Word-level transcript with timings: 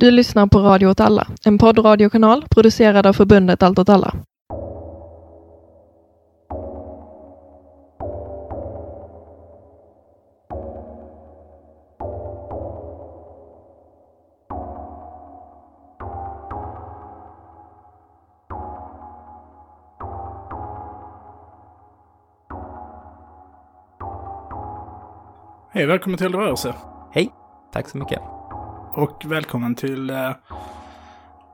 Du 0.00 0.10
lyssnar 0.10 0.46
på 0.46 0.58
Radio 0.58 0.86
åt 0.86 1.00
alla, 1.00 1.26
en 1.44 1.58
poddradiokanal 1.58 2.44
producerad 2.50 3.06
av 3.06 3.12
förbundet 3.12 3.62
Allt 3.62 3.78
åt 3.78 3.88
alla. 3.88 4.14
Hej, 25.72 25.86
välkommen 25.86 26.18
till 26.18 26.34
Rörelse. 26.34 26.74
Hej, 27.12 27.30
tack 27.72 27.88
så 27.88 27.98
mycket. 27.98 28.39
Och 28.94 29.22
välkommen 29.24 29.74
till 29.74 30.10
eh, 30.10 30.30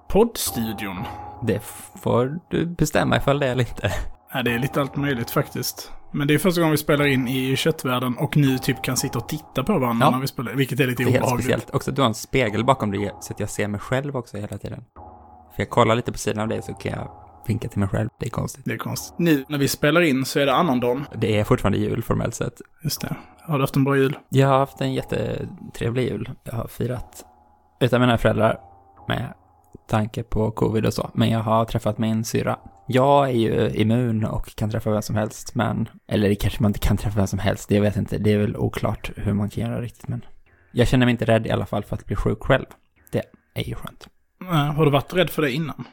poddstudion. 0.09 0.97
Det 1.43 1.61
får 2.03 2.39
du 2.51 2.67
bestämma 2.67 3.17
ifall 3.17 3.39
det 3.39 3.47
är 3.47 3.53
eller 3.53 3.69
inte. 3.69 3.93
Ja, 4.33 4.43
det 4.43 4.55
är 4.55 4.59
lite 4.59 4.81
allt 4.81 4.97
möjligt 4.97 5.31
faktiskt. 5.31 5.93
Men 6.13 6.29
det 6.29 6.35
är 6.35 6.39
första 6.39 6.61
gången 6.61 6.71
vi 6.71 6.77
spelar 6.79 7.07
in 7.07 7.29
i 7.29 7.57
köttvärlden 7.57 8.17
och 8.19 8.37
nu 8.37 8.59
typ 8.59 8.83
kan 8.83 8.97
sitta 8.97 9.19
och 9.19 9.29
titta 9.29 9.65
på 9.65 9.79
varandra 9.79 10.07
Ja. 10.07 10.11
när 10.11 10.19
vi 10.19 10.27
spelar, 10.27 10.53
vilket 10.53 10.81
är 10.81 10.87
lite 10.87 11.03
Det 11.03 11.09
är 11.09 11.13
helt 11.13 11.23
obehagligt. 11.25 11.45
speciellt. 11.45 11.75
Också 11.75 11.91
att 11.91 11.97
du 11.97 12.03
har 12.03 12.09
en 12.09 12.15
spegel 12.15 12.65
bakom 12.65 12.91
dig 12.91 13.11
så 13.21 13.33
att 13.33 13.41
jag 13.41 13.51
ser 13.51 13.69
mig 13.69 13.81
själv 13.81 14.17
också 14.17 14.37
hela 14.37 14.59
tiden. 14.59 14.85
För 15.57 15.63
jag 15.63 15.71
kollar 15.71 15.95
lite 15.95 16.13
på 16.13 16.19
sidan 16.19 16.43
av 16.43 16.49
dig 16.49 16.63
så 16.63 16.75
kan 16.75 16.93
jag 16.93 17.11
vinka 17.49 17.69
till 17.69 17.79
mig 17.79 17.89
själv. 17.89 18.09
Det 18.21 18.27
är 18.27 18.31
konstigt. 18.31 18.65
Det 18.65 18.73
är 18.73 18.79
konstigt. 18.79 19.19
Nu 19.19 19.45
när 19.49 19.59
vi 19.59 19.69
spelar 19.69 20.01
in 20.01 20.25
så 20.25 20.41
är 20.41 20.47
det 20.47 20.55
annandagen. 20.55 21.05
Det 21.15 21.39
är 21.39 21.45
fortfarande 21.45 21.79
jul 21.79 22.03
formellt 22.03 22.35
sett. 22.35 22.61
Just 22.85 23.01
det. 23.01 23.17
Har 23.41 23.59
du 23.59 23.63
haft 23.63 23.77
en 23.77 23.85
bra 23.85 23.97
jul? 23.97 24.19
Jag 24.29 24.49
har 24.49 24.59
haft 24.59 24.81
en 24.81 24.95
jättetrevlig 24.95 26.09
jul. 26.09 26.31
Jag 26.45 26.53
har 26.53 26.69
firat 26.69 27.25
utan 27.81 28.01
mina 28.01 28.19
föräldrar 28.19 28.59
med 29.09 29.35
tanke 29.89 30.23
på 30.23 30.51
covid 30.51 30.87
och 30.87 30.95
så. 30.95 31.11
Men 31.15 31.31
jag 31.31 31.41
har 31.41 31.65
träffat 31.65 31.99
min 31.99 32.25
syra. 32.25 32.59
Jag 32.89 33.29
är 33.29 33.33
ju 33.33 33.71
immun 33.71 34.25
och 34.25 34.57
kan 34.57 34.71
träffa 34.71 34.91
vem 34.91 35.03
som 35.03 35.17
helst, 35.17 35.55
men... 35.55 35.89
Eller 36.09 36.29
det 36.29 36.35
kanske 36.35 36.63
man 36.63 36.69
inte 36.71 36.79
kan 36.79 36.97
träffa 36.97 37.17
vem 37.17 37.27
som 37.27 37.39
helst, 37.39 37.69
det 37.69 37.75
jag 37.75 37.83
vet 37.83 37.97
inte. 37.97 38.19
Det 38.19 38.33
är 38.33 38.39
väl 38.39 38.57
oklart 38.57 39.11
hur 39.17 39.33
man 39.33 39.51
kan 39.51 39.65
göra 39.65 39.81
riktigt, 39.81 40.09
men... 40.09 40.25
Jag 40.73 40.89
känner 40.89 41.07
mig 41.07 41.11
inte 41.11 41.25
rädd 41.25 41.47
i 41.47 41.51
alla 41.51 41.67
fall 41.67 41.85
för 41.85 41.97
att 41.97 42.07
bli 42.07 42.17
sjuk 42.17 42.43
själv. 42.43 42.67
Det 43.13 43.23
är 43.55 43.69
ju 43.69 43.75
skönt. 43.75 44.09
Eh, 44.41 44.49
har 44.49 44.85
du 44.85 44.91
varit 44.91 45.15
rädd 45.15 45.31
för 45.31 45.43
det 45.43 45.51
innan? 45.51 45.85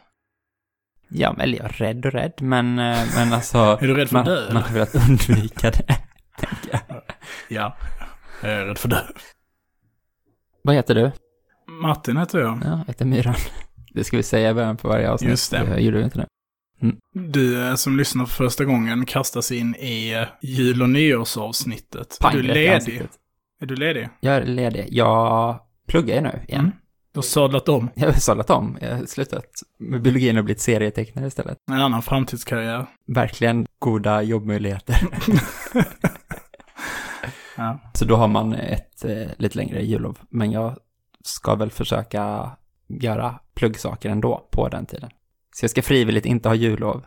Ja, 1.14 1.36
eller 1.40 1.58
jag 1.58 1.66
är 1.66 1.74
rädd 1.74 2.06
och 2.06 2.12
rädd, 2.12 2.34
men, 2.42 2.80
eh, 2.80 2.98
men 3.16 3.34
alltså... 3.34 3.58
Är 3.82 3.88
du 3.88 3.94
rädd 3.94 4.08
för 4.10 4.16
man, 4.16 4.22
att 4.22 4.28
dö? 4.28 4.54
Man 4.54 4.64
har 4.64 4.74
velat 4.74 4.96
undvika 4.96 5.72
det, 5.72 5.86
tänker 6.40 6.72
jag. 6.72 7.02
Ja. 7.50 7.78
Jag 8.42 8.52
är 8.52 8.66
rädd 8.66 8.78
för 8.78 8.88
det. 8.88 9.04
Vad 10.64 10.76
heter 10.76 10.96
du? 10.96 11.12
Martin 11.82 12.18
heter 12.18 12.40
jag. 12.40 12.62
Ja, 12.64 12.70
jag 12.70 12.86
heter 12.88 13.06
Myran. 13.06 13.36
Det 13.94 14.04
ska 14.04 14.18
vi 14.18 14.24
säga 14.24 14.50
i 14.50 14.54
början 14.54 14.78
på 14.78 14.88
varje 14.88 15.10
avsnitt. 15.10 15.30
Just 15.30 15.52
det. 15.52 15.66
Jag 15.70 15.82
gjorde 15.82 16.04
inte 16.04 16.18
det. 16.20 16.28
Du 17.14 17.68
eh, 17.68 17.76
som 17.76 17.98
lyssnar 17.98 18.26
för 18.26 18.44
första 18.46 18.66
gången 18.66 19.06
kastas 19.06 19.52
in 19.52 19.76
i 19.76 20.14
eh, 20.14 20.28
jul 20.42 20.82
och 20.82 20.90
nyårsavsnittet. 20.90 22.18
Är 22.20 22.24
Pang, 22.24 22.34
du 22.34 22.42
rätt 22.42 22.88
i 22.88 22.92
ledig? 22.92 23.08
Är 23.62 23.66
du 23.66 23.76
ledig? 23.76 24.10
Jag 24.20 24.36
är 24.36 24.46
ledig. 24.46 24.88
Jag 24.92 25.60
pluggar 25.88 26.16
ju 26.16 26.22
nu 26.22 26.40
igen. 26.48 26.62
Mm. 26.62 26.72
Du 27.14 27.18
har 27.18 27.24
sadlat 27.24 27.70
om. 27.70 27.90
Jag 27.96 28.08
har 28.08 28.14
sadlat 28.14 28.50
om. 28.50 28.78
Jag 28.82 28.98
har 28.98 29.06
slutat 29.06 29.46
med 29.78 30.02
biologin 30.02 30.38
och 30.38 30.44
blivit 30.44 30.62
serietecknare 30.62 31.28
istället. 31.28 31.58
En 31.72 31.82
annan 31.82 32.02
framtidskarriär. 32.02 32.86
Verkligen 33.08 33.68
goda 33.80 34.22
jobbmöjligheter. 34.22 35.08
Ja. 37.58 37.80
Så 37.94 38.06
då 38.06 38.16
har 38.16 38.28
man 38.28 38.54
ett 38.54 39.06
eh, 39.06 39.28
lite 39.38 39.58
längre 39.58 39.82
jullov. 39.82 40.18
Men 40.30 40.52
jag 40.52 40.78
ska 41.24 41.56
väl 41.56 41.72
försöka 41.72 42.52
göra 42.88 43.40
pluggsaker 43.56 44.10
ändå 44.10 44.48
på 44.52 44.70
den 44.70 44.86
tiden. 44.86 45.10
Så 45.56 45.64
jag 45.64 45.72
ska 45.72 45.82
frivilligt 45.82 46.26
inte 46.26 46.50
ha 46.50 46.56
jullov, 46.56 47.06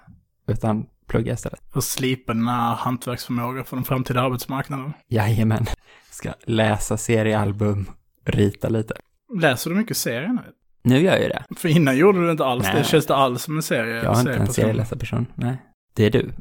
utan 0.48 0.86
plugga 1.06 1.32
istället. 1.32 1.60
Och 1.74 1.84
slipa 1.84 2.34
dina 2.34 2.74
hantverksförmåga 2.74 3.64
för 3.64 3.76
den 3.76 3.84
framtida 3.84 4.20
arbetsmarknaden. 4.20 4.92
Jajamän. 5.08 5.66
Ska 6.10 6.32
läsa 6.44 6.96
seriealbum, 6.96 7.90
rita 8.24 8.68
lite. 8.68 8.94
Läser 9.40 9.70
du 9.70 9.76
mycket 9.76 9.96
serier 9.96 10.28
nu? 10.28 10.42
Nu 10.82 10.98
gör 11.00 11.12
jag 11.12 11.22
ju 11.22 11.28
det. 11.28 11.44
För 11.56 11.68
innan 11.68 11.96
gjorde 11.96 12.24
du 12.24 12.30
inte 12.30 12.44
alls. 12.44 12.64
Nej. 12.64 12.74
Det 12.76 12.84
känns 12.84 13.06
det 13.06 13.16
alls 13.16 13.42
som 13.42 13.56
en 13.56 13.62
serie. 13.62 14.02
Jag 14.02 14.10
har 14.10 14.20
inte 14.20 14.34
en 14.34 14.46
serieläsarperson. 14.46 15.26
Nej. 15.34 15.62
Det 15.94 16.04
är 16.04 16.10
du. 16.10 16.32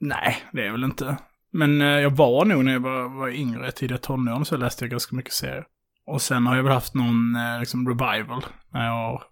Nej, 0.00 0.36
det 0.52 0.66
är 0.66 0.72
väl 0.72 0.84
inte. 0.84 1.16
Men 1.52 1.80
eh, 1.80 1.86
jag 1.86 2.10
var 2.10 2.44
nog 2.44 2.64
när 2.64 2.72
jag 2.72 2.80
var, 2.80 3.18
var 3.18 3.28
yngre, 3.28 3.72
tidiga 3.72 3.98
tonåren, 3.98 4.44
så 4.44 4.56
läste 4.56 4.84
jag 4.84 4.90
ganska 4.90 5.16
mycket 5.16 5.32
serier. 5.32 5.64
Och 6.06 6.22
sen 6.22 6.46
har 6.46 6.56
jag 6.56 6.62
väl 6.62 6.72
haft 6.72 6.94
någon 6.94 7.36
eh, 7.36 7.60
liksom 7.60 7.88
revival 7.88 8.44
när 8.72 8.86
jag 8.86 8.92
har 8.92 9.22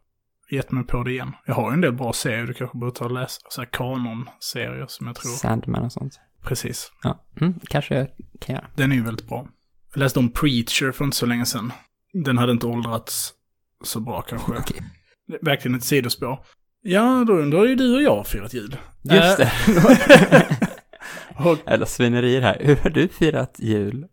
gett 0.50 0.70
mig 0.72 0.84
på 0.84 1.02
det 1.02 1.10
igen. 1.10 1.32
Jag 1.46 1.54
har 1.54 1.70
ju 1.70 1.74
en 1.74 1.80
del 1.80 1.92
bra 1.92 2.12
serier 2.12 2.46
du 2.46 2.54
kanske 2.54 2.78
borde 2.78 2.92
ta 2.92 3.04
och 3.04 3.10
läsa. 3.10 3.40
Så 3.48 3.60
här 3.60 3.68
kanon-serier 3.68 4.86
som 4.88 5.06
jag 5.06 5.16
tror. 5.16 5.30
Sandman 5.30 5.82
och 5.82 5.92
sånt. 5.92 6.20
Precis. 6.42 6.92
Ja, 7.02 7.26
mm, 7.40 7.54
kanske 7.68 7.94
jag 7.94 8.08
kan 8.40 8.54
göra. 8.54 8.66
Den 8.74 8.92
är 8.92 8.96
ju 8.96 9.02
väldigt 9.02 9.28
bra. 9.28 9.48
Jag 9.92 10.00
läste 10.00 10.18
om 10.18 10.32
Preacher 10.32 10.92
för 10.92 11.04
inte 11.04 11.16
så 11.16 11.26
länge 11.26 11.46
sedan. 11.46 11.72
Den 12.12 12.38
hade 12.38 12.52
inte 12.52 12.66
åldrats 12.66 13.32
så 13.84 14.00
bra 14.00 14.22
kanske. 14.22 14.52
Är 14.52 15.44
Verkligen 15.44 15.74
ett 15.74 15.84
sidospår. 15.84 16.38
Ja, 16.82 17.24
då 17.26 17.32
undrar 17.32 17.64
ju 17.64 17.74
du 17.74 17.94
och 17.94 18.02
jag 18.02 18.26
firat 18.26 18.54
jul. 18.54 18.76
Just 19.02 19.36
det. 19.36 19.52
och, 21.44 21.58
Eller 21.66 21.86
svinerier 21.86 22.40
här. 22.40 22.56
Hur 22.60 22.76
har 22.76 22.90
du 22.90 23.08
firat 23.08 23.56
jul? 23.58 24.06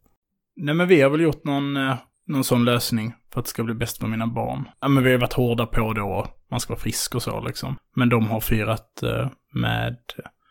nej 0.55 0.75
men 0.75 0.87
vi 0.87 1.01
har 1.01 1.09
väl 1.09 1.21
gjort 1.21 1.43
någon, 1.43 1.77
eh, 1.77 1.95
någon 2.27 2.43
sån 2.43 2.65
lösning 2.65 3.13
för 3.33 3.39
att 3.39 3.45
det 3.45 3.49
ska 3.49 3.63
bli 3.63 3.73
bäst 3.73 3.97
för 3.97 4.07
mina 4.07 4.27
barn. 4.27 4.69
Ja 4.81 4.87
men 4.87 5.03
vi 5.03 5.11
har 5.11 5.17
varit 5.17 5.33
hårda 5.33 5.65
på 5.65 5.93
då, 5.93 6.27
man 6.51 6.59
ska 6.59 6.73
vara 6.73 6.81
frisk 6.81 7.15
och 7.15 7.21
så 7.23 7.41
liksom. 7.41 7.77
Men 7.95 8.09
de 8.09 8.27
har 8.27 8.39
firat 8.39 9.03
eh, 9.03 9.27
med 9.53 9.97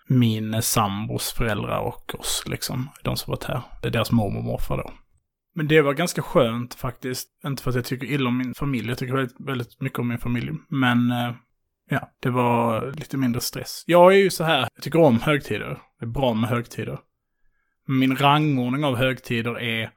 min 0.08 0.62
sambos 0.62 1.32
föräldrar 1.32 1.78
och 1.78 2.14
oss 2.20 2.44
liksom. 2.46 2.88
De 3.02 3.16
som 3.16 3.30
varit 3.30 3.44
här. 3.44 3.62
Det 3.82 3.88
är 3.88 3.92
deras 3.92 4.12
mormor 4.12 4.38
och 4.38 4.44
morfar 4.44 4.76
då. 4.76 4.90
Men 5.54 5.68
det 5.68 5.80
var 5.80 5.94
ganska 5.94 6.22
skönt 6.22 6.74
faktiskt. 6.74 7.28
Inte 7.46 7.62
för 7.62 7.70
att 7.70 7.76
jag 7.76 7.84
tycker 7.84 8.06
illa 8.06 8.28
om 8.28 8.38
min 8.38 8.54
familj. 8.54 8.88
Jag 8.88 8.98
tycker 8.98 9.14
väldigt, 9.14 9.36
väldigt 9.40 9.80
mycket 9.80 9.98
om 9.98 10.08
min 10.08 10.18
familj. 10.18 10.52
Men 10.68 11.10
eh, 11.10 11.34
ja, 11.90 12.10
det 12.20 12.30
var 12.30 12.92
lite 12.92 13.16
mindre 13.16 13.40
stress. 13.40 13.84
Jag 13.86 14.12
är 14.12 14.16
ju 14.18 14.30
så 14.30 14.44
här, 14.44 14.68
jag 14.74 14.82
tycker 14.82 15.00
om 15.00 15.20
högtider. 15.20 15.78
Det 15.98 16.04
är 16.04 16.08
bra 16.08 16.34
med 16.34 16.50
högtider. 16.50 16.98
Min 17.86 18.16
rangordning 18.16 18.84
av 18.84 18.96
högtider 18.96 19.60
är 19.60 19.90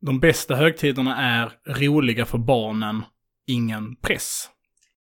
de 0.00 0.20
bästa 0.20 0.56
högtiderna 0.56 1.16
är 1.16 1.52
roliga 1.66 2.24
för 2.24 2.38
barnen, 2.38 3.02
ingen 3.46 3.96
press. 3.96 4.50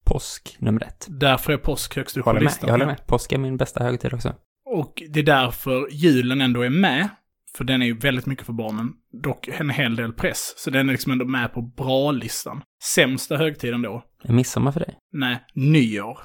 Påsk 0.06 0.56
nummer 0.60 0.84
ett. 0.84 1.08
Därför 1.10 1.54
är 1.54 1.58
påsk 1.58 1.96
högst 1.96 2.18
upp 2.18 2.24
på 2.24 2.34
listan. 2.34 2.68
Jag 2.68 2.74
håller 2.74 2.86
med. 2.86 3.08
Påsk 3.08 3.32
är 3.32 3.38
min 3.38 3.58
bästa 3.58 3.84
högtid 3.84 4.14
också. 4.14 4.34
Och 4.66 5.04
det 5.10 5.20
är 5.20 5.24
därför 5.24 5.88
julen 5.92 6.42
ändå 6.42 6.62
är 6.62 6.70
med. 6.70 7.10
För 7.58 7.64
den 7.64 7.82
är 7.82 7.86
ju 7.86 7.98
väldigt 7.98 8.26
mycket 8.26 8.46
för 8.46 8.54
barnen. 8.54 8.94
Dock 9.24 9.48
en 9.48 9.70
hel 9.70 9.96
del 9.96 10.14
press. 10.14 10.54
Så 10.58 10.70
den 10.70 10.90
är 10.90 10.92
liksom 10.94 11.12
ändå 11.12 11.26
med 11.26 11.54
på 11.54 11.62
bra-listan. 11.62 12.62
Sämsta 12.84 13.38
högtiden 13.38 13.82
då? 13.82 14.04
Är 14.24 14.34
midsommar 14.34 14.72
för 14.72 14.80
dig? 14.80 14.98
Nej, 15.14 15.40
nyår. 15.56 16.20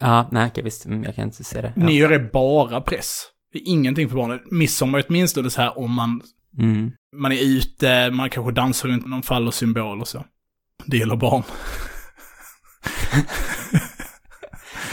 Ja, 0.00 0.28
nej, 0.32 0.46
okej, 0.50 0.64
visst. 0.64 0.86
Mm, 0.86 1.04
Jag 1.04 1.14
kan 1.14 1.24
inte 1.24 1.44
se 1.44 1.60
det. 1.60 1.72
Ja. 1.76 1.82
Nyår 1.86 2.12
är 2.12 2.30
bara 2.32 2.80
press. 2.80 3.22
Det 3.52 3.58
är 3.58 3.68
ingenting 3.68 4.08
för 4.08 4.16
barnen. 4.16 4.40
Midsommar 4.50 4.98
är 4.98 5.04
åtminstone 5.08 5.50
så 5.50 5.60
här 5.62 5.78
om 5.78 5.92
man, 5.94 6.22
Mm. 6.58 6.90
man 7.16 7.32
är 7.32 7.42
ute, 7.56 8.10
man 8.10 8.30
kanske 8.30 8.52
dansar 8.52 8.88
runt 8.88 9.06
någon 9.06 9.22
fallosymbol 9.22 10.00
och 10.00 10.08
så. 10.08 10.24
Det 10.86 10.96
gäller 10.96 11.16
barn. 11.16 11.42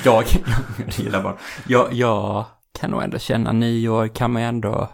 Jag, 0.06 0.24
jag 0.78 0.90
gillar 1.00 1.24
barn. 1.24 1.38
Jag, 1.68 1.94
jag 1.94 2.46
kan 2.80 2.92
nog 2.92 3.04
ändå 3.04 3.20
känna 3.20 3.52
nyår 3.52 4.08
kan 4.08 4.32
man 4.32 4.42
ju 4.42 4.48
ändå... 4.48 4.92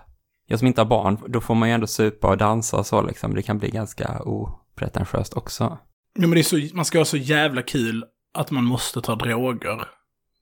Jag 0.52 0.60
som 0.60 0.68
inte 0.68 0.82
har 0.82 0.86
barn, 0.86 1.18
då 1.28 1.42
får 1.42 1.56
man 1.56 1.70
ju 1.70 1.76
ändå 1.76 1.88
supa 1.88 2.28
och 2.28 2.38
dansa 2.38 2.78
och 2.78 2.86
så 2.86 3.02
liksom. 3.02 3.36
Det 3.36 3.42
kan 3.42 3.58
bli 3.58 3.70
ganska 3.70 4.22
opretentiöst 4.26 5.34
också. 5.34 5.78
Ja, 6.14 6.22
men 6.22 6.32
det 6.32 6.40
är 6.40 6.44
så, 6.44 6.76
man 6.76 6.86
ska 6.86 6.98
ha 6.98 7.06
så 7.06 7.18
jävla 7.18 7.62
kul 7.62 8.06
att 8.34 8.52
man 8.52 8.64
måste 8.64 9.02
ta 9.02 9.16
droger. 9.16 9.88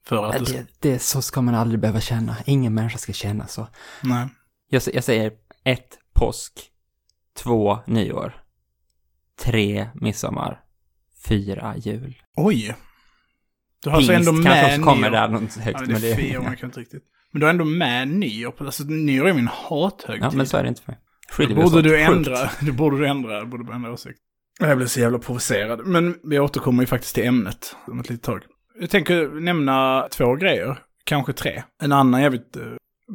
För 0.06 0.26
att 0.26 0.46
det. 0.46 0.54
Det, 0.54 0.68
det, 0.80 1.00
så 1.00 1.22
ska 1.22 1.42
man 1.42 1.56
aldrig 1.56 1.80
behöva 1.80 2.00
känna. 2.00 2.36
Ingen 2.46 2.74
människa 2.74 2.98
ska 2.98 3.14
känna 3.14 3.48
så. 3.48 3.68
Nej. 4.04 4.28
Jag, 4.70 4.82
jag 4.94 5.04
säger 5.04 5.32
ett 5.64 5.98
påsk, 6.14 6.54
två 7.38 7.80
nyår, 7.88 8.44
tre 9.40 9.90
midsommar, 9.94 10.62
fyra 11.28 11.74
jul. 11.78 12.22
Oj. 12.36 12.76
Du 13.84 13.90
har 13.90 13.98
alltså 13.98 14.14
ändå 14.14 14.32
Pingst 14.32 14.48
kanske 14.48 14.68
med 14.68 14.80
också 14.80 14.84
kommer 14.84 15.10
nyår. 15.10 15.22
där 15.22 15.28
något 15.28 15.56
högt. 15.56 15.80
Ja, 15.80 15.86
det 15.86 15.92
är 15.92 15.94
men 15.94 16.02
det, 16.02 16.16
fel, 16.16 16.42
man 16.42 16.58
kan 16.58 16.70
inte 16.70 16.80
riktigt. 16.80 17.04
Men 17.34 17.40
du 17.40 17.46
har 17.46 17.52
ändå 17.52 17.66
med 17.66 18.08
nyår. 18.08 18.52
på- 18.52 18.66
Alltså 18.66 18.84
nyår 18.84 19.28
är 19.28 19.34
min 19.34 19.48
hathögtid. 19.48 20.24
ja, 20.24 20.32
men 20.34 20.48
så 20.48 20.58
är 20.58 20.64
det 20.64 20.70
inte 20.70 20.82
för 20.82 20.92
mig. 20.92 21.00
Det 21.48 21.54
borde 21.64 21.82
du 21.82 22.00
ändra. 22.02 22.50
Det 22.62 22.72
borde 22.72 22.98
du 22.98 23.08
ändra. 23.08 23.40
Det 23.40 23.46
borde 23.46 23.64
du 23.68 23.74
ändra 23.74 23.92
åsikt. 23.92 24.20
Jag 24.60 24.78
blev 24.78 24.88
så 24.88 25.00
jävla 25.00 25.20
provocerad. 25.20 25.88
Men 25.88 26.16
vi 26.24 26.40
återkommer 26.40 26.84
ju 26.84 26.88
faktiskt 26.88 27.16
till 27.16 27.26
ämnet 27.28 27.76
om 27.88 28.00
ett 28.00 28.10
litet 28.10 28.24
tag. 28.26 28.42
Jag 28.80 28.90
tänker 28.90 29.28
nämna 29.42 30.08
två 30.12 30.36
grejer. 30.36 30.78
Kanske 31.06 31.34
tre. 31.34 31.64
En 31.82 31.92
annan 31.92 32.22
jävligt 32.22 32.56
eh, 32.58 32.64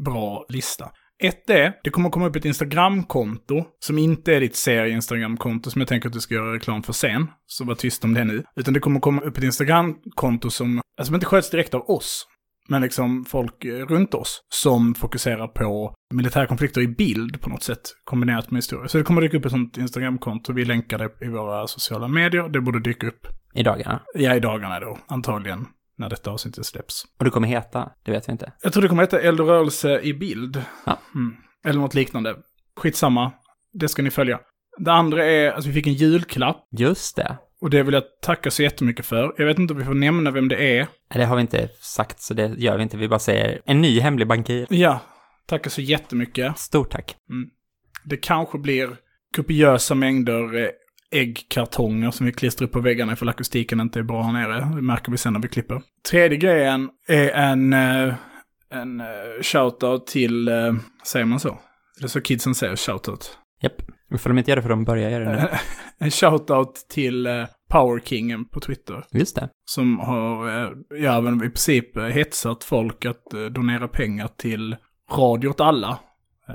bra 0.05 0.47
lista. 0.49 0.91
Ett 1.23 1.51
är, 1.51 1.73
det 1.85 1.91
kommer 1.91 2.11
komma 2.11 2.27
upp 2.27 2.37
ett 2.37 2.45
Instagramkonto 2.45 3.65
som 3.79 3.99
inte 3.99 4.35
är 4.35 4.41
ditt 4.41 4.57
serie-Instagramkonto 4.57 5.71
som 5.71 5.81
jag 5.81 5.89
tänker 5.89 6.09
att 6.09 6.13
du 6.13 6.21
ska 6.21 6.35
göra 6.35 6.55
reklam 6.55 6.83
för 6.83 6.93
sen. 6.93 7.27
Så 7.47 7.65
var 7.65 7.75
tyst 7.75 8.05
om 8.05 8.15
det 8.15 8.25
nu. 8.25 8.45
Utan 8.57 8.75
det 8.75 8.81
kommer 8.81 9.01
komma 9.01 9.23
upp 9.23 9.39
ett 9.39 9.45
Instagramkonto 9.45 10.51
som, 10.51 10.79
alltså 10.79 11.07
som 11.09 11.15
inte 11.15 11.27
sköts 11.27 11.51
direkt 11.51 11.75
av 11.75 11.91
oss. 11.91 12.27
Men 12.69 12.83
liksom 12.83 13.25
folk 13.25 13.65
runt 13.65 14.15
oss 14.15 14.41
som 14.49 14.95
fokuserar 14.95 15.49
på 15.49 15.95
militärkonflikter 16.15 16.81
i 16.81 16.89
bild 16.89 17.41
på 17.41 17.51
något 17.51 17.63
sätt 17.63 17.81
kombinerat 18.05 18.51
med 18.51 18.59
historia. 18.59 18.89
Så 18.89 18.99
det 18.99 19.05
kommer 19.05 19.21
dyka 19.23 19.37
upp 19.37 19.45
ett 19.45 19.53
sånt 19.53 19.77
Instagramkonto. 19.77 20.53
Vi 20.53 20.65
länkar 20.65 20.99
det 20.99 21.27
i 21.27 21.29
våra 21.29 21.67
sociala 21.67 22.09
medier. 22.09 22.49
Det 22.49 22.61
borde 22.61 22.81
dyka 22.81 23.07
upp. 23.07 23.27
I 23.55 23.63
dagarna. 23.63 24.01
Ja, 24.15 24.35
i 24.35 24.41
dagarna 24.41 24.81
då. 24.81 24.99
Antagligen 25.07 25.67
när 25.99 26.11
detta 26.11 26.31
avsnittet 26.31 26.67
släpps. 26.67 27.05
Och 27.19 27.25
det 27.25 27.31
kommer 27.31 27.49
heta, 27.49 27.91
det 28.03 28.13
vet 28.13 28.29
vi 28.29 28.33
inte. 28.33 28.53
Jag 28.63 28.73
tror 28.73 28.83
det 28.83 28.89
kommer 28.89 29.03
heta 29.03 29.21
Eldrörelse 29.21 30.01
i 30.01 30.15
bild. 30.15 30.63
Ja. 30.87 30.99
Mm. 31.15 31.37
Eller 31.65 31.81
något 31.81 31.95
liknande. 31.95 32.37
Skitsamma. 32.77 33.33
Det 33.73 33.89
ska 33.89 34.03
ni 34.03 34.11
följa. 34.11 34.41
Det 34.79 34.93
andra 34.93 35.25
är 35.25 35.53
att 35.53 35.67
vi 35.67 35.73
fick 35.73 35.87
en 35.87 35.93
julklapp. 35.93 36.67
Just 36.79 37.17
det. 37.17 37.39
Och 37.65 37.71
det 37.71 37.83
vill 37.83 37.95
jag 37.95 38.03
tacka 38.23 38.51
så 38.51 38.63
jättemycket 38.63 39.07
för. 39.07 39.35
Jag 39.37 39.47
vet 39.47 39.59
inte 39.59 39.73
om 39.75 39.79
vi 39.79 39.85
får 39.85 39.95
nämna 39.95 40.31
vem 40.31 40.49
det 40.49 40.79
är. 40.79 40.87
Det 41.15 41.25
har 41.25 41.37
vi 41.37 41.41
inte 41.41 41.69
sagt, 41.81 42.21
så 42.21 42.35
det 42.35 42.55
gör 42.57 42.77
vi 42.77 42.83
inte. 42.83 42.97
Vi 42.97 43.09
bara 43.09 43.19
säger 43.19 43.61
en 43.65 43.81
ny 43.81 44.01
hemlig 44.01 44.29
bankir. 44.29 44.67
Ja, 44.71 45.01
tackar 45.47 45.71
så 45.71 45.81
jättemycket. 45.81 46.59
Stort 46.59 46.91
tack. 46.91 47.17
Det 48.05 48.17
kanske 48.17 48.59
blir 48.59 48.97
kopiösa 49.37 49.95
mängder 49.95 50.57
eh, 50.57 50.69
äggkartonger 51.21 52.11
som 52.11 52.27
vi 52.27 52.33
klistrar 52.33 52.67
upp 52.67 52.73
på 52.73 52.81
väggarna 52.81 53.13
ifall 53.13 53.29
akustiken 53.29 53.81
inte 53.81 53.99
är 53.99 54.03
bra 54.03 54.23
här 54.23 54.33
nere. 54.33 54.75
Det 54.77 54.83
märker 54.83 55.13
vi 55.13 55.19
sen 55.19 55.33
när 55.33 55.41
vi 55.41 55.49
klipper. 55.49 55.83
Tredje 56.11 56.39
grejen 56.39 56.91
är 57.09 57.31
en, 57.31 57.73
eh, 57.73 58.15
en 58.71 59.01
eh, 59.01 59.07
shoutout 59.43 60.07
till, 60.07 60.51
säger 61.05 61.27
man 61.27 61.41
så? 61.41 61.59
Det 61.99 62.05
är 62.05 62.09
så 62.09 62.21
kidsen 62.21 62.55
säger, 62.55 62.77
shoutout. 62.77 63.39
Japp. 63.65 63.83
Ifall 64.15 64.31
de 64.31 64.39
inte 64.39 64.51
gör 64.51 64.57
det 64.57 64.63
för 64.63 64.69
de 64.69 64.85
börjar 64.85 65.11
göra 65.11 65.25
det 65.25 65.43
nu. 65.43 65.49
En 65.99 66.11
shoutout 66.11 66.75
till 66.89 67.27
eh, 67.27 67.45
Power 67.69 68.01
Kingen 68.01 68.45
på 68.45 68.61
Twitter. 68.61 69.05
Just 69.11 69.37
det. 69.37 69.49
Som 69.65 69.99
har, 69.99 70.49
eh, 70.49 70.71
ja 70.99 71.21
men 71.21 71.37
i 71.37 71.39
princip 71.39 71.97
eh, 71.97 72.05
hetsat 72.05 72.65
folk 72.65 73.05
att 73.05 73.25
donera 73.51 73.89
pengar 73.89 74.29
till 74.37 74.77
Radio 75.13 75.49
åt 75.49 75.61
alla. 75.61 75.99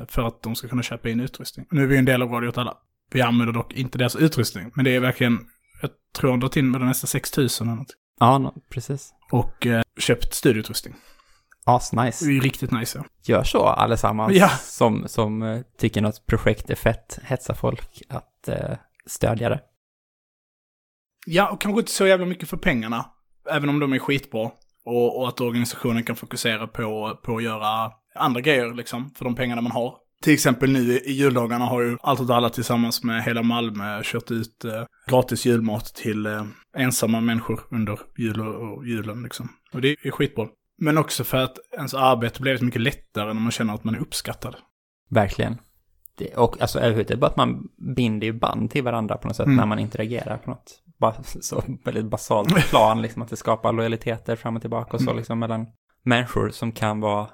För 0.08 0.28
att 0.28 0.44
de 0.44 0.56
ska 0.56 0.68
kunna 0.68 0.84
köpa 0.84 1.10
in 1.10 1.20
utrustning. 1.20 1.66
Nu 1.72 1.84
är 1.84 1.88
vi 1.88 1.98
en 1.98 2.06
del 2.06 2.22
av 2.22 2.32
Radio 2.32 2.48
åt 2.48 2.58
alla. 2.58 2.78
Vi 3.12 3.22
använder 3.22 3.54
dock 3.54 3.74
inte 3.74 3.98
deras 3.98 4.16
utrustning. 4.16 4.72
Men 4.76 4.86
det 4.86 4.96
är 4.96 5.00
verkligen, 5.00 5.40
jag 5.82 5.92
tror 6.16 6.30
de 6.30 6.32
har 6.32 6.38
dragit 6.38 6.58
in 6.58 6.72
med 6.72 6.82
nästan 6.82 7.08
6 7.08 7.38
000 7.38 7.48
eller 7.62 7.76
något. 7.76 7.96
Ja, 8.20 8.38
no, 8.38 8.54
precis. 8.70 9.14
Och 9.32 9.68
eh, 9.68 9.82
köpt 10.00 10.34
studioutrustning. 10.34 10.96
Asnice. 11.66 12.26
Det 12.26 12.32
är 12.32 12.34
ju 12.34 12.40
riktigt 12.40 12.72
nice 12.72 12.98
ja. 12.98 13.06
Gör 13.34 13.44
så 13.44 13.64
allesammans 13.64 14.34
Ja. 14.36 14.50
som, 14.50 15.08
som 15.08 15.42
eh, 15.42 15.62
tycker 15.78 16.02
något 16.02 16.26
projekt 16.26 16.70
är 16.70 16.76
fett. 16.76 17.20
Hetsa 17.24 17.56
folk 17.56 18.02
att 18.10 18.48
eh, 18.48 18.78
stödja 19.06 19.50
det. 19.50 19.60
Ja, 21.26 21.50
och 21.50 21.62
kanske 21.62 21.80
inte 21.80 21.92
så 21.92 22.08
jävla 22.08 22.26
mycket 22.26 22.50
för 22.50 22.58
pengarna. 22.58 23.06
Även 23.52 23.70
om 23.70 23.80
de 23.80 23.94
är 23.94 24.00
skitbra. 24.00 24.52
Och, 24.86 25.20
och 25.22 25.28
att 25.28 25.42
organisationen 25.42 26.04
kan 26.04 26.16
fokusera 26.16 26.68
på, 26.68 27.20
på 27.24 27.38
att 27.38 27.44
göra 27.44 27.92
andra 28.16 28.42
grejer 28.42 28.74
liksom, 28.74 29.12
för 29.16 29.26
de 29.26 29.36
pengarna 29.36 29.62
man 29.62 29.72
har. 29.72 29.96
Till 30.24 30.34
exempel 30.34 30.72
nu 30.72 30.80
i 30.98 31.12
juldagarna 31.12 31.66
har 31.66 31.82
ju 31.82 31.98
Allt 32.02 32.20
åt 32.20 32.30
alla 32.30 32.50
tillsammans 32.50 33.04
med 33.04 33.24
hela 33.24 33.44
Malmö 33.44 34.02
kört 34.04 34.32
ut 34.32 34.66
eh, 34.66 34.84
gratis 35.08 35.46
julmat 35.46 35.86
till 35.86 36.26
eh, 36.26 36.46
ensamma 36.78 37.22
människor 37.22 37.60
under 37.72 38.00
jul 38.18 38.42
och, 38.42 38.78
och 38.78 38.88
julen 38.88 39.24
liksom. 39.24 39.50
Och 39.74 39.82
det 39.82 39.96
är 40.04 40.12
skitbra. 40.12 40.48
Men 40.80 40.98
också 40.98 41.24
för 41.24 41.38
att 41.38 41.58
ens 41.74 41.94
arbete 41.94 42.58
så 42.58 42.66
mycket 42.66 42.82
lättare 42.82 43.26
när 43.34 43.42
man 43.42 43.52
känner 43.52 43.74
att 43.74 43.84
man 43.84 43.96
är 43.96 44.00
uppskattad. 44.00 44.56
Verkligen. 45.10 45.58
Det, 46.18 46.36
och 46.38 46.62
alltså 46.62 46.80
överhuvudtaget 46.80 47.20
bara 47.20 47.28
att 47.28 47.38
man 47.38 47.68
binder 47.96 48.28
ju 48.28 48.34
band 48.34 48.72
till 48.72 48.84
varandra 48.84 49.18
på 49.18 49.28
något 49.28 49.36
sätt 49.38 49.46
Mm. 49.46 49.58
när 49.58 49.66
man 49.66 49.80
interagerar 49.80 50.38
på 50.38 50.50
något 50.50 50.84
så 51.42 51.64
väldigt 51.86 52.06
basalt 52.06 52.56
plan, 52.70 53.02
liksom 53.02 53.22
att 53.22 53.30
det 53.30 53.36
skapar 53.36 53.74
lojaliteter 53.74 54.36
fram 54.36 54.56
och 54.56 54.62
tillbaka 54.62 54.94
och 54.94 55.00
så 55.02 55.10
Mm. 55.10 55.18
liksom 55.18 55.40
mellan 55.40 55.66
människor 56.04 56.50
som 56.50 56.72
kan 56.72 57.00
vara 57.00 57.30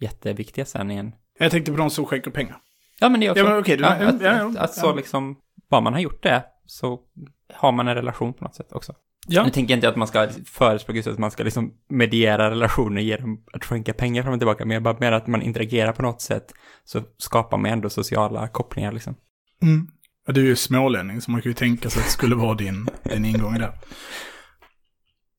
jätteviktiga 0.00 0.64
sen 0.64 0.90
i 0.90 0.96
en... 0.96 1.12
Jag 1.38 1.50
tänkte 1.50 1.72
på 1.72 1.78
de 1.78 1.90
som 1.90 2.04
skänker 2.06 2.30
pengar. 2.30 2.56
Ja 3.00 3.08
men 3.08 3.20
det 3.20 3.26
är 3.26 3.30
också... 3.30 3.42
Ja, 3.44 3.48
men 3.50 3.58
okej, 3.58 3.76
du- 3.76 3.82
ja, 3.82 3.90
att, 3.90 4.20
ja, 4.22 4.36
ja, 4.36 4.46
att, 4.48 4.56
att 4.56 4.74
så 4.74 4.94
liksom, 4.94 5.36
bara 5.70 5.80
man 5.80 5.92
har 5.92 6.00
gjort 6.00 6.22
det 6.22 6.44
så 6.66 7.00
har 7.54 7.72
man 7.72 7.88
en 7.88 7.94
relation 7.94 8.32
på 8.34 8.44
något 8.44 8.54
sätt 8.54 8.72
också. 8.72 8.94
Ja. 9.28 9.44
Nu 9.44 9.50
tänker 9.50 9.72
jag 9.72 9.76
inte 9.76 9.88
att 9.88 9.96
man 9.96 10.08
ska 10.08 10.28
förespråka 10.44 10.96
just 10.96 11.08
att 11.08 11.18
man 11.18 11.30
ska 11.30 11.42
liksom 11.44 11.72
mediera 11.88 12.50
relationer 12.50 13.02
genom 13.02 13.44
att 13.52 13.64
skänka 13.64 13.92
pengar 13.92 14.22
fram 14.22 14.32
och 14.32 14.40
tillbaka, 14.40 14.64
men 14.64 14.74
jag 14.74 14.82
bara 14.82 14.96
menar 15.00 15.16
att 15.16 15.26
man 15.26 15.42
interagerar 15.42 15.92
på 15.92 16.02
något 16.02 16.20
sätt 16.20 16.52
så 16.84 17.02
skapar 17.18 17.58
man 17.58 17.70
ändå 17.70 17.90
sociala 17.90 18.48
kopplingar 18.48 18.92
liksom. 18.92 19.14
Mm. 19.62 19.86
Ja, 20.26 20.32
du 20.32 20.40
är 20.40 20.46
ju 20.46 20.56
smålänning, 20.56 21.20
så 21.20 21.30
man 21.30 21.42
kan 21.42 21.50
ju 21.50 21.54
tänka 21.54 21.90
sig 21.90 22.00
att 22.00 22.06
det 22.06 22.12
skulle 22.12 22.34
vara 22.34 22.54
din, 22.54 22.88
din 23.02 23.24
ingång 23.24 23.58
det. 23.58 23.72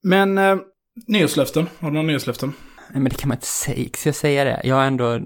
Men 0.02 0.38
eh, 0.38 0.56
nyårslöften, 1.06 1.66
har 1.78 1.90
du 1.90 1.94
några 1.94 2.06
nyårslöften? 2.06 2.52
Nej, 2.90 3.00
men 3.00 3.04
det 3.04 3.16
kan 3.16 3.28
man 3.28 3.36
inte 3.36 3.46
säga. 3.46 3.88
Ska 3.94 4.08
jag 4.08 4.16
säga 4.16 4.44
det? 4.44 4.60
Jag 4.64 4.76
har 4.76 4.84
ändå... 4.84 5.20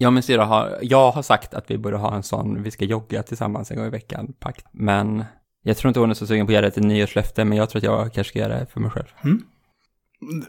Jag 0.00 0.08
och 0.08 0.12
min 0.12 0.22
syrra 0.22 0.44
har, 0.44 0.78
jag 0.82 1.10
har 1.10 1.22
sagt 1.22 1.54
att 1.54 1.70
vi 1.70 1.78
borde 1.78 1.96
ha 1.96 2.14
en 2.14 2.22
sån, 2.22 2.62
vi 2.62 2.70
ska 2.70 2.84
jogga 2.84 3.22
tillsammans 3.22 3.70
en 3.70 3.76
gång 3.76 3.86
i 3.86 3.90
veckan, 3.90 4.32
pakt. 4.40 4.66
Men 4.72 5.24
jag 5.62 5.76
tror 5.76 5.88
inte 5.88 6.00
hon 6.00 6.10
är 6.10 6.14
så 6.14 6.26
sugen 6.26 6.46
på 6.46 6.50
att 6.50 6.54
göra 6.54 6.66
det 6.66 6.70
till 6.70 6.86
nyårslöfte, 6.86 7.44
men 7.44 7.58
jag 7.58 7.70
tror 7.70 7.80
att 7.80 7.84
jag 7.84 8.12
kanske 8.14 8.30
ska 8.30 8.38
göra 8.38 8.58
det 8.60 8.66
för 8.72 8.80
mig 8.80 8.90
själv. 8.90 9.06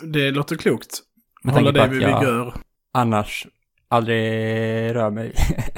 Det 0.04 0.32
låter 0.32 0.56
klokt. 0.56 1.00
Med 1.44 1.54
Hålla 1.56 1.72
det 1.72 1.84
att 1.84 1.92
vi 1.92 2.02
jag 2.02 2.24
gör. 2.24 2.54
annars 2.94 3.48
aldrig 3.88 4.20
rör 4.96 5.10
mig. 5.10 5.34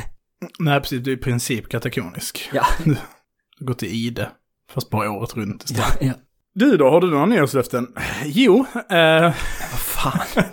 Nej, 0.59 0.79
precis. 0.79 1.03
Du 1.03 1.11
är 1.11 1.15
i 1.15 1.19
princip 1.19 1.69
katakonisk. 1.69 2.49
Ja. 2.53 2.65
Du 3.59 3.65
går 3.65 3.73
till 3.73 3.87
Ide. 3.93 4.29
Fast 4.71 4.89
bara 4.89 5.11
året 5.11 5.35
runt 5.35 5.63
istället. 5.63 5.97
ja. 6.01 6.13
Du 6.53 6.77
då, 6.77 6.89
har 6.89 7.01
du 7.01 7.09
några 7.11 7.25
nyårslöften? 7.25 7.87
Jo, 8.25 8.65
eh, 8.89 9.21
Vad 9.71 9.79
fan. 9.79 10.43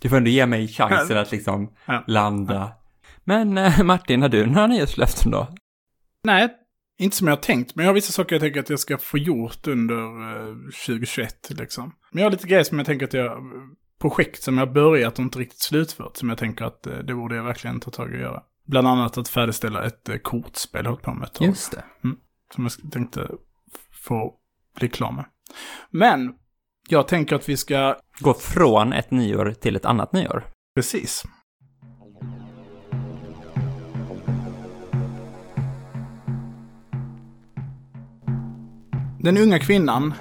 Du 0.00 0.08
får 0.08 0.16
ändå 0.16 0.30
ge 0.30 0.46
mig 0.46 0.68
chansen 0.68 1.18
att 1.18 1.32
liksom 1.32 1.72
Ja. 1.86 2.04
landa. 2.06 2.72
Men 3.24 3.58
eh, 3.58 3.82
Martin, 3.82 4.22
har 4.22 4.28
du 4.28 4.46
några 4.46 4.66
nyårslöften 4.66 5.30
då? 5.30 5.48
nej, 6.24 6.48
inte 7.02 7.16
som 7.16 7.26
jag 7.26 7.36
har 7.36 7.42
tänkt. 7.42 7.74
Men 7.74 7.84
jag 7.84 7.90
har 7.90 7.94
vissa 7.94 8.12
saker 8.12 8.34
jag 8.34 8.42
tänker 8.42 8.60
att 8.60 8.70
jag 8.70 8.80
ska 8.80 8.98
få 8.98 9.18
gjort 9.18 9.66
under 9.66 9.94
eh, 10.48 10.54
2021 10.86 11.50
liksom. 11.50 11.94
Men 12.10 12.18
jag 12.18 12.26
har 12.26 12.30
lite 12.30 12.46
grejer 12.46 12.64
som 12.64 12.78
jag 12.78 12.86
tänker 12.86 13.06
att 13.06 13.12
jag, 13.12 13.38
projekt 14.00 14.42
som 14.42 14.58
jag 14.58 14.72
börjat 14.72 15.18
och 15.18 15.22
inte 15.22 15.38
riktigt 15.38 15.60
slutfört. 15.62 16.16
Som 16.16 16.28
jag 16.28 16.38
tänker 16.38 16.64
att 16.64 16.86
eh, 16.86 16.98
det 16.98 17.14
borde 17.14 17.36
jag 17.36 17.44
verkligen 17.44 17.80
ta 17.80 17.90
tag 17.90 18.12
i 18.12 18.16
och 18.16 18.20
göra. 18.20 18.42
Bland 18.66 18.88
annat 18.88 19.18
att 19.18 19.28
färdigställa 19.28 19.84
ett 19.84 20.08
eh, 20.08 20.16
kortspel 20.16 20.84
jag 20.84 20.90
hållit 20.90 21.04
på 21.04 21.14
med 21.14 21.26
ett 21.26 21.34
tag. 21.34 21.54
det. 21.70 21.84
Som 22.54 22.68
jag 22.82 22.92
tänkte 22.92 23.30
få 24.06 24.34
bli 24.78 24.88
klar 24.88 25.12
med. 25.12 25.24
Men, 25.90 26.34
jag 26.88 27.08
tänker 27.08 27.36
att 27.36 27.48
vi 27.48 27.56
ska, 27.56 27.96
Gå 28.20 28.34
från 28.34 28.92
ett 28.92 29.10
nyår 29.10 29.54
till 29.60 29.76
ett 29.76 29.84
annat 29.84 30.12
nyår. 30.12 30.44
precis. 30.74 31.24
Den 39.22 39.38
unga 39.38 39.58
kvinnan, 39.58 40.14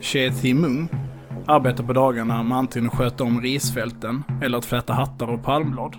Che 0.00 0.30
Thi 0.30 0.54
Mung, 0.54 0.88
arbetar 1.46 1.84
på 1.84 1.92
dagarna 1.92 2.42
med 2.42 2.58
antingen 2.58 2.90
att 2.90 2.96
sköta 2.96 3.24
om 3.24 3.40
risfälten 3.40 4.22
eller 4.42 4.58
att 4.58 4.64
fläta 4.64 4.92
hattar 4.92 5.28
och 5.28 5.42
palmblad. 5.42 5.96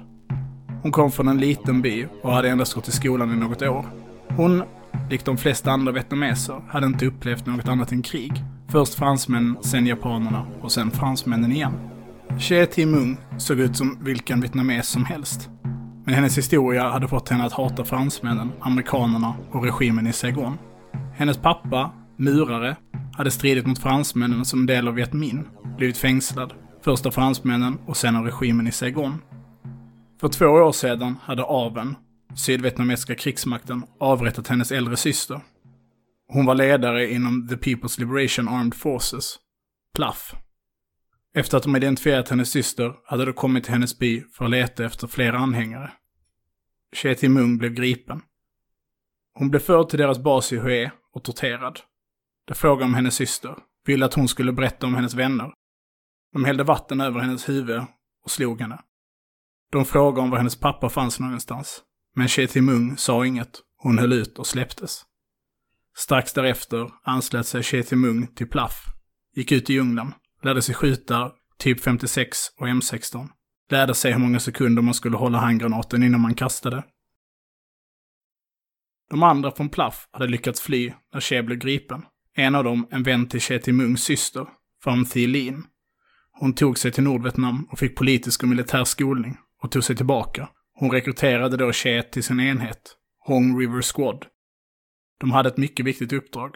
Hon 0.82 0.92
kom 0.92 1.12
från 1.12 1.28
en 1.28 1.38
liten 1.38 1.82
by 1.82 2.08
och 2.22 2.34
hade 2.34 2.50
endast 2.50 2.74
gått 2.74 2.88
i 2.88 2.92
skolan 2.92 3.34
i 3.34 3.36
något 3.36 3.62
år. 3.62 3.86
Hon, 4.30 4.64
likt 5.10 5.26
de 5.26 5.38
flesta 5.38 5.72
andra 5.72 5.92
vietnameser, 5.92 6.62
hade 6.68 6.86
inte 6.86 7.06
upplevt 7.06 7.46
något 7.46 7.68
annat 7.68 7.92
än 7.92 8.02
krig. 8.02 8.44
Först 8.68 8.94
fransmän, 8.94 9.58
sen 9.62 9.88
japanerna 9.88 10.48
och 10.62 10.72
sen 10.72 10.92
fransmännen 10.92 11.52
igen. 11.52 11.74
Che 12.40 12.66
Thi 12.66 12.86
Mung 12.86 13.18
såg 13.38 13.60
ut 13.60 13.78
som 13.78 13.98
vilken 14.02 14.42
vietnames 14.42 14.88
som 14.88 15.06
helst. 15.06 15.50
Men 16.06 16.16
hennes 16.16 16.38
historia 16.38 16.90
hade 16.90 17.08
fått 17.08 17.30
henne 17.30 17.46
att 17.46 17.54
hata 17.54 17.86
fransmännen, 17.86 18.52
amerikanerna 18.60 19.34
och 19.52 19.64
regimen 19.64 20.08
i 20.08 20.14
Saigon. 20.14 20.58
Hennes 21.14 21.38
pappa, 21.38 21.92
murare, 22.20 22.76
hade 23.14 23.32
stridit 23.32 23.66
mot 23.66 23.80
fransmännen 23.80 24.46
som 24.46 24.66
del 24.66 24.88
av 24.88 24.94
Viet 24.94 25.14
Minh, 25.14 25.44
blivit 25.78 25.98
fängslad. 25.98 26.54
Först 26.82 27.06
av 27.06 27.12
fransmännen 27.12 27.78
och 27.88 27.98
sen 27.98 28.16
av 28.16 28.26
regimen 28.26 28.68
i 28.68 28.72
Saigon. 28.72 29.22
För 30.22 30.28
två 30.28 30.46
år 30.46 30.72
sedan 30.72 31.16
hade 31.22 31.44
AVEN, 31.44 31.96
sydvietnamesiska 32.36 33.16
krigsmakten, 33.16 33.84
avrättat 34.00 34.48
hennes 34.48 34.72
äldre 34.72 34.98
syster. 34.98 35.42
Hon 36.28 36.46
var 36.46 36.56
ledare 36.56 37.12
inom 37.12 37.48
The 37.48 37.56
People's 37.56 38.00
Liberation 38.00 38.48
Armed 38.48 38.74
Forces, 38.76 39.36
PLAF. 39.96 40.36
Efter 41.36 41.58
att 41.58 41.64
de 41.64 41.76
identifierat 41.76 42.30
hennes 42.30 42.50
syster 42.50 42.94
hade 43.06 43.26
de 43.26 43.34
kommit 43.34 43.64
till 43.64 43.74
hennes 43.74 44.00
by 44.00 44.22
för 44.22 44.46
att 44.46 44.52
leta 44.52 44.86
efter 44.86 45.08
fler 45.08 45.34
anhängare. 45.34 45.92
Che 46.96 47.30
Mung 47.30 47.58
blev 47.58 47.74
gripen. 47.74 48.22
Hon 49.34 49.50
blev 49.50 49.60
förd 49.60 49.90
till 49.90 50.00
deras 50.00 50.20
bas 50.20 50.54
i 50.54 50.58
Hue 50.58 50.92
och 51.14 51.24
torterad. 51.24 51.80
De 52.50 52.56
frågade 52.56 52.86
om 52.86 52.94
hennes 52.94 53.16
syster, 53.16 53.56
ville 53.86 54.06
att 54.06 54.14
hon 54.14 54.28
skulle 54.28 54.54
berätta 54.54 54.88
om 54.88 54.96
hennes 54.96 55.14
vänner. 55.14 55.54
De 56.34 56.46
hällde 56.46 56.64
vatten 56.64 57.02
över 57.02 57.20
hennes 57.20 57.50
huvud 57.50 57.82
och 58.24 58.32
slog 58.32 58.62
henne. 58.62 58.82
De 59.72 59.86
frågade 59.86 60.22
om 60.22 60.30
var 60.30 60.38
hennes 60.38 60.60
pappa 60.60 60.90
fanns 60.90 61.20
någonstans. 61.20 61.84
Men 62.16 62.28
Che 62.28 62.62
Mung 62.62 62.98
sa 62.98 63.26
inget. 63.26 63.62
Hon 63.78 63.98
höll 63.98 64.14
ut 64.14 64.40
och 64.40 64.48
släpptes. 64.48 65.02
Strax 65.98 66.34
därefter 66.34 66.92
anslöt 67.04 67.48
sig 67.48 67.64
Che 67.64 67.96
Mung 67.96 68.28
till 68.28 68.50
Plaff. 68.50 68.86
Gick 69.36 69.52
ut 69.52 69.70
i 69.70 69.74
djungeln. 69.74 70.14
Lärde 70.44 70.62
sig 70.62 70.76
skjuta 70.76 71.32
typ 71.58 71.82
56 71.82 72.38
och 72.60 72.68
M16. 72.68 73.28
Lärde 73.70 73.94
sig 73.94 74.12
hur 74.12 74.20
många 74.20 74.40
sekunder 74.40 74.82
man 74.82 74.94
skulle 74.94 75.18
hålla 75.18 75.38
handgranaten 75.38 76.04
innan 76.04 76.22
man 76.22 76.36
kastade. 76.36 76.84
De 79.10 79.24
andra 79.24 79.52
från 79.52 79.70
Plaff 79.70 80.08
hade 80.12 80.28
lyckats 80.28 80.62
fly 80.62 80.94
när 81.14 81.22
Che 81.22 81.44
blev 81.44 81.60
gripen. 81.60 82.06
En 82.36 82.56
av 82.56 82.64
dem 82.64 82.88
en 82.92 83.04
vän 83.04 83.28
till 83.28 83.42
Che 83.42 83.72
Mungs 83.72 84.04
syster, 84.04 84.48
Pham 84.84 85.06
Thi 85.06 85.28
Lin. 85.28 85.64
Hon 86.32 86.54
tog 86.54 86.78
sig 86.78 86.92
till 86.92 87.04
Nordvietnam 87.04 87.68
och 87.72 87.80
fick 87.80 87.98
politisk 87.98 88.44
och 88.44 88.50
militär 88.50 88.84
skolning 88.84 89.38
och 89.64 89.72
tog 89.72 89.84
sig 89.84 89.96
tillbaka. 89.96 90.50
Hon 90.74 90.92
rekryterade 90.92 91.58
då 91.58 91.72
Che 91.72 92.04
till 92.04 92.24
sin 92.24 92.40
enhet, 92.40 92.96
Hong 93.20 93.60
River 93.60 93.82
Squad. 93.82 94.26
De 95.20 95.32
hade 95.32 95.50
ett 95.50 95.58
mycket 95.58 95.86
viktigt 95.86 96.14
uppdrag. 96.14 96.56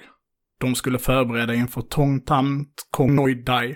De 0.60 0.76
skulle 0.76 1.00
förbereda 1.00 1.56
inför 1.56 1.82
Tong 1.82 2.22
Tam 2.22 2.66
Kong 2.92 3.16
Noi 3.16 3.36
Dai, 3.36 3.76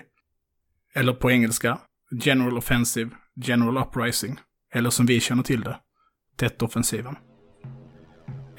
eller 0.94 1.12
på 1.12 1.30
engelska, 1.30 1.78
General 2.24 2.58
Offensive, 2.58 3.10
General 3.36 3.78
Uprising, 3.78 4.40
eller 4.74 4.90
som 4.90 5.06
vi 5.06 5.20
känner 5.20 5.42
till 5.42 5.60
det, 5.60 5.76
Tet-offensiven. 6.36 7.16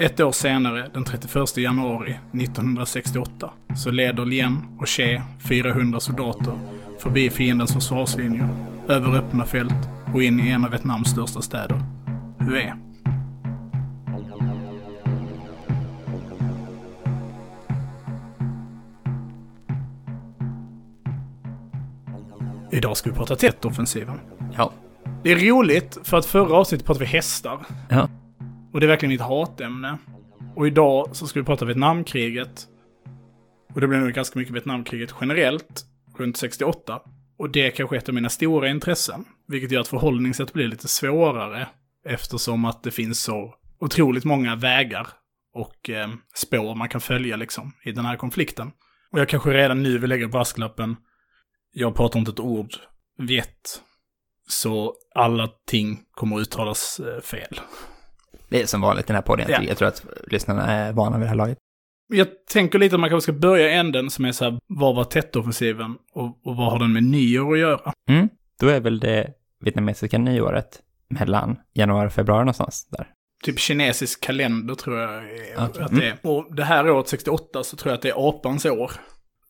Ett 0.02 0.20
år 0.20 0.32
senare, 0.32 0.90
den 0.94 1.04
31 1.04 1.58
januari 1.58 2.20
1968, 2.34 3.52
så 3.76 3.92
leder 3.92 4.26
Lien 4.26 4.66
och 4.80 4.88
Che 4.88 5.22
400 5.50 6.00
soldater 6.00 6.54
förbi 7.00 7.30
fiendens 7.30 7.74
försvarslinjer, 7.74 8.50
över 8.88 9.18
öppna 9.18 9.46
fält 9.46 9.90
och 10.14 10.24
in 10.24 10.40
i 10.40 10.50
en 10.50 10.66
av 10.66 10.72
Vietnams 10.72 11.10
största 11.10 11.42
städer, 11.42 11.82
Hue. 12.40 12.74
Idag 22.72 22.98
ska 22.98 23.10
vi 23.10 23.16
prata 23.16 23.36
Tet-offensiven. 23.36 24.20
Ja. 24.58 24.72
Det 25.24 25.32
är 25.32 25.36
roligt, 25.36 25.98
för 26.04 26.18
att 26.18 26.26
förra 26.26 26.56
avsnittet 26.56 26.86
pratade 26.86 27.06
vi 27.06 27.12
hästar. 27.12 27.66
Ja. 27.90 28.10
Och 28.74 28.80
det 28.80 28.86
är 28.86 28.88
verkligen 28.88 29.12
mitt 29.12 29.22
hatämne. 29.22 29.98
Och 30.56 30.68
idag 30.68 31.16
så 31.16 31.28
ska 31.28 31.40
vi 31.40 31.46
prata 31.46 31.66
Vietnamkriget. 31.66 32.68
Och 33.74 33.82
det 33.82 33.88
blir 33.88 34.00
nog 34.00 34.12
ganska 34.12 34.40
mycket 34.40 34.56
Vietnamkriget 34.56 35.16
generellt, 35.22 35.86
runt 36.18 36.38
68. 36.38 37.02
Och 37.38 37.50
det 37.50 37.68
är 37.68 37.72
kanske 37.72 37.98
ett 37.98 38.10
av 38.10 38.16
mina 38.16 38.30
stora 38.30 38.70
intressen. 38.70 39.26
Vilket 39.48 39.72
gör 39.72 39.82
att 39.82 39.88
förhållningssätt 39.88 40.54
blir 40.54 40.68
lite 40.68 40.88
svårare. 40.88 41.68
Eftersom 42.06 42.66
att 42.66 42.84
det 42.84 42.92
finns 42.92 43.24
så 43.24 43.56
otroligt 43.80 44.26
många 44.26 44.56
vägar 44.56 45.08
och 45.54 45.90
eh, 45.90 46.10
spår 46.36 46.76
man 46.76 46.90
kan 46.90 47.02
följa 47.02 47.36
liksom 47.36 47.72
i 47.84 47.92
den 47.92 48.06
här 48.06 48.18
konflikten. 48.18 48.72
Och 49.12 49.20
jag 49.20 49.30
kanske 49.30 49.54
redan 49.54 49.84
nu 49.84 49.98
vill 49.98 50.10
lägga 50.10 50.28
brasklappen. 50.28 50.96
Jag 51.72 51.96
pratar 51.96 52.20
inte 52.20 52.32
ett 52.32 52.40
ord 52.40 52.74
Viet. 53.18 53.82
Så 54.48 54.96
alla 55.16 55.48
ting 55.68 56.00
kommer 56.12 56.36
att 56.36 56.42
uttalas 56.42 57.00
eh, 57.00 57.22
fel. 57.22 57.60
Det 58.50 58.62
är 58.62 58.66
som 58.66 58.82
vanligt 58.82 59.06
i 59.06 59.08
den 59.08 59.16
här 59.16 59.22
podden. 59.22 59.46
Ja. 59.50 59.62
Jag 59.64 59.78
tror 59.78 59.88
att 59.88 60.06
lyssnarna 60.28 60.66
är 60.66 60.94
vana 60.94 61.18
vid 61.18 61.26
det 61.26 61.30
här 61.30 61.36
laget. 61.36 61.58
Jag 62.14 62.28
tänker 62.52 62.80
lite 62.80 62.96
att 62.96 63.00
man 63.00 63.10
kanske 63.10 63.32
ska 63.32 63.40
börja 63.40 63.72
änden 63.72 64.10
som 64.10 64.26
är 64.26 64.32
så 64.32 64.46
här, 64.46 64.60
vad 64.68 64.96
var 64.96 65.04
Tet-offensiven 65.04 65.98
och, 66.14 66.26
och 66.26 66.56
vad 66.56 66.72
har 66.72 66.80
den 66.80 66.94
med 66.94 67.04
nyår 67.04 67.54
att 67.54 67.60
göra? 67.60 67.94
Mm. 68.10 68.30
Då 68.60 68.68
är 68.68 68.80
väl 68.80 69.00
det 69.00 69.34
vietnamesiska 69.60 70.18
nyåret 70.18 70.82
mellan 71.10 71.60
januari 71.74 72.08
och 72.08 72.14
februari 72.14 72.40
någonstans 72.40 72.88
där. 72.92 73.08
Typ 73.44 73.60
kinesisk 73.60 74.24
kalender 74.24 74.76
tror 74.76 74.98
jag 74.98 75.24
Okej. 75.58 75.84
att 75.84 75.96
det 75.96 76.08
är. 76.08 76.18
Och 76.22 76.56
det 76.56 76.64
här 76.64 76.90
året 76.90 77.08
68 77.08 77.64
så 77.64 77.78
tror 77.78 77.92
jag 77.92 77.96
att 77.96 78.02
det 78.02 78.10
är 78.10 78.30
apans 78.30 78.66
år 78.66 78.92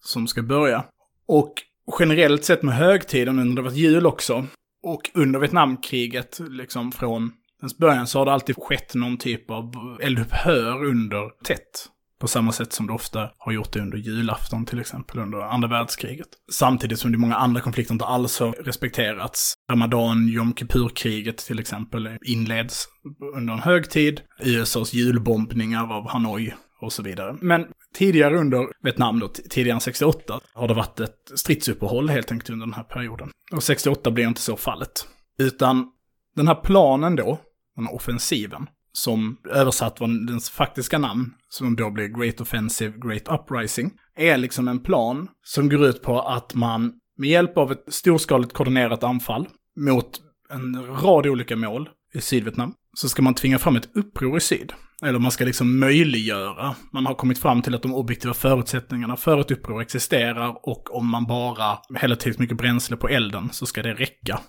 som 0.04 0.28
ska 0.28 0.42
börja. 0.42 0.84
Och 1.28 1.54
generellt 2.00 2.46
sett 2.46 2.64
med 2.64 2.76
högtiden 2.76 3.40
under 3.40 3.56
det 3.56 3.70
var 3.70 3.76
jul 3.76 4.06
också. 4.06 4.46
Och 4.84 5.10
under 5.14 5.40
Vietnamkriget, 5.40 6.40
liksom 6.50 6.92
från 6.92 7.32
dess 7.62 7.78
början, 7.78 8.08
så 8.08 8.20
har 8.20 8.26
det 8.26 8.34
alltid 8.34 8.56
skett 8.60 8.96
någon 8.96 9.18
typ 9.18 9.52
av 9.52 9.74
eldupphör 10.02 10.86
under 10.86 11.44
tätt. 11.44 11.90
På 12.20 12.28
samma 12.28 12.52
sätt 12.52 12.74
som 12.74 12.88
det 12.88 12.94
ofta 12.94 13.30
har 13.38 13.52
gjort 13.52 13.74
det 13.74 13.80
under 13.80 13.98
julafton 13.98 14.66
till 14.66 14.80
exempel 14.80 15.20
under 15.20 15.38
andra 15.38 15.68
världskriget. 15.68 16.28
Samtidigt 16.52 17.00
som 17.00 17.12
det 17.12 17.18
många 17.18 17.36
andra 17.36 17.62
konflikter 17.62 17.94
inte 17.94 18.06
alls 18.06 18.40
har 18.40 18.52
respekterats. 18.52 19.54
Ramadan, 19.72 20.28
Jom 20.28 20.54
Kippur-kriget 20.56 21.38
till 21.38 21.60
exempel 21.60 22.18
inleds 22.26 22.88
under 23.36 23.54
en 23.54 23.60
högtid. 23.60 24.22
USAs 24.40 24.94
julbombningar 24.94 25.94
av 25.94 26.10
Hanoi 26.10 26.54
och 26.82 26.94
så 26.94 27.04
vidare. 27.04 27.38
Men 27.42 27.66
tidigare 27.94 28.38
under 28.38 28.68
Vietnam, 28.84 29.20
då, 29.20 29.28
tidigare 29.28 29.76
än 29.76 29.82
68, 29.82 30.40
har 30.54 30.68
det 30.68 30.74
varit 30.74 31.00
ett 31.00 31.32
stridsuppehåll 31.36 32.10
helt 32.10 32.32
enkelt 32.32 32.50
under 32.50 32.66
den 32.66 32.74
här 32.74 32.84
perioden. 32.84 33.30
Och 33.52 33.64
68 33.64 34.12
blir 34.12 34.28
inte 34.28 34.42
så 34.42 34.56
fallet. 34.56 35.08
Utan 35.40 35.92
den 36.36 36.48
här 36.48 36.56
planen 36.56 37.16
då, 37.16 37.40
den 37.80 37.88
här 37.88 37.96
offensiven, 37.96 38.68
som 38.94 39.38
översatt 39.50 40.00
var 40.00 40.28
dens 40.28 40.50
faktiska 40.50 40.98
namn, 40.98 41.34
som 41.50 41.76
då 41.76 41.90
blir 41.90 42.08
Great 42.08 42.42
Offensive, 42.42 42.94
Great 42.98 43.42
Uprising, 43.42 43.92
är 44.18 44.38
liksom 44.38 44.68
en 44.68 44.80
plan 44.80 45.28
som 45.44 45.70
går 45.70 45.86
ut 45.86 46.02
på 46.02 46.22
att 46.22 46.54
man 46.54 46.94
med 47.18 47.30
hjälp 47.30 47.58
av 47.58 47.72
ett 47.72 47.84
storskaligt 47.88 48.54
koordinerat 48.54 49.04
anfall 49.04 49.48
mot 49.80 50.22
en 50.50 50.86
rad 50.86 51.28
olika 51.28 51.56
mål 51.56 51.90
i 52.14 52.22
Sydvietnam, 52.22 52.74
så 52.94 53.10
ska 53.10 53.22
man 53.22 53.34
tvinga 53.34 53.60
fram 53.60 53.76
ett 53.76 53.90
uppror 53.96 54.38
i 54.38 54.42
syd. 54.42 54.74
Eller 55.04 55.20
man 55.20 55.32
ska 55.32 55.46
liksom 55.46 55.80
möjliggöra. 55.80 56.76
Man 56.94 57.06
har 57.06 57.14
kommit 57.14 57.40
fram 57.40 57.62
till 57.62 57.76
att 57.76 57.82
de 57.82 57.94
objektiva 57.94 58.34
förutsättningarna 58.34 59.18
för 59.18 59.42
ett 59.42 59.52
uppror 59.52 59.82
existerar 59.82 60.70
och 60.70 60.96
om 60.96 61.08
man 61.08 61.26
bara 61.26 61.78
häller 61.96 62.16
tillräckligt 62.16 62.40
mycket 62.40 62.58
bränsle 62.58 62.98
på 62.98 63.08
elden 63.08 63.50
så 63.52 63.66
ska 63.66 63.84
det 63.84 63.94
räcka 63.94 64.40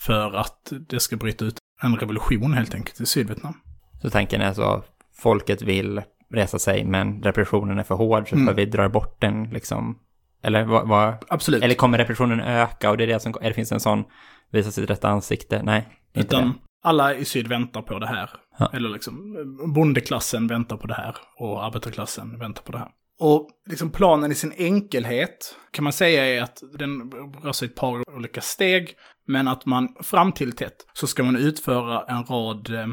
för 0.00 0.32
att 0.32 0.72
det 0.88 1.00
ska 1.00 1.16
bryta 1.16 1.44
ut 1.44 1.58
en 1.82 1.96
revolution 1.96 2.52
helt 2.52 2.74
enkelt 2.74 3.00
i 3.00 3.06
Sydvietnam. 3.06 3.54
Så 4.02 4.10
tanken 4.10 4.40
är 4.40 4.46
alltså, 4.46 4.84
folket 5.16 5.62
vill 5.62 6.02
resa 6.32 6.58
sig, 6.58 6.84
men 6.84 7.22
repressionen 7.22 7.78
är 7.78 7.82
för 7.82 7.94
hård, 7.94 8.28
så 8.28 8.36
Mm. 8.36 8.56
vi 8.56 8.66
drar 8.66 8.88
bort 8.88 9.20
den 9.20 9.44
liksom. 9.50 9.98
Eller 10.42 10.64
vad, 10.64 10.88
vad, 10.88 11.14
Absolut. 11.28 11.62
eller 11.62 11.74
kommer 11.74 11.98
repressionen 11.98 12.40
öka 12.40 12.90
och 12.90 12.96
det 12.96 13.04
är 13.04 13.08
det 13.08 13.20
som, 13.20 13.34
eller 13.40 13.52
finns 13.52 13.72
en 13.72 13.80
sån, 13.80 14.04
visa 14.50 14.70
sitt 14.70 14.90
rätta 14.90 15.08
ansikte? 15.08 15.62
Nej, 15.62 15.88
Utan 16.14 16.48
det. 16.48 16.52
alla 16.82 17.14
i 17.14 17.24
syd 17.24 17.46
väntar 17.48 17.82
på 17.82 17.98
det 17.98 18.06
här. 18.06 18.30
Ja. 18.58 18.70
Eller 18.72 18.88
liksom 18.88 19.34
bondeklassen 19.74 20.46
väntar 20.46 20.76
på 20.76 20.86
det 20.86 20.94
här 20.94 21.16
och 21.38 21.64
arbetarklassen 21.64 22.38
väntar 22.38 22.62
på 22.62 22.72
det 22.72 22.78
här. 22.78 22.88
Och 23.20 23.48
liksom 23.66 23.90
planen 23.90 24.32
i 24.32 24.34
sin 24.34 24.52
enkelhet 24.56 25.56
kan 25.70 25.84
man 25.84 25.92
säga 25.92 26.26
är 26.26 26.42
att 26.42 26.62
den 26.78 27.12
rör 27.42 27.52
sig 27.52 27.68
i 27.68 27.70
ett 27.70 27.76
par 27.76 28.16
olika 28.16 28.40
steg. 28.40 28.94
Men 29.30 29.48
att 29.48 29.66
man 29.66 29.88
fram 30.00 30.32
till 30.32 30.52
tätt 30.52 30.86
så 30.92 31.06
ska 31.06 31.22
man 31.22 31.36
utföra 31.36 32.04
en 32.08 32.24
rad 32.24 32.70
eh, 32.70 32.86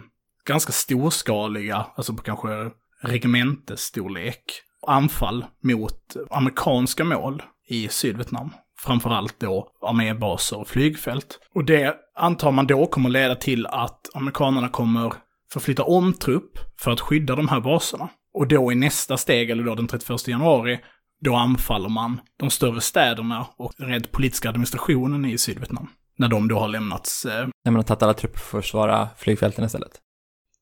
ganska 0.45 0.71
storskaliga, 0.71 1.85
alltså 1.95 2.13
på 2.13 2.23
kanske 2.23 2.71
regementesstorlek, 3.01 4.43
anfall 4.87 5.45
mot 5.63 6.15
amerikanska 6.31 7.03
mål 7.03 7.43
i 7.67 7.87
Sydvietnam. 7.87 8.49
Framförallt 8.79 9.39
då 9.39 9.71
armébaser 9.81 10.59
och 10.59 10.67
flygfält. 10.67 11.39
Och 11.53 11.65
det 11.65 11.95
antar 12.15 12.51
man 12.51 12.67
då 12.67 12.85
kommer 12.85 13.09
leda 13.09 13.35
till 13.35 13.65
att 13.65 14.15
amerikanerna 14.15 14.69
kommer 14.69 15.13
förflytta 15.53 15.83
om 15.83 16.13
trupp 16.13 16.59
för 16.79 16.91
att 16.91 17.01
skydda 17.01 17.35
de 17.35 17.47
här 17.47 17.59
baserna. 17.59 18.09
Och 18.33 18.47
då 18.47 18.71
i 18.71 18.75
nästa 18.75 19.17
steg, 19.17 19.49
eller 19.49 19.63
då 19.63 19.75
den 19.75 19.87
31 19.87 20.27
januari, 20.27 20.79
då 21.21 21.35
anfaller 21.35 21.89
man 21.89 22.19
de 22.39 22.49
större 22.49 22.81
städerna 22.81 23.47
och 23.57 23.73
den 23.77 23.87
rent 23.87 24.11
politiska 24.11 24.49
administrationen 24.49 25.25
i 25.25 25.37
Sydvietnam. 25.37 25.87
När 26.17 26.27
de 26.27 26.47
då 26.47 26.59
har 26.59 26.67
lämnats 26.67 27.25
eh, 27.25 27.47
När 27.65 27.71
man 27.71 27.75
har 27.75 27.83
tagit 27.83 28.03
alla 28.03 28.13
trupper 28.13 28.39
för 28.39 28.57
att 28.57 28.65
försvara 28.65 29.09
flygfälten 29.17 29.65
istället. 29.65 29.91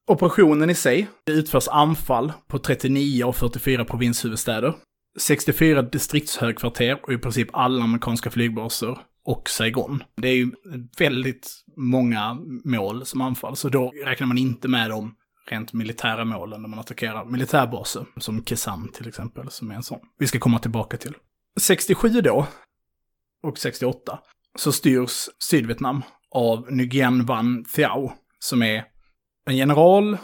Operationen 0.07 0.69
i 0.69 0.75
sig, 0.75 1.07
det 1.23 1.31
utförs 1.31 1.67
anfall 1.67 2.33
på 2.47 2.59
39 2.59 3.25
av 3.25 3.33
44 3.33 3.85
provinshuvudstäder, 3.85 4.73
64 5.19 5.81
distriktshögkvarter 5.81 6.99
och 7.03 7.13
i 7.13 7.17
princip 7.17 7.49
alla 7.53 7.83
amerikanska 7.83 8.31
flygbaser 8.31 8.97
och 9.25 9.49
Saigon. 9.49 10.03
Det 10.15 10.27
är 10.27 10.35
ju 10.35 10.51
väldigt 10.97 11.63
många 11.77 12.37
mål 12.63 13.05
som 13.05 13.21
anfalls, 13.21 13.59
så 13.59 13.69
då 13.69 13.91
räknar 14.05 14.27
man 14.27 14.37
inte 14.37 14.67
med 14.67 14.89
de 14.89 15.15
rent 15.47 15.73
militära 15.73 16.25
målen 16.25 16.61
när 16.61 16.69
man 16.69 16.79
attackerar 16.79 17.25
militärbaser, 17.25 18.05
som 18.17 18.45
Kesan 18.45 18.91
till 18.93 19.07
exempel, 19.07 19.49
som 19.49 19.71
är 19.71 19.75
en 19.75 19.83
sån. 19.83 19.99
Vi 20.19 20.27
ska 20.27 20.39
komma 20.39 20.59
tillbaka 20.59 20.97
till. 20.97 21.13
67 21.59 22.09
då, 22.09 22.47
och 23.43 23.57
68, 23.57 24.19
så 24.55 24.71
styrs 24.71 25.29
Sydvietnam 25.39 26.03
av 26.31 26.71
Nguyen 26.71 27.25
Van 27.25 27.65
Thiao, 27.65 28.11
som 28.39 28.63
är 28.63 28.83
en 29.49 29.57
general 29.57 30.17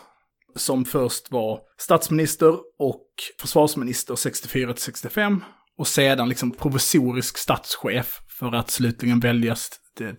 som 0.56 0.86
först 0.86 1.32
var 1.32 1.60
statsminister 1.78 2.54
och 2.80 3.08
försvarsminister 3.40 4.16
64 4.16 4.74
till 4.74 4.84
65 4.84 5.44
och 5.78 5.88
sedan 5.88 6.30
liksom 6.30 6.52
provisorisk 6.52 7.38
statschef 7.38 8.20
för 8.40 8.56
att 8.56 8.70
slutligen 8.70 9.20
väljas 9.20 9.70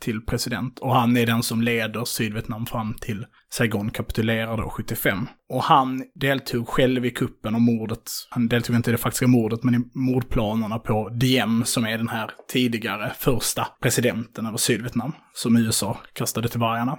till 0.00 0.20
president. 0.20 0.78
Och 0.78 0.94
han 0.94 1.16
är 1.16 1.26
den 1.26 1.42
som 1.42 1.62
leder 1.62 2.04
Sydvietnam 2.04 2.66
fram 2.66 2.94
till 2.94 3.26
Saigon 3.52 3.90
kapitulerar 3.90 4.56
då 4.56 4.68
75. 4.68 5.28
Och 5.48 5.62
han 5.62 6.04
deltog 6.14 6.68
själv 6.68 7.06
i 7.06 7.10
kuppen 7.10 7.54
och 7.54 7.60
mordet. 7.60 8.02
Han 8.30 8.48
deltog 8.48 8.76
inte 8.76 8.90
i 8.90 8.92
det 8.92 8.98
faktiska 8.98 9.26
mordet, 9.26 9.62
men 9.62 9.74
i 9.74 9.78
mordplanerna 9.94 10.78
på 10.78 11.08
Diem, 11.08 11.64
som 11.64 11.84
är 11.84 11.98
den 11.98 12.08
här 12.08 12.30
tidigare 12.52 13.12
första 13.18 13.66
presidenten 13.82 14.46
över 14.46 14.56
Sydvietnam, 14.56 15.12
som 15.34 15.56
USA 15.56 15.98
kastade 16.12 16.48
till 16.48 16.60
vargarna. 16.60 16.98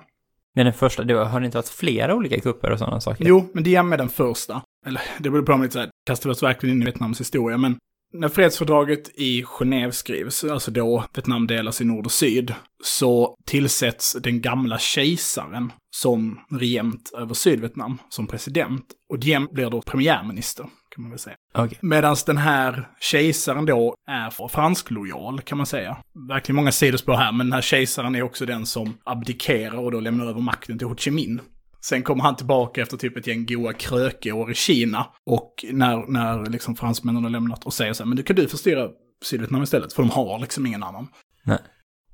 Är 0.56 0.64
den 0.64 0.74
första, 0.74 1.04
det 1.04 1.14
har 1.14 1.40
det 1.40 1.46
inte 1.46 1.58
varit 1.58 1.70
flera 1.70 2.16
olika 2.16 2.40
kupper 2.40 2.72
och 2.72 2.80
sådana 2.80 3.02
saker? 3.02 3.26
Jo, 3.26 3.50
men 3.54 3.64
Diem 3.64 3.94
är 3.94 3.98
den 3.98 4.10
första. 4.10 4.62
Eller, 4.86 5.02
det 5.20 5.30
beror 5.30 5.44
på 5.44 5.54
om 5.54 5.62
lite 5.62 5.74
så 5.74 5.80
här, 5.80 5.90
kastar 6.08 6.30
vi 6.30 6.34
oss 6.34 6.44
verkligen 6.44 6.76
in 6.76 6.82
i 6.82 6.86
Vietnams 6.86 7.20
historia, 7.20 7.58
men 7.58 7.78
när 8.14 8.30
fredsfördraget 8.30 9.10
i 9.16 9.44
Genève 9.44 9.92
skrivs, 9.92 10.44
alltså 10.44 10.72
då 10.72 11.06
Vietnam 11.14 11.48
delas 11.48 11.82
i 11.82 11.86
nord 11.86 12.06
och 12.06 12.12
syd, 12.12 12.54
så 12.84 13.36
tillsätts 13.46 14.18
den 14.24 14.42
gamla 14.42 14.80
kejsaren 14.80 15.72
som 15.96 16.40
regent 16.60 17.12
över 17.18 17.34
Sydvietnam, 17.34 17.98
som 18.10 18.28
president. 18.28 18.86
Och 19.10 19.20
Diem 19.20 19.48
blir 19.52 19.70
då 19.70 19.82
premiärminister, 19.82 20.66
kan 20.96 21.02
man 21.02 21.12
väl 21.12 21.20
säga. 21.20 21.36
Okej. 21.54 21.78
Medan 21.82 22.16
den 22.26 22.38
här 22.38 22.90
kejsaren 23.00 23.66
då 23.66 23.96
är 24.08 24.48
fransklojal, 24.48 25.42
kan 25.42 25.58
man 25.58 25.68
säga. 25.68 25.98
Verkligen 26.28 26.56
många 26.56 26.72
sidospår 26.72 27.14
här, 27.14 27.32
men 27.32 27.46
den 27.46 27.54
här 27.54 27.62
kejsaren 27.62 28.16
är 28.16 28.22
också 28.22 28.46
den 28.46 28.66
som 28.66 28.98
abdikerar 29.04 29.78
och 29.78 29.92
då 29.92 30.00
lämnar 30.00 30.26
över 30.26 30.42
makten 30.42 30.78
till 30.78 30.88
Ho 30.88 30.96
Chi 30.96 31.12
Minh. 31.12 31.40
Sen 31.86 32.04
kommer 32.04 32.24
han 32.24 32.36
tillbaka 32.36 32.82
efter 32.82 32.98
typ 32.98 33.18
ett 33.18 33.28
gäng 33.28 33.46
goa 33.46 33.74
krökeår 33.74 34.52
i 34.52 34.54
Kina. 34.54 35.06
Och 35.26 35.66
när, 35.72 36.08
när 36.08 36.46
liksom 36.50 36.76
fransmännen 36.76 37.24
har 37.24 37.30
lämnat 37.30 37.66
och 37.66 37.74
säger 37.74 37.94
så 37.94 38.04
här, 38.04 38.08
men 38.08 38.18
du 38.18 38.24
kan 38.24 38.36
du 38.36 38.48
få 38.48 38.58
styra 38.58 38.90
Sydvietnam 39.24 39.64
istället, 39.64 39.94
för 39.94 40.04
de 40.04 40.10
har 40.10 40.40
liksom 40.40 40.66
ingen 40.66 40.84
annan. 40.84 41.08
Nej. 41.44 41.60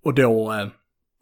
Och 0.04 0.14
då 0.14 0.54
eh, 0.54 0.68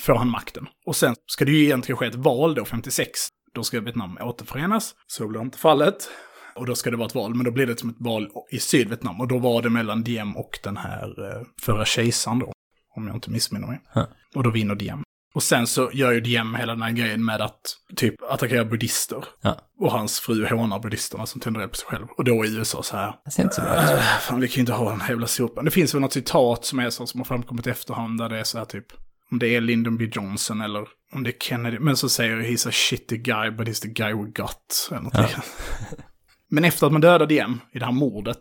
får 0.01 0.15
han 0.15 0.29
makten. 0.29 0.67
Och 0.85 0.95
sen 0.95 1.15
ska 1.25 1.45
det 1.45 1.51
ju 1.51 1.63
egentligen 1.63 1.97
ske 1.97 2.05
ett 2.05 2.15
val 2.15 2.55
då, 2.55 2.65
56. 2.65 3.09
Då 3.53 3.63
ska 3.63 3.79
Vietnam 3.79 4.17
återförenas. 4.21 4.95
Så 5.07 5.27
blir 5.27 5.41
inte 5.41 5.57
fallet. 5.57 6.09
Och 6.55 6.65
då 6.65 6.75
ska 6.75 6.91
det 6.91 6.97
vara 6.97 7.07
ett 7.07 7.15
val, 7.15 7.35
men 7.35 7.45
då 7.45 7.51
blir 7.51 7.65
det 7.65 7.79
som 7.79 7.89
ett 7.89 7.99
val 7.99 8.29
i 8.51 8.59
Sydvietnam. 8.59 9.21
Och 9.21 9.27
då 9.27 9.37
var 9.37 9.61
det 9.61 9.69
mellan 9.69 10.03
Diem 10.03 10.37
och 10.37 10.59
den 10.63 10.77
här 10.77 11.31
eh, 11.31 11.41
förra 11.61 11.85
kejsaren 11.85 12.39
då. 12.39 12.51
Om 12.95 13.07
jag 13.07 13.15
inte 13.15 13.31
missminner 13.31 13.67
mig. 13.67 13.79
Ja. 13.93 14.07
Och 14.35 14.43
då 14.43 14.49
vinner 14.49 14.75
Diem. 14.75 15.03
Och 15.37 15.43
sen 15.43 15.67
så 15.67 15.89
gör 15.93 16.11
ju 16.11 16.21
Diem 16.21 16.55
hela 16.55 16.73
den 16.73 16.81
här 16.81 16.91
grejen 16.91 17.25
med 17.25 17.41
att 17.41 17.61
typ 17.95 18.15
attackera 18.29 18.65
buddhister. 18.65 19.25
Ja. 19.41 19.57
Och 19.79 19.91
hans 19.91 20.19
fru 20.19 20.47
hånar 20.47 20.79
buddhisterna 20.79 21.25
som 21.25 21.41
tänder 21.41 21.61
eld 21.61 21.71
på 21.71 21.77
sig 21.77 21.87
själv. 21.87 22.07
Och 22.17 22.23
då 22.23 22.43
är 22.43 22.57
USA 22.57 22.83
så 22.83 22.97
här, 22.97 23.15
Det 23.25 23.31
ser 23.31 23.43
inte 23.43 23.55
så 23.55 23.61
bra 23.61 23.83
ut. 23.83 23.89
Äh, 23.89 23.97
fan, 23.99 24.39
vi 24.39 24.47
kan 24.47 24.55
ju 24.55 24.59
inte 24.59 24.73
ha 24.73 24.89
den 24.89 25.01
här 25.01 25.09
jävla 25.09 25.27
sopan. 25.27 25.65
Det 25.65 25.71
finns 25.71 25.93
väl 25.93 26.01
något 26.01 26.13
citat 26.13 26.65
som 26.65 26.79
är 26.79 26.89
så 26.89 27.07
som 27.07 27.19
har 27.19 27.25
framkommit 27.25 27.67
i 27.67 27.69
efterhand 27.69 28.19
där 28.19 28.29
det 28.29 28.39
är 28.39 28.43
så 28.43 28.57
här 28.57 28.65
typ, 28.65 28.85
om 29.31 29.39
det 29.39 29.47
är 29.47 29.61
Lyndon 29.61 29.97
B. 29.97 30.09
Johnson 30.11 30.61
eller 30.61 30.87
om 31.13 31.23
det 31.23 31.29
är 31.29 31.39
Kennedy, 31.39 31.79
men 31.79 31.97
så 31.97 32.09
säger 32.09 32.37
he's 32.37 32.67
a 32.67 32.71
shitty 32.71 33.17
guy 33.17 33.51
but 33.51 33.67
he's 33.67 33.81
the 33.81 33.87
guy 33.87 34.13
we 34.13 34.29
got. 34.29 34.89
Eller 34.91 35.01
något 35.01 35.13
Ja. 35.13 35.27
Men 36.49 36.65
efter 36.65 36.85
att 36.87 36.91
man 36.91 37.01
dödar 37.01 37.25
Diem 37.25 37.59
i 37.73 37.79
det 37.79 37.85
här 37.85 37.91
mordet, 37.91 38.39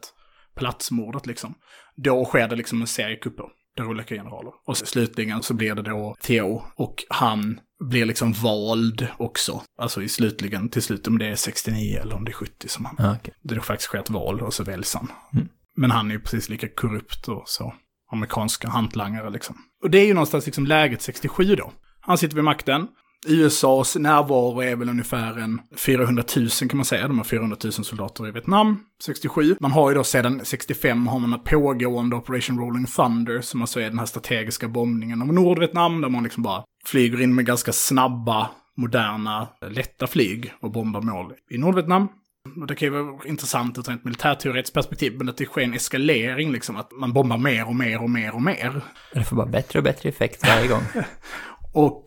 platsmordet 0.56 1.26
liksom, 1.26 1.54
då 1.96 2.24
sker 2.24 2.48
det 2.48 2.56
liksom 2.56 2.80
en 2.80 2.86
serie 2.86 3.16
kupper. 3.16 3.46
Där 3.76 3.88
olika 3.88 4.14
generaler. 4.14 4.52
Och 4.66 4.76
så 4.76 4.86
slutligen 4.86 5.42
så 5.42 5.54
blir 5.54 5.74
det 5.74 5.82
då 5.82 6.16
Theo. 6.22 6.62
Och 6.76 7.04
han 7.08 7.60
blir 7.84 8.04
liksom 8.04 8.32
vald 8.32 9.08
också. 9.18 9.62
Alltså 9.78 10.02
i 10.02 10.08
slutligen, 10.08 10.68
till 10.68 10.82
slut 10.82 11.06
om 11.06 11.18
det 11.18 11.26
är 11.26 11.34
69 11.36 11.98
eller 12.02 12.14
om 12.14 12.24
det 12.24 12.30
är 12.30 12.34
70 12.34 12.68
som 12.68 12.84
han 12.84 12.94
Ja, 12.98 13.16
okej. 13.20 13.34
det 13.42 13.54
då 13.54 13.60
faktiskt 13.60 13.88
sker 13.88 13.98
ett 13.98 14.10
val 14.10 14.40
och 14.40 14.54
så 14.54 14.64
väljs 14.64 14.94
han. 14.94 15.08
Mm. 15.34 15.48
Men 15.76 15.90
han 15.90 16.10
är 16.10 16.14
ju 16.14 16.20
precis 16.20 16.48
lika 16.48 16.68
korrupt 16.68 17.28
och 17.28 17.42
så. 17.46 17.74
Amerikanska 18.12 18.68
hantlangare 18.68 19.30
liksom. 19.30 19.56
Och 19.82 19.90
det 19.90 19.98
är 19.98 20.06
ju 20.06 20.14
någonstans 20.14 20.46
liksom 20.46 20.66
läget 20.66 21.02
67 21.02 21.54
då. 21.54 21.72
Han 22.00 22.18
sitter 22.18 22.34
vid 22.34 22.44
makten. 22.44 22.88
USAs 23.28 23.96
närvaro 23.96 24.60
är 24.60 24.76
väl 24.76 24.88
ungefär 24.88 25.38
en 25.38 25.60
400 25.76 26.24
000 26.36 26.48
kan 26.48 26.76
man 26.76 26.84
säga. 26.84 27.08
De 27.08 27.18
har 27.18 27.24
400 27.24 27.56
000 27.64 27.72
soldater 27.72 28.28
i 28.28 28.30
Vietnam 28.30 28.80
67. 29.02 29.56
Man 29.60 29.70
har 29.70 29.90
ju 29.90 29.94
då 29.96 30.04
sedan 30.04 30.40
65 30.44 31.06
har 31.06 31.18
man 31.18 31.32
en 31.32 31.40
pågående 31.40 32.16
Operation 32.16 32.58
Rolling 32.58 32.86
Thunder 32.86 33.40
som 33.40 33.60
alltså 33.60 33.80
är 33.80 33.90
den 33.90 33.98
här 33.98 34.06
strategiska 34.06 34.68
bombningen 34.68 35.22
av 35.22 35.32
Nordvietnam 35.32 36.00
där 36.00 36.08
man 36.08 36.22
liksom 36.22 36.42
bara 36.42 36.64
flyger 36.86 37.20
in 37.20 37.34
med 37.34 37.46
ganska 37.46 37.72
snabba, 37.72 38.50
moderna, 38.76 39.48
lätta 39.70 40.06
flyg 40.06 40.52
och 40.60 40.72
bombar 40.72 41.00
mål 41.00 41.32
i 41.50 41.58
Nordvietnam. 41.58 42.08
Och 42.60 42.66
det 42.66 42.74
kan 42.74 42.88
ju 42.88 43.02
vara 43.02 43.28
intressant 43.28 43.78
ur 43.78 43.90
ett 43.90 44.04
militärteoretiskt 44.04 44.74
perspektiv, 44.74 45.18
men 45.18 45.28
att 45.28 45.36
det 45.36 45.44
sker 45.44 45.62
en 45.62 45.74
eskalering 45.74 46.52
liksom, 46.52 46.76
att 46.76 46.92
man 46.92 47.12
bombar 47.12 47.38
mer 47.38 47.68
och 47.68 47.76
mer 47.76 48.02
och 48.02 48.10
mer 48.10 48.34
och 48.34 48.42
mer. 48.42 48.80
Det 49.12 49.24
får 49.24 49.36
bara 49.36 49.46
bättre 49.46 49.78
och 49.78 49.84
bättre 49.84 50.08
effekt 50.08 50.46
varje 50.46 50.68
gång. 50.68 50.82
Och, 51.72 52.04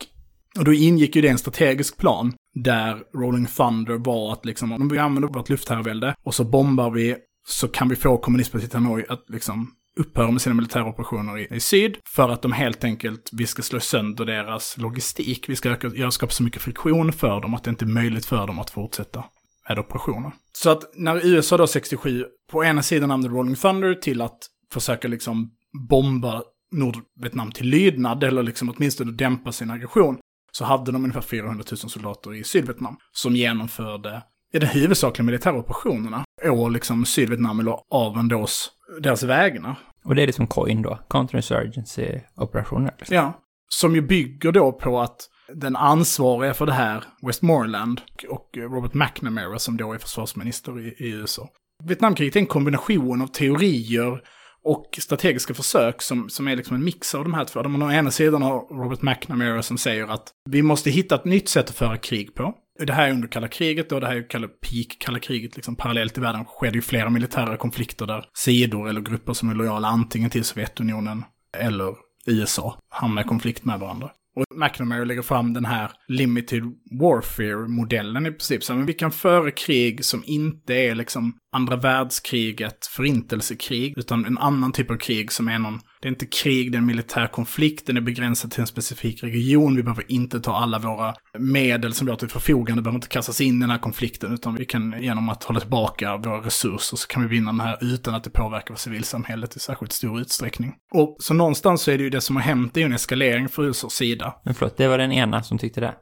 och 0.57 0.63
då 0.63 0.73
ingick 0.73 1.15
ju 1.15 1.21
det 1.21 1.27
en 1.27 1.37
strategisk 1.37 1.97
plan 1.97 2.33
där 2.53 2.97
Rolling 3.13 3.45
Thunder 3.45 3.97
var 3.97 4.33
att 4.33 4.45
liksom, 4.45 4.71
om 4.71 4.89
vi 4.89 4.97
använder 4.97 5.29
vårt 5.29 5.49
luftherravälde 5.49 6.15
och 6.23 6.35
så 6.35 6.43
bombar 6.43 6.91
vi 6.91 7.15
så 7.47 7.67
kan 7.67 7.89
vi 7.89 7.95
få 7.95 8.17
kommunistpartiet 8.17 8.73
Hanoi 8.73 9.05
att 9.09 9.29
liksom 9.29 9.71
upphöra 9.97 10.31
med 10.31 10.41
sina 10.41 10.55
militära 10.55 10.85
operationer 10.85 11.37
i, 11.37 11.55
i 11.55 11.59
syd 11.59 11.97
för 12.15 12.29
att 12.29 12.41
de 12.41 12.51
helt 12.51 12.83
enkelt, 12.83 13.29
vi 13.31 13.47
ska 13.47 13.61
slå 13.61 13.79
sönder 13.79 14.25
deras 14.25 14.77
logistik. 14.77 15.49
Vi 15.49 15.55
ska 15.55 15.69
öka, 15.69 15.87
göra, 15.87 16.11
skapa 16.11 16.31
så 16.31 16.43
mycket 16.43 16.61
friktion 16.61 17.13
för 17.13 17.41
dem 17.41 17.53
att 17.53 17.63
det 17.63 17.69
inte 17.69 17.85
är 17.85 17.87
möjligt 17.87 18.25
för 18.25 18.47
dem 18.47 18.59
att 18.59 18.69
fortsätta 18.69 19.23
med 19.69 19.79
operationer. 19.79 20.31
Så 20.53 20.69
att 20.69 20.83
när 20.95 21.25
USA 21.25 21.57
då 21.57 21.67
67 21.67 22.25
på 22.51 22.63
ena 22.63 22.81
sidan 22.81 23.11
använder 23.11 23.37
Rolling 23.37 23.55
Thunder 23.55 23.95
till 23.95 24.21
att 24.21 24.37
försöka 24.73 25.07
liksom 25.07 25.51
bomba 25.89 26.43
Nordvietnam 26.71 27.51
till 27.51 27.67
lydnad, 27.67 28.23
eller 28.23 28.43
liksom 28.43 28.73
åtminstone 28.77 29.11
dämpa 29.11 29.51
sin 29.51 29.71
aggression, 29.71 30.17
så 30.51 30.65
hade 30.65 30.91
de 30.91 31.03
ungefär 31.03 31.21
400 31.21 31.63
000 31.71 31.77
soldater 31.77 32.35
i 32.35 32.43
Sydvietnam 32.43 32.97
som 33.11 33.35
genomförde 33.35 34.21
i 34.53 34.59
de 34.59 34.65
huvudsakliga 34.65 35.25
militära 35.25 35.57
operationerna 35.57 36.23
å 36.43 36.69
liksom 36.69 37.05
Sydvietnam 37.05 37.59
eller 37.59 37.75
av 37.89 38.17
Endos, 38.17 38.71
deras 39.01 39.23
vägnar. 39.23 39.75
Och 40.05 40.15
det 40.15 40.23
är 40.23 40.27
liksom 40.27 40.47
COIN 40.47 40.81
då, 40.81 40.99
counterinsurgency-operationer. 41.09 42.93
Liksom. 42.97 43.15
Ja. 43.15 43.41
Som 43.69 43.95
ju 43.95 44.01
bygger 44.01 44.51
då 44.51 44.71
på 44.71 44.99
att 44.99 45.29
den 45.53 45.75
ansvariga 45.75 46.53
för 46.53 46.65
det 46.65 46.73
här, 46.73 47.03
Westmoreland 47.21 48.01
och 48.29 48.49
Robert 48.57 48.93
McNamara 48.93 49.59
som 49.59 49.77
då 49.77 49.93
är 49.93 49.97
försvarsminister 49.97 50.79
i, 50.79 50.87
i 50.87 51.09
USA. 51.09 51.49
Vietnamkriget 51.83 52.35
är 52.35 52.39
en 52.39 52.45
kombination 52.45 53.21
av 53.21 53.27
teorier 53.27 54.21
och 54.63 54.99
strategiska 54.99 55.53
försök 55.53 56.01
som, 56.01 56.29
som 56.29 56.47
är 56.47 56.55
liksom 56.55 56.75
en 56.75 56.83
mix 56.83 57.15
av 57.15 57.23
de 57.23 57.33
här 57.33 57.45
två. 57.45 57.61
De 57.61 57.83
å 57.83 57.91
ena 57.91 58.11
sidan 58.11 58.41
har 58.41 58.83
Robert 58.83 59.01
McNamara 59.01 59.63
som 59.63 59.77
säger 59.77 60.07
att 60.07 60.31
vi 60.49 60.61
måste 60.61 60.89
hitta 60.89 61.15
ett 61.15 61.25
nytt 61.25 61.49
sätt 61.49 61.69
att 61.69 61.75
föra 61.75 61.97
krig 61.97 62.35
på. 62.35 62.55
Det 62.85 62.93
här 62.93 63.07
är 63.07 63.11
under 63.11 63.27
kalla 63.27 63.47
kriget 63.47 63.91
och 63.91 64.01
det 64.01 64.07
här 64.07 64.15
är 64.15 64.29
kalla 64.29 64.47
peak 64.47 64.97
kalla 64.99 65.19
kriget. 65.19 65.55
Liksom 65.55 65.75
parallellt 65.75 66.17
i 66.17 66.21
världen 66.21 66.45
skedde 66.45 66.75
ju 66.75 66.81
flera 66.81 67.09
militära 67.09 67.57
konflikter 67.57 68.05
där 68.05 68.25
sidor 68.33 68.89
eller 68.89 69.01
grupper 69.01 69.33
som 69.33 69.49
är 69.49 69.55
lojala 69.55 69.87
antingen 69.87 70.29
till 70.29 70.43
Sovjetunionen 70.43 71.23
eller 71.57 71.95
USA 72.27 72.79
hamnar 72.89 73.21
i 73.21 73.25
konflikt 73.25 73.65
med 73.65 73.79
varandra. 73.79 74.09
Och 74.35 74.57
McNamara 74.57 75.03
lägger 75.03 75.21
fram 75.21 75.53
den 75.53 75.65
här 75.65 75.91
limited 76.07 76.63
warfare-modellen 76.99 78.25
i 78.25 78.31
princip. 78.31 78.63
Så 78.63 78.73
men 78.73 78.85
vi 78.85 78.93
kan 78.93 79.11
föra 79.11 79.51
krig 79.51 80.05
som 80.05 80.23
inte 80.25 80.73
är 80.73 80.95
liksom 80.95 81.33
andra 81.51 81.75
världskriget, 81.75 82.85
förintelsekrig, 82.85 83.93
utan 83.97 84.25
en 84.25 84.37
annan 84.37 84.71
typ 84.71 84.91
av 84.91 84.97
krig 84.97 85.31
som 85.31 85.47
är 85.47 85.59
någon, 85.59 85.79
det 86.01 86.07
är 86.07 86.09
inte 86.09 86.25
krig, 86.25 86.71
det 86.71 86.75
är 86.75 86.79
en 86.79 86.85
militär 86.85 87.27
konflikt, 87.27 87.87
den 87.87 87.97
är 87.97 88.01
begränsad 88.01 88.51
till 88.51 88.61
en 88.61 88.67
specifik 88.67 89.23
region, 89.23 89.75
vi 89.75 89.83
behöver 89.83 90.11
inte 90.11 90.39
ta 90.39 90.57
alla 90.57 90.79
våra 90.79 91.13
medel 91.39 91.93
som 91.93 92.05
vi 92.05 92.11
har 92.11 92.17
till 92.17 92.29
förfogande, 92.29 92.81
behöver 92.81 92.97
inte 92.97 93.07
kastas 93.07 93.41
in 93.41 93.57
i 93.57 93.59
den 93.59 93.69
här 93.69 93.77
konflikten, 93.77 94.33
utan 94.33 94.55
vi 94.55 94.65
kan 94.65 95.01
genom 95.01 95.29
att 95.29 95.43
hålla 95.43 95.59
tillbaka 95.59 96.17
våra 96.17 96.45
resurser 96.45 96.97
så 96.97 97.07
kan 97.07 97.21
vi 97.21 97.27
vinna 97.27 97.51
den 97.51 97.59
här 97.59 97.77
utan 97.81 98.15
att 98.15 98.23
det 98.23 98.29
påverkar 98.29 98.75
civilsamhället 98.75 99.55
i 99.55 99.59
särskilt 99.59 99.91
stor 99.91 100.21
utsträckning. 100.21 100.73
Och 100.93 101.17
så 101.19 101.33
någonstans 101.33 101.81
så 101.81 101.91
är 101.91 101.97
det 101.97 102.03
ju 102.03 102.09
det 102.09 102.21
som 102.21 102.35
har 102.35 102.43
hänt, 102.43 102.73
det 102.73 102.79
är 102.79 102.81
ju 102.81 102.85
en 102.85 102.93
eskalering 102.93 103.49
för 103.49 103.63
USAs 103.63 103.93
sida. 103.93 104.35
Men 104.45 104.53
förlåt, 104.53 104.77
det 104.77 104.87
var 104.87 104.97
den 104.97 105.11
ena 105.11 105.43
som 105.43 105.57
tyckte 105.57 105.81
det. 105.81 105.93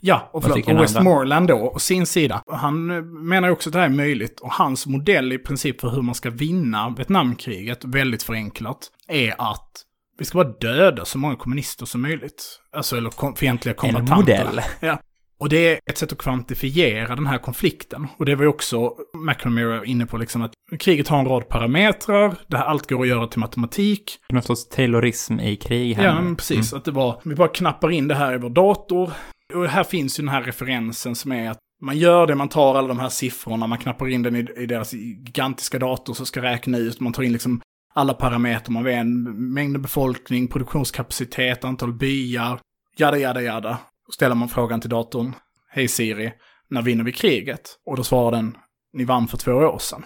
Ja, 0.00 0.30
och, 0.32 0.42
förlåt, 0.42 0.68
och 0.68 0.82
Westmoreland 0.82 1.48
då, 1.48 1.56
och 1.56 1.82
sin 1.82 2.06
sida. 2.06 2.42
Han 2.46 2.86
menar 3.28 3.50
också 3.50 3.68
att 3.68 3.72
det 3.72 3.78
här 3.78 3.86
är 3.86 3.90
möjligt. 3.90 4.40
Och 4.40 4.52
hans 4.52 4.86
modell 4.86 5.32
i 5.32 5.38
princip 5.38 5.80
för 5.80 5.90
hur 5.90 6.02
man 6.02 6.14
ska 6.14 6.30
vinna 6.30 6.94
Vietnamkriget, 6.96 7.84
väldigt 7.84 8.22
förenklat, 8.22 8.78
är 9.08 9.34
att 9.38 9.70
vi 10.18 10.24
ska 10.24 10.38
bara 10.38 10.52
döda 10.60 11.04
så 11.04 11.18
många 11.18 11.36
kommunister 11.36 11.86
som 11.86 12.02
möjligt. 12.02 12.60
Alltså, 12.72 12.96
eller 12.96 13.10
kom, 13.10 13.34
fientliga 13.36 13.72
En 13.72 13.76
kombattanter. 13.76 14.44
modell. 14.44 14.60
Ja. 14.80 14.98
Och 15.40 15.48
det 15.48 15.56
är 15.72 15.80
ett 15.86 15.98
sätt 15.98 16.12
att 16.12 16.18
kvantifiera 16.18 17.14
den 17.14 17.26
här 17.26 17.38
konflikten. 17.38 18.06
Och 18.16 18.26
det 18.26 18.34
var 18.34 18.42
ju 18.42 18.48
också 18.48 18.92
McNamara 19.26 19.84
inne 19.84 20.06
på, 20.06 20.16
liksom 20.16 20.42
att 20.42 20.52
kriget 20.78 21.08
har 21.08 21.18
en 21.18 21.26
rad 21.26 21.48
parametrar, 21.48 22.34
det 22.46 22.56
här 22.56 22.64
allt 22.64 22.88
går 22.90 23.02
att 23.02 23.08
göra 23.08 23.26
till 23.26 23.40
matematik. 23.40 24.18
Någon 24.28 24.42
sorts 24.42 24.68
taylorism 24.68 25.40
i 25.40 25.56
krig 25.56 25.94
här 25.96 26.04
Ja, 26.04 26.20
men 26.20 26.36
precis. 26.36 26.72
Att 26.72 26.84
det 26.84 26.90
var, 26.90 27.20
vi 27.24 27.34
bara 27.34 27.48
knappar 27.48 27.90
in 27.90 28.08
det 28.08 28.14
här 28.14 28.34
i 28.34 28.38
vår 28.38 28.50
dator. 28.50 29.10
Och 29.54 29.66
här 29.66 29.84
finns 29.84 30.18
ju 30.18 30.22
den 30.22 30.28
här 30.28 30.42
referensen 30.42 31.14
som 31.14 31.32
är 31.32 31.50
att 31.50 31.58
man 31.82 31.98
gör 31.98 32.26
det, 32.26 32.34
man 32.34 32.48
tar 32.48 32.74
alla 32.74 32.88
de 32.88 32.98
här 32.98 33.08
siffrorna, 33.08 33.66
man 33.66 33.78
knappar 33.78 34.08
in 34.08 34.22
den 34.22 34.36
i, 34.36 34.46
i 34.56 34.66
deras 34.66 34.92
gigantiska 34.92 35.78
dator 35.78 36.14
som 36.14 36.26
ska 36.26 36.42
räkna 36.42 36.78
ut, 36.78 37.00
man 37.00 37.12
tar 37.12 37.22
in 37.22 37.32
liksom 37.32 37.60
alla 37.94 38.14
parametrar 38.14 38.72
man 38.72 38.84
vet, 38.84 39.06
mängd 39.54 39.80
befolkning, 39.80 40.48
produktionskapacitet, 40.48 41.64
antal 41.64 41.92
byar, 41.92 42.60
jada, 42.96 43.18
jada, 43.18 43.42
jada. 43.42 43.78
Och 44.08 44.14
ställer 44.14 44.34
man 44.34 44.48
frågan 44.48 44.80
till 44.80 44.90
datorn, 44.90 45.34
hej 45.68 45.88
Siri, 45.88 46.32
när 46.68 46.82
vinner 46.82 47.04
vi 47.04 47.12
kriget? 47.12 47.76
Och 47.86 47.96
då 47.96 48.04
svarar 48.04 48.36
den, 48.36 48.56
ni 48.92 49.04
vann 49.04 49.28
för 49.28 49.36
två 49.36 49.52
år 49.52 49.78
sedan. 49.78 50.04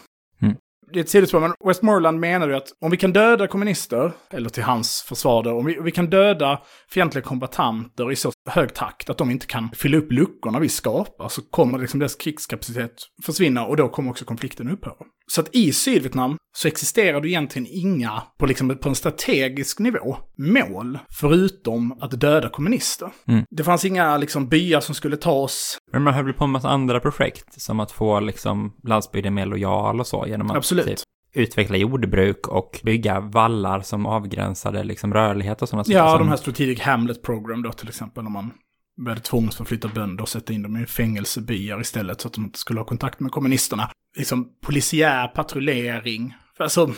Det 0.93 0.99
är 0.99 1.05
ett 1.05 1.09
sidospår, 1.09 1.41
men 1.41 1.53
Westmoreland 1.65 2.21
menar 2.21 2.49
ju 2.49 2.55
att 2.55 2.69
om 2.81 2.91
vi 2.91 2.97
kan 2.97 3.13
döda 3.13 3.47
kommunister, 3.47 4.13
eller 4.31 4.49
till 4.49 4.63
hans 4.63 5.03
försvar 5.03 5.43
då, 5.43 5.51
om 5.51 5.67
vi, 5.67 5.79
vi 5.83 5.91
kan 5.91 6.11
döda 6.11 6.61
fientliga 6.89 7.25
kombatanter 7.25 8.13
i 8.13 8.17
så 8.17 8.33
hög 8.51 8.75
takt 8.75 9.11
att 9.11 9.19
de 9.19 9.31
inte 9.31 9.47
kan 9.47 9.71
fylla 9.71 9.99
upp 9.99 10.13
luckorna 10.13 10.59
vi 10.59 10.69
skapar, 10.69 11.29
så 11.29 11.43
kommer 11.43 11.79
liksom 11.79 12.01
deras 12.01 12.15
krigskapacitet 12.15 12.95
försvinna 13.23 13.67
och 13.67 13.77
då 13.77 13.89
kommer 13.89 14.11
också 14.11 14.25
konflikten 14.25 14.71
upphöra. 14.71 14.95
Så 15.33 15.41
att 15.41 15.55
i 15.55 15.73
Sydvietnam 15.73 16.37
så 16.57 16.69
existerar 16.69 17.21
det 17.21 17.29
egentligen 17.29 17.69
inga, 17.71 18.23
på, 18.39 18.47
liksom, 18.47 18.79
på 18.79 18.89
en 18.89 18.95
strategisk 18.95 19.79
nivå, 19.79 20.17
mål 20.39 20.99
förutom 21.11 21.93
att 22.01 22.21
döda 22.21 22.49
kommunister. 22.49 23.11
Mm. 23.29 23.45
Det 23.51 23.65
fanns 23.65 23.85
inga 23.85 24.17
liksom, 24.17 24.49
byar 24.49 24.81
som 24.81 24.95
skulle 24.95 25.17
tas. 25.17 25.79
Men 25.93 26.03
man 26.03 26.15
höll 26.15 26.33
på 26.33 26.47
med 26.47 26.53
massa 26.53 26.69
andra 26.69 27.01
projekt, 27.01 27.61
som 27.63 27.81
att 27.81 27.93
få 27.93 28.21
liksom 28.21 28.73
landsbygden 28.83 29.35
mer 29.35 29.47
lojal 29.47 30.01
och 30.01 30.07
så, 30.07 30.25
genom 30.27 30.51
att 30.51 30.57
Absolut. 30.57 30.87
Typ, 30.87 30.99
utveckla 31.35 31.77
jordbruk 31.77 32.49
och 32.49 32.81
bygga 32.83 33.21
vallar 33.21 33.81
som 33.81 34.07
avgränsade 34.07 34.85
liksom 34.85 35.15
rörlighet 35.15 35.63
och 35.63 35.69
sådana 35.69 35.85
saker. 35.85 35.99
Ja, 35.99 36.11
som, 36.11 36.19
de 36.19 36.29
här 36.29 36.37
Strategic 36.37 36.81
Hamlet 36.81 37.23
Program 37.23 37.63
då 37.63 37.73
till 37.73 37.89
exempel, 37.89 38.27
om 38.27 38.33
man 38.33 38.51
började 38.97 39.21
tvångsförflytta 39.21 39.89
bönder 39.89 40.23
och 40.23 40.29
sätta 40.29 40.53
in 40.53 40.63
dem 40.63 40.77
i 40.77 40.87
fängelsebyar 40.87 41.81
istället 41.81 42.21
så 42.21 42.29
att 42.29 42.35
de 42.35 42.45
inte 42.45 42.59
skulle 42.59 42.81
ha 42.81 42.85
kontakt 42.85 43.21
med 43.21 43.33
kommunisterna. 43.33 43.91
Liksom 44.17 44.49
polisiär 44.63 45.29
patrullering. 45.29 46.35
För 46.57 46.65
alltså, 46.65 46.95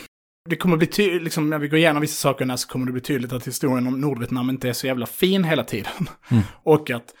det 0.49 0.55
kommer 0.55 0.77
bli 0.77 0.87
tydligt, 0.87 1.23
liksom, 1.23 1.49
när 1.49 1.59
vi 1.59 1.67
går 1.67 1.79
igenom 1.79 2.01
vissa 2.01 2.21
saker 2.21 2.55
så 2.55 2.67
kommer 2.67 2.85
det 2.85 2.91
bli 2.91 3.01
tydligt 3.01 3.33
att 3.33 3.47
historien 3.47 3.87
om 3.87 4.01
Nordvietnam 4.01 4.49
inte 4.49 4.69
är 4.69 4.73
så 4.73 4.87
jävla 4.87 5.05
fin 5.05 5.43
hela 5.43 5.63
tiden. 5.63 6.09
Mm. 6.31 6.43
och 6.63 6.89
att 6.89 7.13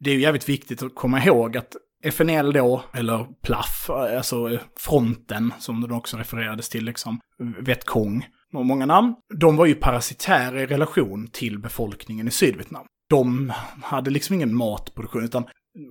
det 0.00 0.10
är 0.10 0.14
ju 0.14 0.20
jävligt 0.20 0.48
viktigt 0.48 0.82
att 0.82 0.94
komma 0.94 1.24
ihåg 1.24 1.56
att 1.56 1.76
FNL 2.04 2.52
då, 2.52 2.84
eller 2.92 3.26
PLAF, 3.42 3.90
alltså 3.90 4.58
fronten 4.78 5.52
som 5.58 5.80
den 5.80 5.92
också 5.92 6.16
refererades 6.16 6.68
till, 6.68 6.84
liksom, 6.84 7.20
Vietcong, 7.60 8.26
och 8.52 8.66
många 8.66 8.86
namn, 8.86 9.14
de 9.40 9.56
var 9.56 9.66
ju 9.66 9.74
parasitära 9.74 10.62
i 10.62 10.66
relation 10.66 11.28
till 11.32 11.58
befolkningen 11.58 12.28
i 12.28 12.30
Sydvietnam. 12.30 12.86
De 13.10 13.52
hade 13.82 14.10
liksom 14.10 14.34
ingen 14.34 14.56
matproduktion, 14.56 15.24
utan 15.24 15.44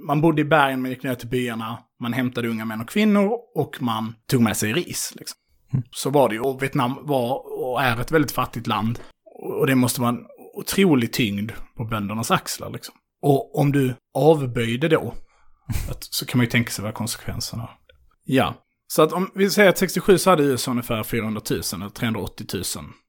man 0.08 0.22
bodde 0.22 0.42
i 0.42 0.46
bergen, 0.46 0.82
man 0.82 0.92
gick 0.92 1.04
ner 1.04 1.16
till 1.16 1.28
byarna, 1.28 1.78
man 2.02 2.14
hämtade 2.14 2.48
unga 2.48 2.66
män 2.66 2.82
och 2.82 2.90
kvinnor 2.90 3.32
och 3.56 3.82
man 3.82 4.16
tog 4.28 4.42
med 4.42 4.58
sig 4.58 4.74
ris. 4.74 5.14
Liksom. 5.16 5.38
Mm. 5.74 5.84
Så 5.92 6.10
var 6.10 6.30
det 6.30 6.36
ju. 6.36 6.42
Och 6.42 6.62
Vietnam 6.62 6.98
var 7.02 7.62
och 7.62 7.82
är 7.82 8.02
ett 8.02 8.12
väldigt 8.12 8.32
fattigt 8.32 8.68
land. 8.68 9.00
Och 9.60 9.68
det 9.68 9.76
måste 9.76 10.02
vara 10.02 10.10
en 10.10 10.26
otrolig 10.54 11.14
tyngd 11.14 11.52
på 11.78 11.86
böndernas 11.86 12.32
axlar. 12.32 12.70
Liksom. 12.70 12.96
Och 13.22 13.60
om 13.60 13.72
du 13.72 13.96
avböjde 14.14 14.88
då, 14.88 15.14
att, 15.90 16.04
så 16.04 16.26
kan 16.26 16.38
man 16.38 16.46
ju 16.46 16.50
tänka 16.52 16.72
sig 16.72 16.84
vad 16.84 16.94
konsekvenserna 16.94 17.70
Ja, 18.32 18.54
så 18.88 19.02
att 19.02 19.14
om 19.14 19.32
vi 19.36 19.50
säger 19.50 19.70
att 19.70 19.78
67 19.78 20.18
så 20.18 20.30
hade 20.30 20.44
USA 20.44 20.72
ungefär 20.72 21.04
400 21.04 21.42
000 21.50 21.62
eller 21.74 21.90
380 21.90 22.48
000 22.54 22.64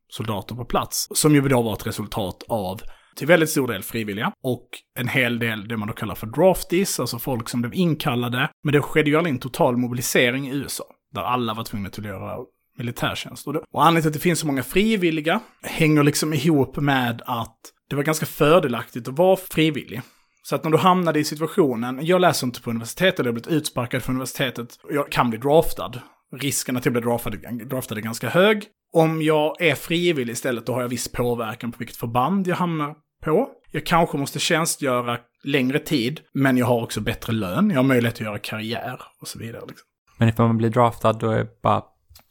soldater 0.09 0.55
på 0.55 0.65
plats. 0.65 1.09
Som 1.15 1.35
ju 1.35 1.41
då 1.49 1.63
var 1.63 1.73
ett 1.73 1.87
resultat 1.87 2.43
av 2.49 2.81
till 3.17 3.27
väldigt 3.27 3.51
stor 3.51 3.69
del 3.69 3.83
frivilliga 3.83 4.33
och 4.43 4.69
en 4.99 5.09
hel 5.09 5.39
del 5.39 5.69
det 5.69 5.77
man 5.77 5.89
då 5.89 5.95
kallar 5.95 6.15
för 6.15 6.27
draftees, 6.27 7.01
alltså 7.01 7.19
folk 7.19 7.49
som 7.49 7.61
blev 7.61 7.75
inkallade. 7.75 8.51
Men 8.65 8.73
det 8.73 8.81
skedde 8.81 9.11
ju 9.11 9.17
aldrig 9.17 9.35
en 9.35 9.41
total 9.41 9.77
mobilisering 9.77 10.49
i 10.49 10.55
USA, 10.55 10.85
där 11.15 11.23
alla 11.23 11.55
var 11.55 11.65
tvungna 11.65 11.91
till 11.91 12.03
att 12.03 12.09
göra 12.09 12.37
militärtjänst. 12.79 13.47
Och, 13.47 13.55
och 13.55 13.85
anledningen 13.85 14.03
till 14.03 14.09
att 14.09 14.15
det 14.15 14.21
finns 14.21 14.39
så 14.39 14.47
många 14.47 14.63
frivilliga 14.63 15.41
hänger 15.63 16.03
liksom 16.03 16.35
ihop 16.35 16.77
med 16.77 17.23
att 17.27 17.59
det 17.91 17.97
var 17.97 18.03
ganska 18.03 18.27
fördelaktigt 18.27 19.09
att 19.09 19.19
vara 19.19 19.37
frivillig. 19.37 20.03
Så 20.43 20.55
att 20.55 20.65
när 20.65 20.71
du 20.71 20.79
hamnade 20.79 21.19
i 21.19 21.25
situationen, 21.25 22.07
jag 22.07 22.21
läser 22.21 22.47
inte 22.47 22.63
på 22.63 22.71
universitetet, 22.71 23.19
jag 23.19 23.25
har 23.25 23.33
blivit 23.33 23.53
utsparkad 23.53 24.03
från 24.03 24.15
universitetet, 24.15 24.69
och 24.83 24.95
jag 24.95 25.13
kan 25.13 25.31
bli 25.31 25.39
draftad. 25.39 25.93
Risken 26.37 26.77
att 26.77 26.85
jag 26.85 26.93
blir 26.93 27.03
draftad, 27.03 27.31
draftad 27.67 27.97
är 27.97 28.01
ganska 28.01 28.29
hög. 28.29 28.65
Om 28.93 29.23
jag 29.23 29.63
är 29.63 29.75
frivillig 29.75 30.33
istället, 30.33 30.67
då 30.67 30.73
har 30.73 30.81
jag 30.81 30.89
viss 30.89 31.13
påverkan 31.13 31.73
på 31.73 31.79
vilket 31.79 31.97
förband 31.97 32.47
jag 32.47 32.57
hamnar 32.57 32.95
på. 33.25 33.49
Jag 33.71 33.87
kanske 33.87 34.19
måste 34.19 34.39
tjänstgöra 34.39 35.19
längre 35.45 35.79
tid, 35.79 36.21
men 36.33 36.57
jag 36.57 36.67
har 36.67 36.83
också 36.83 37.01
bättre 37.01 37.33
lön, 37.33 37.71
jag 37.71 37.77
har 37.77 37.83
möjlighet 37.83 38.15
att 38.15 38.21
göra 38.21 38.39
karriär 38.39 39.01
och 39.21 39.29
så 39.29 39.39
vidare. 39.39 39.63
Liksom. 39.69 39.87
Men 40.19 40.29
ifall 40.29 40.47
man 40.47 40.57
blir 40.57 40.71
draftad, 40.71 41.13
då 41.13 41.47
bara, 41.63 41.83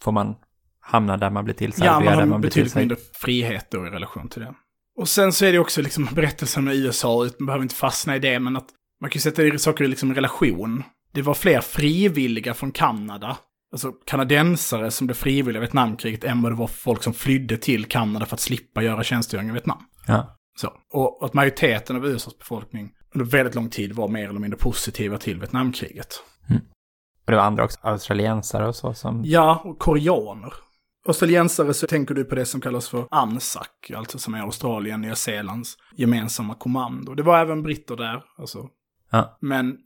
får 0.02 0.12
man 0.12 0.34
hamna 0.80 1.16
där 1.16 1.30
man 1.30 1.44
blir 1.44 1.54
tillsagd. 1.54 1.86
Ja, 1.86 2.00
man 2.00 2.06
har 2.06 2.16
där 2.16 2.26
man 2.26 2.40
blir 2.40 2.50
betydligt 2.50 2.74
mindre 2.74 2.96
frihet 3.14 3.66
då 3.70 3.86
i 3.86 3.90
relation 3.90 4.28
till 4.28 4.42
det. 4.42 4.54
Och 4.96 5.08
sen 5.08 5.32
så 5.32 5.44
är 5.44 5.52
det 5.52 5.58
också 5.58 5.82
liksom 5.82 6.08
berättelsen 6.12 6.64
med 6.64 6.76
USA, 6.76 7.28
man 7.38 7.46
behöver 7.46 7.62
inte 7.62 7.74
fastna 7.74 8.16
i 8.16 8.18
det, 8.18 8.38
men 8.38 8.56
att 8.56 8.68
man 9.00 9.10
kan 9.10 9.18
ju 9.18 9.20
sätta 9.20 9.58
saker 9.58 9.84
i 9.84 9.88
liksom 9.88 10.14
relation. 10.14 10.82
Det 11.12 11.22
var 11.22 11.34
fler 11.34 11.60
frivilliga 11.60 12.54
från 12.54 12.72
Kanada, 12.72 13.36
alltså 13.72 13.92
kanadensare 13.92 14.90
som 14.90 15.06
blev 15.06 15.14
frivilliga 15.14 15.60
i 15.60 15.60
Vietnamkriget, 15.60 16.24
än 16.24 16.42
vad 16.42 16.52
det 16.52 16.56
var 16.56 16.66
folk 16.66 17.02
som 17.02 17.12
flydde 17.12 17.56
till 17.56 17.84
Kanada 17.84 18.26
för 18.26 18.34
att 18.34 18.40
slippa 18.40 18.82
göra 18.82 19.02
tjänstgöring 19.02 19.48
i 19.48 19.52
Vietnam. 19.52 19.82
Ja. 20.06 20.36
Så. 20.56 20.72
Och 20.92 21.24
att 21.24 21.34
majoriteten 21.34 21.96
av 21.96 22.06
USAs 22.06 22.38
befolkning 22.38 22.90
under 23.14 23.26
väldigt 23.26 23.54
lång 23.54 23.70
tid 23.70 23.92
var 23.92 24.08
mer 24.08 24.28
eller 24.28 24.40
mindre 24.40 24.58
positiva 24.58 25.18
till 25.18 25.38
Vietnamkriget. 25.38 26.22
Och 27.26 27.32
det 27.32 27.36
var 27.36 27.44
andra 27.44 27.64
också, 27.64 27.78
australiensare 27.82 28.68
och 28.68 28.76
så 28.76 28.94
som... 28.94 29.22
Ja, 29.24 29.62
och 29.64 29.78
koreaner. 29.78 30.52
Australiensare 31.06 31.74
så 31.74 31.86
tänker 31.86 32.14
du 32.14 32.24
på 32.24 32.34
det 32.34 32.46
som 32.46 32.60
kallas 32.60 32.88
för 32.88 33.06
ANZAC, 33.10 33.68
alltså 33.94 34.18
som 34.18 34.34
är 34.34 34.40
Australien 34.40 35.00
Nya 35.00 35.14
Zeelands 35.14 35.76
gemensamma 35.96 36.54
kommando. 36.54 37.14
Det 37.14 37.22
var 37.22 37.38
även 37.38 37.62
britter 37.62 37.96
där, 37.96 38.22
alltså. 38.38 38.68
Ja. 39.10 39.38
Men 39.40 39.78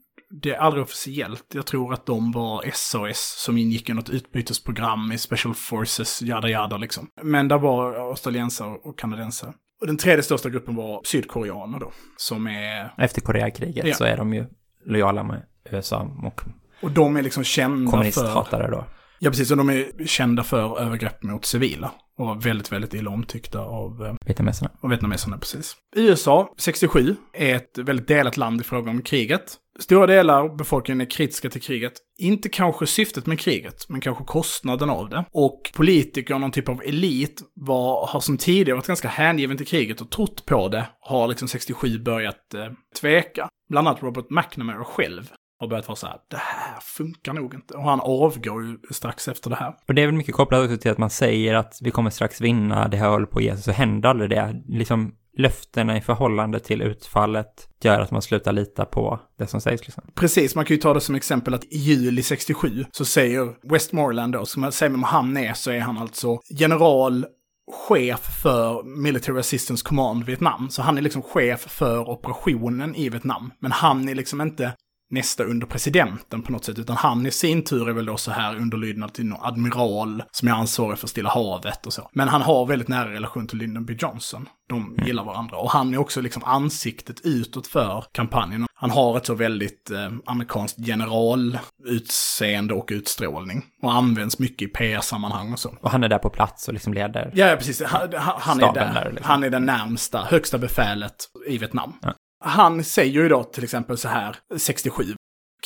det 0.42 0.50
är 0.50 0.58
aldrig 0.58 0.82
officiellt. 0.82 1.44
Jag 1.54 1.66
tror 1.66 1.92
att 1.92 2.06
de 2.06 2.32
var 2.32 2.64
SAS 2.72 3.34
som 3.38 3.58
ingick 3.58 3.88
i 3.88 3.92
något 3.94 4.10
utbytesprogram 4.10 5.12
i 5.12 5.18
Special 5.18 5.54
Forces, 5.54 6.22
jada 6.22 6.48
jada 6.48 6.76
liksom. 6.76 7.08
Men 7.22 7.48
där 7.48 7.58
var 7.58 7.94
australiensare 7.94 8.68
och 8.82 8.98
kanadensare. 8.98 9.52
Och 9.80 9.86
den 9.86 9.96
tredje 9.96 10.22
största 10.22 10.50
gruppen 10.50 10.74
var 10.76 11.00
sydkoreaner 11.04 11.78
då, 11.80 11.92
som 12.16 12.46
är... 12.46 12.94
Efter 12.98 13.20
Koreakriget 13.20 13.84
Ja. 13.86 13.94
så 13.94 14.04
är 14.04 14.16
de 14.16 14.34
ju 14.34 14.46
lojala 14.86 15.22
med 15.22 15.42
USA 15.70 16.10
och 16.24 16.40
Och 16.82 16.90
de 16.90 17.16
är 17.16 17.22
liksom 17.22 17.44
kända 17.44 17.90
för... 17.90 17.90
kommunisthatare 17.90 18.70
då. 18.70 18.84
Ja, 19.18 19.30
precis. 19.30 19.50
Och 19.50 19.56
de 19.56 19.70
är 19.70 20.06
kända 20.06 20.42
för 20.42 20.80
övergrepp 20.80 21.22
mot 21.22 21.44
civila. 21.44 21.92
Och 22.18 22.26
var 22.26 22.34
väldigt, 22.34 22.72
väldigt 22.72 22.94
illa 22.94 23.10
omtyckta 23.10 23.60
av, 23.60 24.06
eh, 24.06 24.14
Vietnameserna. 24.26 24.70
av 24.82 24.90
vietnameserna, 24.90 25.38
precis. 25.38 25.76
USA, 25.96 26.54
67, 26.58 27.16
är 27.32 27.54
ett 27.56 27.78
väldigt 27.78 28.08
delat 28.08 28.36
land 28.36 28.60
i 28.60 28.64
fråga 28.64 28.90
om 28.90 29.02
kriget. 29.02 29.56
Stora 29.78 30.06
delar 30.06 30.40
av 30.40 30.56
befolkningen 30.56 31.00
är 31.00 31.10
kritiska 31.10 31.50
till 31.50 31.62
kriget. 31.62 31.92
Inte 32.18 32.48
kanske 32.48 32.86
syftet 32.86 33.26
med 33.26 33.40
kriget, 33.40 33.88
men 33.88 34.00
kanske 34.00 34.24
kostnaden 34.24 34.90
av 34.90 35.08
det. 35.08 35.24
Och 35.32 35.70
politiker, 35.74 36.38
någon 36.38 36.50
typ 36.50 36.68
av 36.68 36.82
elit, 36.82 37.42
var, 37.54 38.06
har 38.06 38.20
som 38.20 38.38
tidigare 38.38 38.76
varit 38.76 38.86
ganska 38.86 39.08
hängiven 39.08 39.56
till 39.56 39.66
kriget 39.66 40.00
och 40.00 40.10
trott 40.10 40.46
på 40.46 40.68
det, 40.68 40.88
har 41.00 41.28
liksom 41.28 41.48
67 41.48 41.98
börjat 41.98 42.54
eh, 42.54 42.72
tveka. 43.00 43.48
Bland 43.68 43.88
annat 43.88 44.02
Robert 44.02 44.30
McNamara 44.30 44.84
själv 44.84 45.32
har 45.60 45.68
börjat 45.68 45.88
vara 45.88 45.96
så 45.96 46.06
här, 46.06 46.16
det 46.30 46.36
här 46.36 46.80
funkar 46.80 47.32
nog 47.32 47.54
inte. 47.54 47.74
Och 47.74 47.84
han 47.84 48.00
avgår 48.00 48.64
ju 48.64 48.78
strax 48.90 49.28
efter 49.28 49.50
det 49.50 49.56
här. 49.56 49.74
Och 49.88 49.94
det 49.94 50.02
är 50.02 50.06
väl 50.06 50.14
mycket 50.14 50.34
kopplat 50.34 50.64
också 50.64 50.76
till 50.76 50.90
att 50.90 50.98
man 50.98 51.10
säger 51.10 51.54
att 51.54 51.78
vi 51.82 51.90
kommer 51.90 52.10
strax 52.10 52.40
vinna, 52.40 52.88
det 52.88 52.96
här 52.96 53.08
håller 53.08 53.26
på 53.26 53.38
att 53.38 53.44
ge 53.44 53.54
sig, 53.54 53.62
så 53.62 53.72
händer 53.72 54.08
aldrig 54.08 54.30
det. 54.30 54.62
Liksom 54.68 55.14
löftena 55.36 55.96
i 55.96 56.00
förhållande 56.00 56.60
till 56.60 56.82
utfallet 56.82 57.68
gör 57.82 58.00
att 58.00 58.10
man 58.10 58.22
slutar 58.22 58.52
lita 58.52 58.84
på 58.84 59.20
det 59.38 59.46
som 59.46 59.60
sägs 59.60 59.82
liksom. 59.82 60.04
Precis, 60.14 60.54
man 60.54 60.64
kan 60.64 60.76
ju 60.76 60.82
ta 60.82 60.94
det 60.94 61.00
som 61.00 61.14
exempel 61.14 61.54
att 61.54 61.64
i 61.64 61.76
juli 61.76 62.22
67 62.22 62.84
så 62.92 63.04
säger 63.04 63.70
Westmoreland 63.72 64.32
då, 64.32 64.46
som 64.46 64.62
man 64.62 64.72
säger 64.72 64.90
vem 64.90 65.02
han 65.02 65.36
är, 65.36 65.52
så 65.52 65.70
är 65.70 65.80
han 65.80 65.98
alltså 65.98 66.40
general 66.50 67.26
chef 67.72 68.20
för 68.42 68.82
Military 68.82 69.40
Assistance 69.40 69.84
Command 69.84 70.24
Vietnam. 70.24 70.70
Så 70.70 70.82
han 70.82 70.98
är 70.98 71.02
liksom 71.02 71.22
chef 71.22 71.60
för 71.60 72.10
operationen 72.10 72.94
i 72.94 73.08
Vietnam. 73.08 73.50
Men 73.58 73.72
han 73.72 74.08
är 74.08 74.14
liksom 74.14 74.40
inte 74.40 74.72
nästa 75.14 75.44
under 75.44 75.66
presidenten 75.66 76.42
på 76.42 76.52
något 76.52 76.64
sätt, 76.64 76.78
utan 76.78 76.96
han 76.96 77.26
i 77.26 77.30
sin 77.30 77.64
tur 77.64 77.88
är 77.88 77.92
väl 77.92 78.06
då 78.06 78.16
så 78.16 78.30
här 78.30 78.56
underlydnad 78.56 79.14
till 79.14 79.26
någon 79.26 79.38
admiral 79.42 80.22
som 80.30 80.48
är 80.48 80.52
ansvarig 80.52 80.98
för 80.98 81.06
Stilla 81.06 81.30
havet 81.30 81.86
och 81.86 81.92
så. 81.92 82.08
Men 82.12 82.28
han 82.28 82.42
har 82.42 82.66
väldigt 82.66 82.88
nära 82.88 83.10
relation 83.12 83.46
till 83.46 83.58
Lyndon 83.58 83.84
B. 83.84 83.96
Johnson. 83.98 84.48
De 84.68 84.96
gillar 85.06 85.24
varandra. 85.24 85.56
Och 85.56 85.70
han 85.70 85.94
är 85.94 85.98
också 85.98 86.20
liksom 86.20 86.44
ansiktet 86.44 87.20
utåt 87.24 87.66
för 87.66 88.04
kampanjen. 88.12 88.66
Han 88.74 88.90
har 88.90 89.16
ett 89.16 89.26
så 89.26 89.34
väldigt 89.34 89.90
eh, 89.90 90.12
amerikanskt 90.26 90.78
generalutseende 90.86 92.74
och 92.74 92.88
utstrålning. 92.92 93.64
Och 93.82 93.92
används 93.92 94.38
mycket 94.38 94.68
i 94.68 94.72
PR-sammanhang 94.72 95.52
och 95.52 95.58
så. 95.58 95.74
Och 95.80 95.90
han 95.90 96.04
är 96.04 96.08
där 96.08 96.18
på 96.18 96.30
plats 96.30 96.68
och 96.68 96.74
liksom 96.74 96.94
leder. 96.94 97.30
Ja, 97.34 97.46
ja, 97.46 97.56
precis. 97.56 97.82
Han, 97.82 98.08
han- 98.16 98.60
är 98.62 98.72
där. 98.72 98.94
där, 98.94 99.10
liksom. 99.10 99.30
han 99.30 99.44
är 99.44 99.50
den 99.50 99.64
närmsta, 99.66 100.22
högsta 100.22 100.58
befälet 100.58 101.14
i 101.48 101.58
Vietnam. 101.58 101.92
Ja. 102.02 102.14
Han 102.44 102.84
säger 102.84 103.22
ju 103.22 103.28
då 103.28 103.44
till 103.44 103.64
exempel 103.64 103.98
så 103.98 104.08
här, 104.08 104.36
67. 104.56 105.04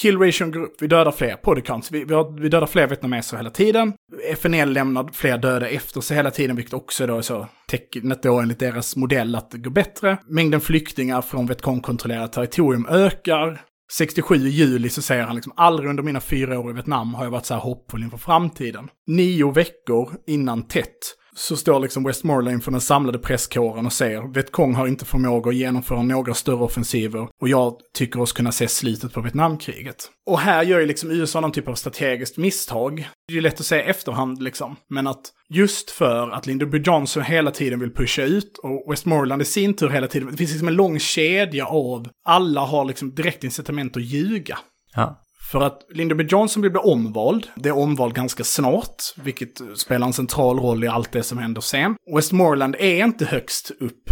Kill 0.01 0.19
ration 0.19 0.53
går 0.53 0.61
upp, 0.61 0.83
vi 0.83 0.87
dödar 0.87 1.13
fler 1.13 1.37
podicons. 1.37 1.91
Vi, 1.91 2.05
vi, 2.05 2.15
har, 2.15 2.41
vi 2.41 2.49
dödar 2.49 2.67
fler 2.67 2.87
vietnameser 2.87 3.37
hela 3.37 3.51
tiden. 3.51 3.93
FNL 4.33 4.73
lämnar 4.73 5.11
fler 5.13 5.39
döda 5.39 5.69
efter 5.69 6.01
sig 6.01 6.17
hela 6.17 6.31
tiden, 6.31 6.57
vilket 6.57 6.75
också 6.75 7.07
då 7.07 7.19
är 7.19 7.23
så 7.23 7.47
tecknet 7.69 8.23
då 8.23 8.41
enligt 8.41 8.59
deras 8.59 8.97
modell 8.97 9.35
att 9.35 9.51
det 9.51 9.59
går 9.59 9.71
bättre. 9.71 10.19
Mängden 10.29 10.61
flyktingar 10.61 11.23
från 11.23 11.47
Vietcong-kontrollerat 11.47 12.33
territorium 12.33 12.87
ökar. 12.89 13.61
67 13.93 14.35
i 14.35 14.49
juli 14.49 14.89
så 14.89 15.03
säger 15.03 15.23
han 15.23 15.35
liksom 15.35 15.53
aldrig 15.57 15.91
under 15.91 16.03
mina 16.03 16.21
fyra 16.21 16.59
år 16.59 16.71
i 16.71 16.75
Vietnam 16.75 17.15
har 17.15 17.25
jag 17.25 17.31
varit 17.31 17.47
så 17.47 17.55
här 17.55 17.61
hoppfull 17.61 18.03
inför 18.03 18.19
framtiden. 18.19 18.89
Nio 19.07 19.51
veckor 19.51 20.15
innan 20.27 20.63
TET 20.63 21.15
så 21.39 21.57
står 21.57 21.81
liksom 21.81 22.05
Westmoreland 22.05 22.55
inför 22.55 22.71
den 22.71 22.81
samlade 22.81 23.19
presskåren 23.19 23.87
och 23.87 23.93
säger 23.93 24.35
Vietkong 24.35 24.75
har 24.75 24.87
inte 24.87 25.05
förmåga 25.05 25.51
att 25.51 25.57
genomföra 25.57 26.03
några 26.03 26.35
större 26.35 26.65
offensiver 26.65 27.29
och 27.41 27.49
jag 27.49 27.77
tycker 27.95 28.21
oss 28.21 28.33
kunna 28.33 28.53
se 28.53 28.69
slutet 28.69 29.13
på 29.13 29.21
Vietnamkriget. 29.21 30.11
Och 30.27 30.41
här 30.41 30.63
gör 30.63 30.81
ju 30.81 30.87
liksom 30.87 31.11
USA 31.11 31.41
någon 31.41 31.53
typ 31.53 31.69
av 31.69 31.75
strategiskt 31.75 32.37
misstag. 32.37 33.09
Det 33.27 33.33
är 33.33 33.35
ju 33.35 33.41
lätt 33.41 33.61
att 33.61 33.67
säga 33.67 33.85
efterhand 33.85 34.43
liksom, 34.43 34.77
men 34.91 35.07
att 35.07 35.21
just 35.49 35.91
för 35.91 36.31
att 36.31 36.47
Lyndon 36.47 36.71
B. 36.71 36.79
Johnson 36.85 37.23
hela 37.23 37.51
tiden 37.51 37.81
vill 37.81 37.95
pusha 37.95 38.23
ut 38.23 38.59
och 38.59 38.93
Westmoreland 38.93 39.43
i 39.43 39.45
sin 39.45 39.75
tur 39.75 39.89
hela 39.89 40.07
tiden, 40.07 40.31
det 40.31 40.37
finns 40.37 40.51
liksom 40.51 40.69
en 40.69 40.75
lång 40.75 40.99
kedja 40.99 41.67
av 41.67 42.09
alla 42.25 42.61
har 42.61 42.85
liksom 42.85 43.15
direkt 43.15 43.45
incitament 43.45 43.97
att 43.97 44.03
ljuga. 44.03 44.59
Ja. 44.95 45.25
För 45.51 45.61
att 45.61 45.87
Lyndon 45.91 46.19
B. 46.19 46.25
Johnson 46.29 46.61
blir 46.61 46.87
omvald. 46.87 47.47
Det 47.57 47.69
är 47.69 47.77
omvald 47.77 48.15
ganska 48.15 48.45
snart, 48.45 49.03
vilket 49.17 49.61
spelar 49.77 50.07
en 50.07 50.13
central 50.13 50.59
roll 50.59 50.85
i 50.85 50.89
allt 50.89 51.13
det 51.13 51.23
som 51.23 51.39
händer 51.39 51.61
sen. 51.61 51.97
Westmoreland 52.15 52.77
är 52.79 53.05
inte 53.05 53.25
högst 53.25 53.71
upp. 53.81 54.11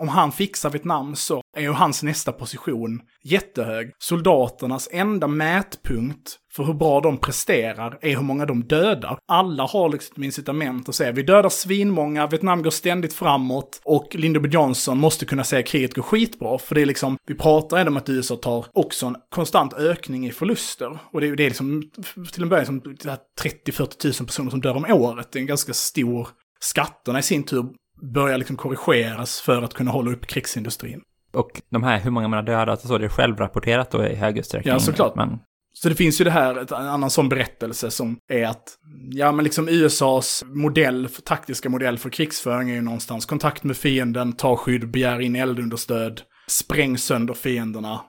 Om 0.00 0.08
han 0.08 0.32
fixar 0.32 0.70
Vietnam 0.70 1.16
så 1.16 1.42
är 1.56 1.60
ju 1.60 1.72
hans 1.72 2.02
nästa 2.02 2.32
position 2.32 3.00
jättehög. 3.24 3.92
Soldaternas 3.98 4.88
enda 4.92 5.26
mätpunkt 5.26 6.38
för 6.52 6.64
hur 6.64 6.74
bra 6.74 7.00
de 7.00 7.18
presterar 7.18 7.98
är 8.00 8.16
hur 8.16 8.22
många 8.22 8.46
de 8.46 8.62
dödar. 8.64 9.18
Alla 9.28 9.66
har 9.66 9.88
liksom 9.88 10.22
incitament 10.22 10.88
att 10.88 10.94
säga 10.94 11.12
vi 11.12 11.22
dödar 11.22 11.48
svinmånga, 11.48 12.26
Vietnam 12.26 12.62
går 12.62 12.70
ständigt 12.70 13.14
framåt 13.14 13.80
och 13.84 14.14
Lyndon 14.14 14.42
B. 14.42 14.48
Johnson 14.52 14.98
måste 14.98 15.24
kunna 15.24 15.44
säga 15.44 15.62
kriget 15.62 15.94
går 15.94 16.02
skitbra. 16.02 16.58
För 16.58 16.74
det 16.74 16.82
är 16.82 16.86
liksom, 16.86 17.16
vi 17.26 17.34
pratar 17.34 17.76
ändå 17.76 17.90
om 17.90 17.96
att 17.96 18.08
USA 18.08 18.36
tar 18.36 18.66
också 18.72 19.06
en 19.06 19.16
konstant 19.34 19.74
ökning 19.74 20.26
i 20.26 20.32
förluster. 20.32 20.98
Och 21.12 21.20
det 21.20 21.28
är, 21.28 21.36
det 21.36 21.44
är 21.44 21.48
liksom 21.48 21.90
till 22.32 22.42
en 22.42 22.48
början 22.48 22.66
som 22.66 22.80
30-40 22.80 24.20
000 24.20 24.26
personer 24.26 24.50
som 24.50 24.60
dör 24.60 24.76
om 24.76 24.84
året. 24.84 25.32
Det 25.32 25.38
är 25.38 25.40
en 25.40 25.46
ganska 25.46 25.72
stor 25.72 26.28
Skatterna 26.60 27.18
i 27.18 27.22
sin 27.22 27.42
tur 27.42 27.66
börjar 28.02 28.38
liksom 28.38 28.56
korrigeras 28.56 29.40
för 29.40 29.62
att 29.62 29.74
kunna 29.74 29.90
hålla 29.90 30.10
upp 30.10 30.26
krigsindustrin. 30.26 31.00
Och 31.32 31.62
de 31.70 31.82
här, 31.82 31.98
hur 32.00 32.10
många 32.10 32.28
man 32.28 32.36
har 32.36 32.44
dödat 32.46 32.82
och 32.82 32.88
så, 32.88 32.98
det 32.98 33.04
är 33.04 33.08
självrapporterat 33.08 33.90
då 33.90 34.06
i 34.06 34.14
hög 34.14 34.38
utsträckning. 34.38 34.72
Ja, 34.72 34.80
såklart. 34.80 35.16
Men, 35.16 35.38
Så 35.72 35.88
det 35.88 35.94
finns 35.94 36.20
ju 36.20 36.24
det 36.24 36.30
här, 36.30 36.74
en 36.80 36.86
annan 36.88 37.10
sån 37.10 37.28
berättelse 37.28 37.90
som 37.90 38.18
är 38.28 38.46
att, 38.46 38.78
ja 39.10 39.32
men 39.32 39.44
liksom 39.44 39.68
USAs 39.68 40.44
modell, 40.46 41.08
taktiska 41.24 41.68
modell 41.68 41.98
för 41.98 42.10
krigsföring 42.10 42.70
är 42.70 42.74
ju 42.74 42.82
någonstans 42.82 43.26
kontakt 43.26 43.64
med 43.64 43.76
fienden, 43.76 44.32
ta 44.32 44.56
skydd, 44.56 44.90
begär 44.90 45.20
in 45.20 45.36
eldunderstöd, 45.36 46.22
spräng 46.46 46.98
sönder 46.98 47.34
fienderna, 47.34 48.00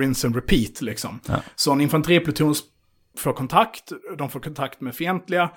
rinse 0.00 0.26
and 0.26 0.36
repeat 0.36 0.82
liksom. 0.82 1.20
Ja. 1.28 1.42
Så 1.54 1.72
en 1.72 1.80
infanteripluton 1.80 2.54
får 3.18 3.32
kontakt, 3.32 3.92
de 4.18 4.30
får 4.30 4.40
kontakt 4.40 4.80
med 4.80 4.94
fientliga, 4.94 5.50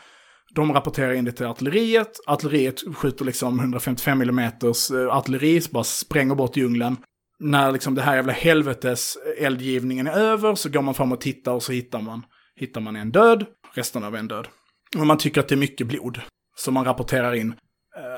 de 0.54 0.74
rapporterar 0.74 1.14
in 1.14 1.26
det 1.26 1.32
till 1.32 1.46
artilleriet, 1.46 2.20
artilleriet 2.28 2.96
skjuter 2.96 3.26
liksom 3.26 3.60
155 3.60 4.22
mm 4.22 4.40
eh, 4.40 5.08
artilleri, 5.10 5.62
så 5.62 5.72
bara 5.72 5.84
spränger 5.84 6.36
bort 6.36 6.58
djungeln. 6.58 6.98
När 7.40 7.72
liksom 7.72 7.96
det 7.96 8.02
här 8.02 8.16
jävla 8.16 8.34
helvetes 8.34 9.18
eldgivningen 9.38 10.08
är 10.08 10.12
över 10.12 10.56
så 10.56 10.70
går 10.70 10.82
man 10.82 10.94
fram 10.94 11.12
och 11.12 11.22
tittar 11.22 11.52
och 11.52 11.64
så 11.64 11.72
hittar 11.72 12.02
man, 12.02 12.26
hittar 12.56 12.82
man 12.82 12.96
en 12.96 13.12
död, 13.12 13.46
resten 13.74 14.04
av 14.04 14.16
en 14.16 14.28
död. 14.28 14.48
Och 14.98 15.08
man 15.08 15.18
tycker 15.18 15.42
att 15.42 15.48
det 15.48 15.56
är 15.56 15.58
mycket 15.58 15.88
blod. 15.88 16.22
Så 16.56 16.72
man 16.72 16.86
rapporterar 16.86 17.34
in, 17.34 17.56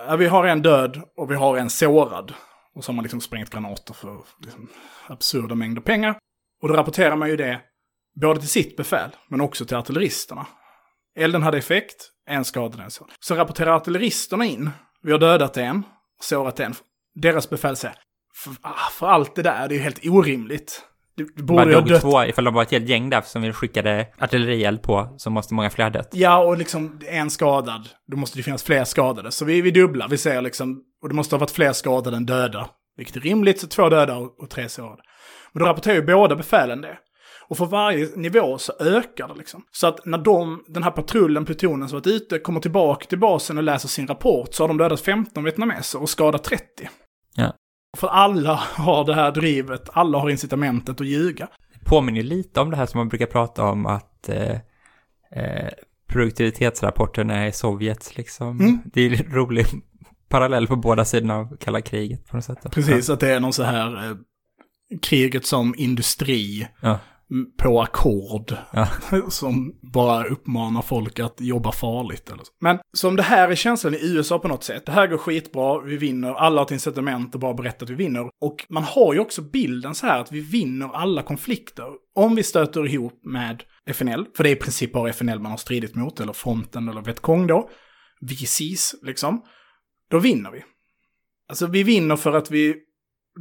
eh, 0.07 0.17
vi 0.17 0.27
har 0.27 0.45
en 0.45 0.61
död 0.61 1.01
och 1.17 1.31
vi 1.31 1.35
har 1.35 1.57
en 1.57 1.69
sårad. 1.69 2.33
Och 2.75 2.83
så 2.83 2.91
har 2.91 2.95
man 2.95 3.03
liksom 3.03 3.21
sprängt 3.21 3.49
granater 3.49 3.93
för 3.93 4.23
liksom, 4.45 4.67
absurda 5.07 5.55
mängder 5.55 5.81
pengar. 5.81 6.17
Och 6.61 6.67
då 6.67 6.73
rapporterar 6.73 7.15
man 7.15 7.29
ju 7.29 7.35
det 7.35 7.61
både 8.21 8.39
till 8.39 8.49
sitt 8.49 8.77
befäl, 8.77 9.09
men 9.29 9.41
också 9.41 9.65
till 9.65 9.77
artilleristerna. 9.77 10.45
Elden 11.15 11.43
hade 11.43 11.57
effekt, 11.57 12.11
en 12.27 12.45
skadade 12.45 12.83
en 12.83 12.91
så. 12.91 13.07
Så 13.19 13.35
rapporterar 13.35 13.75
artilleristerna 13.75 14.45
in, 14.45 14.69
vi 15.03 15.11
har 15.11 15.19
dödat 15.19 15.57
en, 15.57 15.83
sårat 16.21 16.59
en. 16.59 16.75
Deras 17.15 17.49
befäl 17.49 17.75
säger, 17.75 17.95
för, 18.43 18.53
ah, 18.61 18.89
för 18.91 19.07
allt 19.07 19.35
det 19.35 19.41
där, 19.41 19.67
det 19.67 19.73
är 19.73 19.77
ju 19.77 19.83
helt 19.83 20.05
orimligt. 20.05 20.83
Du, 21.15 21.33
du 21.35 21.43
borde 21.43 21.75
ha 21.75 21.81
dött. 21.81 22.01
två, 22.01 22.23
ifall 22.23 22.45
de 22.45 22.53
var 22.53 22.61
ett 22.61 22.71
helt 22.71 22.89
gäng 22.89 23.09
där 23.09 23.21
som 23.21 23.41
vi 23.41 23.53
skickade 23.53 24.07
artillerield 24.19 24.81
på, 24.81 25.15
så 25.17 25.29
måste 25.29 25.53
många 25.53 25.69
fler 25.69 25.85
ha 25.85 25.89
dött. 25.89 26.09
Ja, 26.11 26.37
och 26.37 26.57
liksom 26.57 26.99
en 27.05 27.29
skadad, 27.29 27.89
då 28.07 28.17
måste 28.17 28.39
det 28.39 28.43
finnas 28.43 28.63
fler 28.63 28.83
skadade. 28.83 29.31
Så 29.31 29.45
vi, 29.45 29.61
vi 29.61 29.71
dubblar, 29.71 30.07
vi 30.07 30.17
säger 30.17 30.41
liksom, 30.41 30.81
och 31.01 31.09
det 31.09 31.15
måste 31.15 31.35
ha 31.35 31.39
varit 31.39 31.51
fler 31.51 31.73
skadade 31.73 32.17
än 32.17 32.25
döda. 32.25 32.69
Vilket 32.97 33.15
är 33.15 33.19
rimligt, 33.19 33.59
så 33.59 33.67
två 33.67 33.89
döda 33.89 34.15
och, 34.15 34.39
och 34.39 34.49
tre 34.49 34.69
sårade. 34.69 35.01
Men 35.53 35.63
då 35.63 35.69
rapporterar 35.69 35.95
ju 35.95 36.05
båda 36.05 36.35
befälen 36.35 36.81
det. 36.81 36.97
Och 37.49 37.57
för 37.57 37.65
varje 37.65 38.07
nivå 38.15 38.57
så 38.57 38.73
ökar 38.79 39.27
det 39.27 39.35
liksom. 39.35 39.63
Så 39.71 39.87
att 39.87 40.05
när 40.05 40.17
de, 40.17 40.63
den 40.67 40.83
här 40.83 40.91
patrullen, 40.91 41.45
plutonen 41.45 41.89
som 41.89 41.95
varit 41.95 42.07
ute, 42.07 42.39
kommer 42.39 42.59
tillbaka 42.59 43.05
till 43.05 43.19
basen 43.19 43.57
och 43.57 43.63
läser 43.63 43.87
sin 43.87 44.07
rapport 44.07 44.53
så 44.53 44.63
har 44.63 44.67
de 44.67 44.77
dödat 44.77 45.01
15 45.01 45.43
vietnameser 45.43 46.01
och 46.01 46.09
skadat 46.09 46.43
30. 46.43 46.65
Ja. 47.35 47.53
För 47.97 48.07
alla 48.07 48.55
har 48.55 49.05
det 49.05 49.13
här 49.13 49.31
drivet, 49.31 49.89
alla 49.93 50.17
har 50.17 50.29
incitamentet 50.29 51.01
att 51.01 51.07
ljuga. 51.07 51.47
påminner 51.85 52.21
ju 52.21 52.27
lite 52.27 52.59
om 52.59 52.71
det 52.71 52.77
här 52.77 52.85
som 52.85 52.97
man 52.97 53.09
brukar 53.09 53.25
prata 53.25 53.63
om 53.63 53.85
att 53.85 54.29
eh, 54.29 54.55
eh, 55.31 55.69
produktivitetsrapporterna 56.07 57.35
är 57.35 57.51
Sovjet 57.51 58.17
liksom. 58.17 58.59
Mm. 58.59 58.79
Det 58.85 59.01
är 59.01 59.25
en 59.25 59.33
rolig 59.33 59.65
parallell 60.29 60.67
på 60.67 60.75
båda 60.75 61.05
sidorna 61.05 61.35
av 61.35 61.57
kalla 61.57 61.81
kriget 61.81 62.27
på 62.27 62.35
något 62.35 62.45
sätt. 62.45 62.71
Precis, 62.71 63.09
att 63.09 63.19
det 63.19 63.33
är 63.33 63.39
någon 63.39 63.53
så 63.53 63.63
här 63.63 64.09
eh, 64.09 64.17
kriget 65.01 65.45
som 65.45 65.75
industri 65.77 66.67
Ja. 66.81 66.99
På 67.57 67.81
ackord. 67.81 68.55
Ja. 68.71 68.87
Som 69.29 69.79
bara 69.93 70.27
uppmanar 70.27 70.81
folk 70.81 71.19
att 71.19 71.41
jobba 71.41 71.71
farligt. 71.71 72.29
Eller 72.29 72.43
så. 72.43 72.51
Men 72.59 72.79
som 72.93 73.15
det 73.15 73.23
här 73.23 73.49
är 73.49 73.55
känslan 73.55 73.93
i 73.93 73.99
USA 74.01 74.39
på 74.39 74.47
något 74.47 74.63
sätt. 74.63 74.85
Det 74.85 74.91
här 74.91 75.07
går 75.07 75.17
skitbra, 75.17 75.81
vi 75.81 75.97
vinner, 75.97 76.33
alla 76.33 76.61
har 76.61 76.65
ett 76.65 76.71
incitament 76.71 77.33
och 77.33 77.41
bara 77.41 77.53
berättar 77.53 77.85
att 77.85 77.89
vi 77.89 77.95
vinner. 77.95 78.29
Och 78.41 78.65
man 78.69 78.83
har 78.83 79.13
ju 79.13 79.19
också 79.19 79.41
bilden 79.41 79.95
så 79.95 80.05
här 80.05 80.19
att 80.19 80.31
vi 80.31 80.39
vinner 80.39 80.89
alla 80.93 81.23
konflikter. 81.23 81.87
Om 82.15 82.35
vi 82.35 82.43
stöter 82.43 82.87
ihop 82.87 83.19
med 83.23 83.63
FNL, 83.89 84.25
för 84.35 84.43
det 84.43 84.49
är 84.49 84.55
i 84.55 84.59
princip 84.59 84.93
bara 84.93 85.09
FNL 85.09 85.39
man 85.39 85.51
har 85.51 85.57
stridit 85.57 85.95
mot, 85.95 86.19
eller 86.19 86.33
fronten 86.33 86.89
eller 86.89 87.01
Vietcong 87.01 87.47
då. 87.47 87.69
VCs, 88.21 88.95
liksom. 89.01 89.41
Då 90.09 90.19
vinner 90.19 90.51
vi. 90.51 90.63
Alltså 91.49 91.67
vi 91.67 91.83
vinner 91.83 92.15
för 92.15 92.33
att 92.33 92.51
vi, 92.51 92.75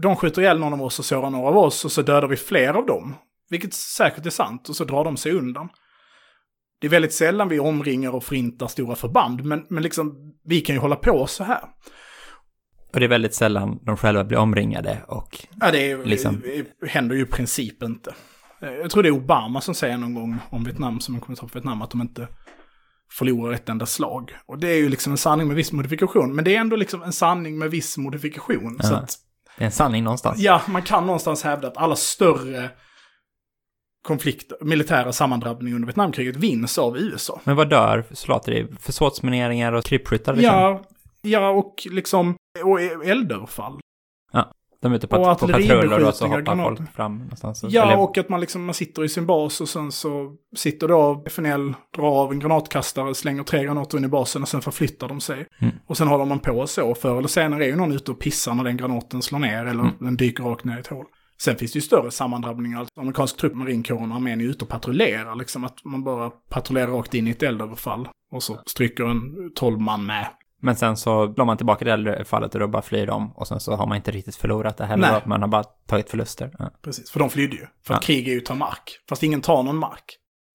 de 0.02 0.16
skjuter 0.16 0.42
ihjäl 0.42 0.58
någon 0.58 0.72
av 0.72 0.82
oss 0.82 0.98
och 0.98 1.04
sårar 1.04 1.30
några 1.30 1.48
av 1.48 1.56
oss 1.56 1.84
och 1.84 1.92
så 1.92 2.02
dödar 2.02 2.28
vi 2.28 2.36
fler 2.36 2.74
av 2.74 2.86
dem. 2.86 3.14
Vilket 3.50 3.74
säkert 3.74 4.26
är 4.26 4.30
sant 4.30 4.68
och 4.68 4.76
så 4.76 4.84
drar 4.84 5.04
de 5.04 5.16
sig 5.16 5.32
undan. 5.32 5.68
Det 6.80 6.86
är 6.86 6.90
väldigt 6.90 7.12
sällan 7.14 7.48
vi 7.48 7.58
omringar 7.58 8.10
och 8.10 8.24
förintar 8.24 8.66
stora 8.66 8.96
förband, 8.96 9.44
men, 9.44 9.66
men 9.70 9.82
liksom 9.82 10.16
vi 10.44 10.60
kan 10.60 10.74
ju 10.76 10.80
hålla 10.80 10.96
på 10.96 11.26
så 11.26 11.44
här. 11.44 11.60
Och 12.92 13.00
det 13.00 13.06
är 13.06 13.08
väldigt 13.08 13.34
sällan 13.34 13.78
de 13.82 13.96
själva 13.96 14.24
blir 14.24 14.38
omringade 14.38 15.02
och 15.08 15.46
Ja, 15.60 15.70
det 15.70 15.90
är, 15.90 16.04
Liksom. 16.04 16.42
det 16.80 16.88
händer 16.88 17.16
ju 17.16 17.22
i 17.22 17.26
princip 17.26 17.82
inte. 17.82 18.14
Eh, 18.62 18.70
Jag 18.72 18.90
tror 18.90 19.02
det 19.02 19.08
är 19.08 19.16
Obama 19.16 19.60
som 19.60 19.74
säger 19.74 19.96
någon 19.98 20.14
gång 20.14 20.36
om 20.50 20.64
Vietnam, 20.64 21.00
som 21.00 21.14
en 21.14 21.20
kommentar 21.20 21.46
på 21.46 21.52
Vietnam, 21.54 21.82
att 21.82 21.90
de 21.90 22.00
inte 22.00 22.28
förlorar 23.12 23.52
ett 23.52 23.68
enda 23.68 23.86
slag. 23.86 24.36
Och 24.46 24.58
det 24.58 24.68
är 24.68 24.76
ju 24.76 24.88
liksom 24.88 25.12
en 25.12 25.18
sanning 25.18 25.46
med 25.46 25.56
viss 25.56 25.72
modifikation, 25.72 26.34
men 26.34 26.44
det 26.44 26.56
är 26.56 26.60
ändå 26.60 26.76
liksom 26.76 27.02
en 27.02 27.12
sanning 27.12 27.58
med 27.58 27.70
viss 27.70 27.98
modifikation. 27.98 28.78
Så 28.82 28.92
Ja. 28.92 28.96
att 28.98 29.14
det 29.58 29.64
är 29.64 29.66
en 29.66 29.72
sanning 29.72 30.04
någonstans. 30.04 30.38
Ja, 30.38 30.62
man 30.68 30.82
kan 30.82 31.06
någonstans 31.06 31.42
hävda 31.44 31.68
att 31.68 31.76
alla 31.76 31.96
större 31.96 32.70
konflikter, 34.06 34.58
militära 34.60 35.12
sammandrabbningar 35.12 35.74
under 35.76 35.86
Vietnamkriget 35.86 36.36
vinns 36.36 36.78
av 36.78 36.98
USA. 36.98 37.40
Men 37.44 37.56
vad 37.56 37.70
dör 37.70 38.04
soldater 38.12 38.52
i? 38.52 38.66
Försåtsmineringar 38.80 39.72
och 39.72 39.84
krypskyttar 39.84 40.34
liksom? 40.34 40.54
Ja, 40.56 40.82
ja, 41.22 41.48
och 41.50 41.74
liksom, 41.90 42.34
och 42.64 42.80
eldöverfall. 43.06 43.78
De 44.82 44.92
är 44.92 44.96
ute 44.96 45.06
och 45.06 45.10
på, 45.10 45.16
på 45.16 45.46
patruller 45.48 46.04
och 46.08 46.14
så 46.14 46.26
hoppar 46.26 46.40
granater. 46.42 46.76
folk 46.76 46.92
fram 46.94 47.18
någonstans. 47.18 47.64
Ja, 47.68 47.82
eller- 47.82 47.98
och 48.00 48.18
att 48.18 48.28
man 48.28 48.40
liksom, 48.40 48.64
man 48.64 48.74
sitter 48.74 49.04
i 49.04 49.08
sin 49.08 49.26
bas 49.26 49.60
och 49.60 49.68
sen 49.68 49.92
så 49.92 50.32
sitter 50.56 50.88
då 50.88 51.22
FNL, 51.26 51.74
drar 51.96 52.22
av 52.22 52.32
en 52.32 52.38
granatkastare, 52.38 53.14
slänger 53.14 53.42
tre 53.42 53.64
granater 53.64 53.98
in 53.98 54.04
i 54.04 54.08
basen 54.08 54.42
och 54.42 54.48
sen 54.48 54.62
förflyttar 54.62 55.08
de 55.08 55.20
sig. 55.20 55.46
Mm. 55.60 55.74
Och 55.86 55.96
sen 55.96 56.08
håller 56.08 56.24
man 56.24 56.38
på 56.38 56.66
så, 56.66 56.94
förr 56.94 57.18
eller 57.18 57.28
senare 57.28 57.64
är 57.64 57.68
ju 57.68 57.76
någon 57.76 57.92
ute 57.92 58.10
och 58.10 58.20
pissar 58.20 58.54
när 58.54 58.64
den 58.64 58.76
granaten 58.76 59.22
slår 59.22 59.38
ner 59.38 59.66
eller 59.66 59.80
Mm. 59.80 59.92
den 60.00 60.16
dyker 60.16 60.44
rakt 60.44 60.64
ner 60.64 60.76
i 60.76 60.80
ett 60.80 60.86
hål. 60.86 61.04
Sen 61.38 61.56
finns 61.56 61.72
det 61.72 61.76
ju 61.76 61.80
större 61.82 62.10
sammandrabbningar. 62.10 62.86
Amerikansk 63.00 63.36
trupp, 63.36 63.54
marinkåren 63.54 64.10
och 64.10 64.16
armén 64.16 64.40
är 64.40 64.44
ute 64.44 64.64
och 64.64 64.70
patrullerar. 64.70 65.34
Liksom 65.34 65.64
att 65.64 65.84
man 65.84 66.04
bara 66.04 66.30
patrullerar 66.30 66.86
rakt 66.90 67.14
in 67.14 67.26
i 67.28 67.30
ett 67.30 67.42
eldöverfall. 67.42 68.08
Och 68.32 68.42
så 68.42 68.58
stryker 68.66 69.04
en 69.04 69.20
12 69.54 69.80
man 69.80 70.06
med. 70.06 70.26
Men 70.62 70.76
sen 70.76 70.96
så 70.96 71.34
slår 71.34 71.44
man 71.44 71.56
tillbaka 71.56 71.84
det 71.84 71.90
här 71.90 72.24
fallet 72.24 72.54
och 72.54 72.60
då 72.60 72.68
bara 72.68 72.82
flyr 72.82 73.06
de 73.06 73.32
och 73.36 73.48
sen 73.48 73.60
så 73.60 73.74
har 73.76 73.86
man 73.86 73.96
inte 73.96 74.10
riktigt 74.10 74.36
förlorat 74.36 74.76
det 74.76 74.84
heller. 74.86 75.10
Nej. 75.12 75.22
Man 75.26 75.40
har 75.42 75.48
bara 75.48 75.64
tagit 75.64 76.10
förluster. 76.10 76.50
Ja. 76.58 76.70
Precis, 76.82 77.10
för 77.10 77.18
de 77.20 77.30
flydde 77.30 77.56
ju. 77.56 77.66
För 77.86 77.94
att 77.94 78.02
Ja. 78.02 78.06
krig 78.06 78.28
är 78.28 78.32
ju 78.32 78.38
att 78.38 78.44
ta 78.44 78.54
mark. 78.54 78.98
Fast 79.08 79.22
ingen 79.22 79.40
tar 79.40 79.62
någon 79.62 79.76
mark. 79.76 80.04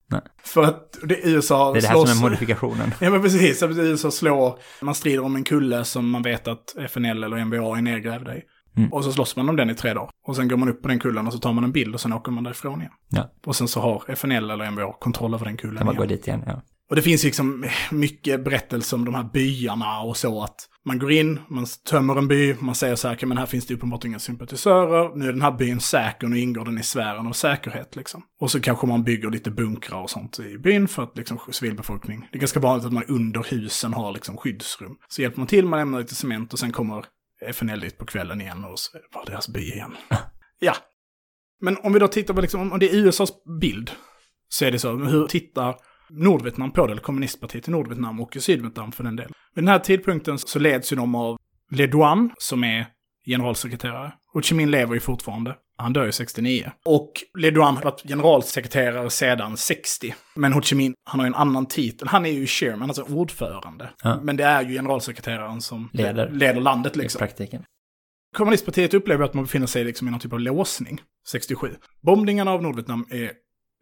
Nej. 0.10 0.22
För 0.44 0.64
att 0.64 0.98
det, 1.04 1.20
USA 1.24 1.74
Det 1.74 1.80
är 1.80 1.82
det 1.82 1.88
här 1.88 1.96
slåss... 1.96 2.10
som 2.10 2.20
är 2.20 2.30
modifikationen. 2.30 2.94
Ja 3.00 3.10
men 3.10 3.22
precis, 3.22 3.64
USA 3.64 4.12
slår, 4.12 4.60
man 4.82 4.96
strider 4.96 5.24
om 5.24 5.36
en 5.36 5.44
kulle 5.44 5.84
som 5.84 6.10
man 6.10 6.22
vet 6.22 6.48
att 6.48 6.76
FNL 6.90 7.24
eller 7.24 7.46
NBA 7.46 7.78
är 7.78 7.82
nedgrävda 7.82 8.36
i. 8.38 8.42
Mm. 8.78 8.94
Och 8.94 9.04
så 9.04 9.12
slåss 9.12 9.36
man 9.36 9.50
om 9.50 9.56
den 9.56 9.70
i 9.70 9.76
tre 9.76 9.94
dagar. 9.94 10.10
Och 10.28 10.36
sen 10.36 10.48
går 10.48 10.58
man 10.58 10.70
upp 10.70 10.82
på 10.82 10.88
den 10.88 11.00
kullen 11.00 11.28
och 11.28 11.34
så 11.34 11.40
tar 11.40 11.54
man 11.54 11.64
en 11.64 11.72
bild 11.72 11.94
och 11.94 12.02
sen 12.02 12.14
åker 12.14 12.32
man 12.32 12.44
därifrån 12.44 12.80
igen. 12.80 12.94
Ja. 13.10 13.32
Och 13.46 13.56
sen 13.56 13.68
så 13.68 13.80
har 13.82 14.04
FNL 14.08 14.50
eller 14.52 14.72
NBA 14.72 14.94
kontroll 14.94 15.34
över 15.34 15.46
den 15.46 15.58
kullen 15.58 15.78
Kan 15.78 15.86
man 15.86 15.96
gå 15.96 16.04
igen. 16.04 16.18
dit 16.18 16.28
igen, 16.28 16.44
ja. 16.46 16.62
Och 16.90 16.96
det 16.96 17.02
finns 17.02 17.24
liksom 17.24 17.66
mycket 17.92 18.44
berättelser 18.44 18.98
om 18.98 19.06
de 19.06 19.16
här 19.16 19.24
byarna 19.24 20.00
och 20.02 20.18
så 20.18 20.44
att 20.44 20.56
man 20.86 21.00
går 21.00 21.12
in, 21.12 21.40
man 21.50 21.66
tömmer 21.90 22.16
en 22.16 22.28
by, 22.28 22.56
man 22.60 22.76
säger 22.76 22.96
så 22.96 23.08
här, 23.08 23.16
"Okej, 23.16 23.28
men 23.30 23.38
här 23.38 23.46
finns 23.46 23.66
det 23.66 23.74
uppenbart 23.74 24.06
inga 24.06 24.20
sympatisörer, 24.20 25.16
nu 25.16 25.28
är 25.28 25.32
den 25.32 25.42
här 25.42 25.52
byn 25.52 25.80
säker, 25.80 26.28
nu 26.28 26.40
ingår 26.40 26.66
den 26.66 26.78
i 26.78 26.84
sfären 26.84 27.28
av 27.28 27.32
säkerhet 27.32 27.96
liksom. 27.96 28.24
Och 28.42 28.52
så 28.52 28.62
kanske 28.62 28.88
man 28.88 29.04
bygger 29.04 29.30
lite 29.30 29.52
bunkrar 29.52 30.02
och 30.02 30.10
sånt 30.10 30.40
i 30.40 30.58
byn 30.58 30.88
för 30.88 31.04
att 31.04 31.18
liksom 31.18 31.40
civilbefolkning, 31.52 32.28
det 32.32 32.38
är 32.38 32.40
ganska 32.40 32.60
vanligt 32.60 32.86
att 32.86 32.94
man 32.94 33.04
under 33.08 33.46
husen 33.50 33.94
har 33.94 34.12
liksom 34.12 34.38
skyddsrum. 34.38 34.96
Så 35.08 35.22
hjälper 35.22 35.38
man 35.40 35.48
till, 35.48 35.66
man 35.66 35.80
lämnar 35.80 36.00
lite 36.00 36.16
cement 36.16 36.54
och 36.54 36.60
sen 36.60 36.72
kommer 36.72 37.06
FNL 37.54 37.80
dit 37.80 37.98
på 37.98 38.06
kvällen 38.06 38.42
igen 38.42 38.66
och 38.66 38.80
så 38.80 38.98
var 39.14 39.26
deras 39.26 39.48
by 39.48 39.60
igen. 39.60 39.96
ja. 40.60 40.74
Men 41.62 41.78
om 41.78 41.94
vi 41.94 42.00
då 42.00 42.08
tittar 42.08 42.34
på 42.34 42.42
liksom, 42.42 42.72
om 42.72 42.80
det 42.80 42.90
är 42.90 42.96
USAs 42.96 43.32
bild, 43.62 43.92
så 44.50 44.66
är 44.66 44.72
det 44.72 44.80
så, 44.80 44.96
hur 44.96 45.28
tittar 45.28 45.76
Nordvietnam 46.10 46.72
på 46.72 46.86
det, 46.88 46.92
eller 46.92 47.02
kommunistpartiet 47.02 47.68
i 47.68 47.72
Nordvietnam 47.72 48.20
och 48.20 48.36
i 48.36 48.40
Sydvietnam 48.40 48.92
för 48.92 49.04
den 49.04 49.16
delen. 49.16 49.34
Vid 49.56 49.64
den 49.64 49.68
här 49.68 49.80
tidpunkten 49.80 50.38
så 50.38 50.60
leds 50.60 50.94
ju 50.94 50.96
de 50.96 51.16
av 51.16 51.38
Le 51.72 51.88
Duan, 51.88 52.32
som 52.38 52.64
är 52.64 52.86
generalsekreterare. 53.26 54.14
Ho 54.34 54.42
Chi 54.42 54.56
Minh 54.56 54.72
lever 54.72 54.94
ju 54.94 55.00
fortfarande. 55.00 55.56
Han 55.82 55.94
dör 55.94 56.06
ju 56.06 56.12
69. 56.12 56.72
Och 56.86 57.12
Le 57.38 57.52
Duan 57.52 57.76
har 57.76 57.84
varit 57.84 58.02
generalsekreterare 58.08 59.10
sedan 59.10 59.58
60. 59.58 60.16
Men 60.36 60.54
Ho 60.54 60.62
Chi 60.62 60.76
Minh, 60.76 60.94
han 61.04 61.20
har 61.20 61.28
ju 61.28 61.28
en 61.28 61.36
annan 61.36 61.66
titel. 61.66 62.08
Han 62.08 62.26
är 62.26 62.32
ju 62.32 62.46
chairman, 62.46 62.90
alltså 62.90 63.04
ordförande. 63.04 63.90
Ja. 64.04 64.20
Men 64.22 64.38
det 64.38 64.44
är 64.44 64.62
ju 64.62 64.74
generalsekreteraren 64.74 65.62
som 65.62 65.90
Leder. 65.94 66.30
leder 66.30 66.62
landet 66.62 66.96
I 66.96 67.00
liksom. 67.00 67.20
praktiken. 67.20 67.64
Kommunistpartiet 68.36 68.94
upplever 68.94 69.26
att 69.26 69.34
man 69.34 69.44
befinner 69.44 69.68
sig 69.68 69.84
liksom 69.84 70.08
i 70.08 70.12
någon 70.12 70.20
typ 70.20 70.34
av 70.34 70.40
låsning, 70.40 71.02
67. 71.28 71.76
Bombningarna 72.02 72.52
av 72.52 72.64
Nordvietnam 72.64 73.06
är, 73.10 73.32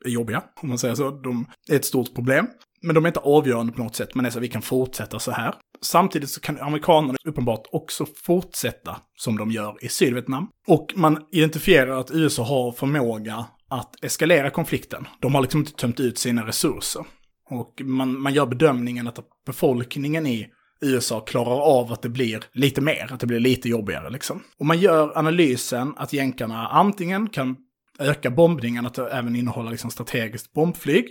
är 0.05 0.09
jobbiga, 0.09 0.43
om 0.62 0.69
man 0.69 0.77
säger 0.77 0.95
så. 0.95 1.12
De 1.12 1.45
är 1.71 1.75
ett 1.75 1.85
stort 1.85 2.15
problem. 2.15 2.47
Men 2.81 2.95
de 2.95 3.05
är 3.05 3.09
inte 3.09 3.19
avgörande 3.19 3.73
på 3.73 3.83
något 3.83 3.95
sätt, 3.95 4.15
men 4.15 4.23
det 4.23 4.29
är 4.29 4.31
så 4.31 4.39
att 4.39 4.43
vi 4.43 4.47
kan 4.47 4.61
fortsätta 4.61 5.19
så 5.19 5.31
här. 5.31 5.53
Samtidigt 5.81 6.29
så 6.29 6.41
kan 6.41 6.59
amerikanerna 6.59 7.17
uppenbart 7.25 7.63
också 7.71 8.05
fortsätta 8.23 8.95
som 9.15 9.37
de 9.37 9.51
gör 9.51 9.85
i 9.85 9.89
Sydvietnam. 9.89 10.47
Och 10.67 10.93
man 10.95 11.17
identifierar 11.31 11.99
att 11.99 12.11
USA 12.11 12.43
har 12.43 12.71
förmåga 12.71 13.45
att 13.69 14.03
eskalera 14.03 14.49
konflikten. 14.49 15.07
De 15.19 15.35
har 15.35 15.41
liksom 15.41 15.59
inte 15.59 15.73
tömt 15.73 15.99
ut 15.99 16.17
sina 16.17 16.47
resurser. 16.47 17.05
Och 17.49 17.81
man, 17.85 18.21
man 18.21 18.33
gör 18.33 18.45
bedömningen 18.45 19.07
att 19.07 19.19
befolkningen 19.45 20.27
i 20.27 20.47
USA 20.81 21.19
klarar 21.19 21.61
av 21.61 21.93
att 21.93 22.01
det 22.01 22.09
blir 22.09 22.43
lite 22.53 22.81
mer, 22.81 23.13
att 23.13 23.19
det 23.19 23.27
blir 23.27 23.39
lite 23.39 23.69
jobbigare 23.69 24.09
liksom. 24.09 24.43
Och 24.59 24.65
man 24.65 24.79
gör 24.79 25.17
analysen 25.17 25.93
att 25.97 26.13
jänkarna 26.13 26.67
antingen 26.67 27.29
kan 27.29 27.55
öka 27.99 28.31
bombningen, 28.31 28.85
att 28.85 28.93
det 28.93 29.09
även 29.09 29.35
innehålla 29.35 29.71
liksom 29.71 29.91
strategiskt 29.91 30.53
bombflyg. 30.53 31.05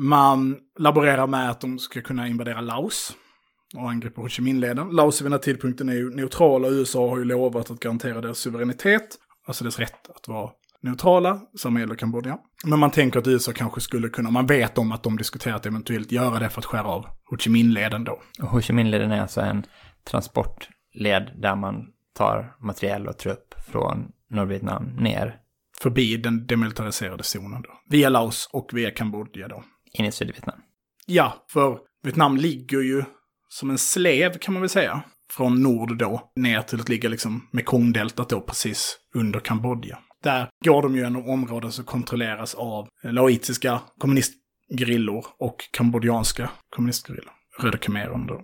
Man 0.00 0.56
laborerar 0.78 1.26
med 1.26 1.50
att 1.50 1.60
de 1.60 1.78
ska 1.78 2.00
kunna 2.00 2.28
invadera 2.28 2.60
Laos 2.60 3.16
och 3.76 3.90
angripa 3.90 4.20
Ho 4.20 4.28
Chi 4.28 4.42
Minh-leden. 4.42 4.90
Laos 4.90 5.20
vid 5.20 5.26
den 5.26 5.32
här 5.32 5.38
tidpunkten 5.38 5.88
är 5.88 5.94
ju 5.94 6.10
neutrala 6.10 6.68
och 6.68 6.72
USA 6.72 7.08
har 7.08 7.18
ju 7.18 7.24
lovat 7.24 7.70
att 7.70 7.80
garantera 7.80 8.20
deras 8.20 8.38
suveränitet, 8.38 9.08
alltså 9.46 9.64
deras 9.64 9.78
rätt 9.78 10.10
att 10.16 10.28
vara 10.28 10.50
neutrala, 10.82 11.40
samma 11.58 11.80
gäller 11.80 11.94
Kambodja. 11.94 12.38
Men 12.64 12.78
man 12.78 12.90
tänker 12.90 13.18
att 13.18 13.26
USA 13.26 13.52
kanske 13.52 13.80
skulle 13.80 14.08
kunna, 14.08 14.30
man 14.30 14.46
vet 14.46 14.78
om 14.78 14.92
att 14.92 15.02
de 15.02 15.16
diskuterar 15.16 15.56
att 15.56 15.66
eventuellt 15.66 16.12
göra 16.12 16.38
det 16.38 16.50
för 16.50 16.60
att 16.60 16.66
skära 16.66 16.86
av 16.86 17.06
Ho 17.30 17.36
Chi 17.38 17.50
Minh-leden 17.50 18.04
då. 18.04 18.20
Och 18.42 18.48
Ho 18.48 18.60
Chi 18.60 18.72
Minh-leden 18.72 19.10
är 19.10 19.20
alltså 19.20 19.40
en 19.40 19.64
transportled 20.10 21.30
där 21.36 21.56
man 21.56 21.86
tar 22.14 22.56
materiell 22.60 23.06
och 23.06 23.18
trupp 23.18 23.54
från 23.72 24.08
Nordvietnam 24.30 24.84
ner 24.84 25.40
Förbi 25.80 26.16
den 26.16 26.46
demilitariserade 26.46 27.22
zonen 27.22 27.62
då. 27.62 27.70
Via 27.88 28.08
Laos 28.08 28.48
och 28.52 28.70
via 28.72 28.90
Kambodja 28.90 29.48
då 29.48 29.64
in 29.92 30.04
i 30.04 30.12
Sydvietnam. 30.12 30.60
Ja, 31.06 31.46
för 31.50 31.78
Vietnam 32.02 32.36
ligger 32.36 32.80
ju 32.80 33.04
som 33.48 33.70
en 33.70 33.78
slev 33.78 34.38
kan 34.38 34.54
man 34.54 34.60
väl 34.60 34.70
säga. 34.70 35.02
Från 35.30 35.62
nord 35.62 35.98
då, 35.98 36.32
ner 36.36 36.62
till 36.62 36.80
att 36.80 36.88
ligga 36.88 37.08
liksom 37.08 37.48
Mekongdeltat 37.52 38.28
då 38.28 38.40
precis 38.40 38.96
under 39.14 39.40
Kambodja. 39.40 39.98
Där 40.22 40.48
går 40.64 40.82
de 40.82 40.96
ju 40.96 41.00
genom 41.00 41.28
områden 41.28 41.72
som 41.72 41.84
kontrolleras 41.84 42.54
av 42.54 42.88
laoitiska 43.02 43.80
kommunistgerillor 43.98 45.26
och 45.38 45.56
kambodjanska 45.72 46.50
kommunistgerillor. 46.70 47.32
Röda 47.58 47.78
khmererna 47.78 48.26
då. 48.26 48.42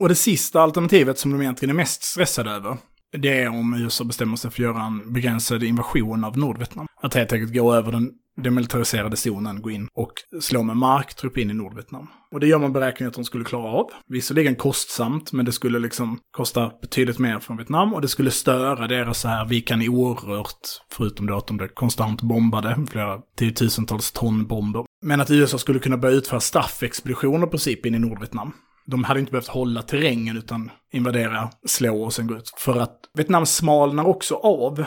Och 0.00 0.08
det 0.08 0.14
sista 0.14 0.60
alternativet 0.60 1.18
som 1.18 1.30
de 1.30 1.40
egentligen 1.40 1.70
är 1.70 1.76
mest 1.76 2.02
stressade 2.02 2.50
över, 2.50 2.76
det 3.12 3.42
är 3.42 3.48
om 3.48 3.74
USA 3.74 4.04
bestämmer 4.04 4.36
sig 4.36 4.50
för 4.50 4.62
att 4.62 4.74
göra 4.74 4.82
en 4.82 5.12
begränsad 5.12 5.62
invasion 5.62 6.24
av 6.24 6.38
Nordvietnam. 6.38 6.86
Att 7.02 7.14
helt 7.14 7.32
enkelt 7.32 7.54
gå 7.54 7.74
över 7.74 7.92
den 7.92 8.10
demilitariserade 8.36 9.16
zonen, 9.16 9.62
gå 9.62 9.70
in 9.70 9.88
och 9.94 10.12
slå 10.40 10.62
med 10.62 10.76
marktrupp 10.76 11.38
in 11.38 11.50
i 11.50 11.54
Nordvietnam. 11.54 12.06
Och 12.32 12.40
det 12.40 12.46
gör 12.46 12.58
man 12.58 12.72
beräkningar 12.72 13.08
att 13.08 13.14
de 13.14 13.24
skulle 13.24 13.44
klara 13.44 13.72
av. 13.72 13.90
Visserligen 14.06 14.56
kostsamt, 14.56 15.32
men 15.32 15.44
det 15.44 15.52
skulle 15.52 15.78
liksom 15.78 16.18
kosta 16.30 16.72
betydligt 16.82 17.18
mer 17.18 17.38
från 17.38 17.56
Vietnam 17.56 17.94
och 17.94 18.00
det 18.00 18.08
skulle 18.08 18.30
störa 18.30 18.86
deras 18.86 19.20
så 19.20 19.28
här, 19.28 19.46
vi 19.46 19.60
kan 19.60 19.82
i 19.82 19.88
orört, 19.88 20.68
förutom 20.92 21.26
då 21.26 21.36
att 21.36 21.46
de 21.46 21.56
blev 21.56 21.68
konstant 21.68 22.22
bombade, 22.22 22.86
flera 22.90 23.18
tiotusentals 23.36 24.12
ton 24.12 24.46
bomber. 24.46 24.84
Men 25.02 25.20
att 25.20 25.30
USA 25.30 25.58
skulle 25.58 25.78
kunna 25.78 25.96
börja 25.96 26.16
utföra 26.16 26.40
straffexpeditioner 26.40 27.46
i 27.46 27.50
princip 27.50 27.86
in 27.86 27.94
i 27.94 27.98
Nordvietnam. 27.98 28.52
De 28.86 29.04
hade 29.04 29.20
inte 29.20 29.32
behövt 29.32 29.48
hålla 29.48 29.82
terrängen 29.82 30.36
utan 30.36 30.70
invadera, 30.92 31.50
slå 31.66 32.02
och 32.02 32.12
sen 32.12 32.26
gå 32.26 32.36
ut. 32.36 32.52
För 32.56 32.80
att 32.80 32.96
Vietnam 33.14 33.46
smalnar 33.46 34.04
också 34.04 34.34
av 34.34 34.84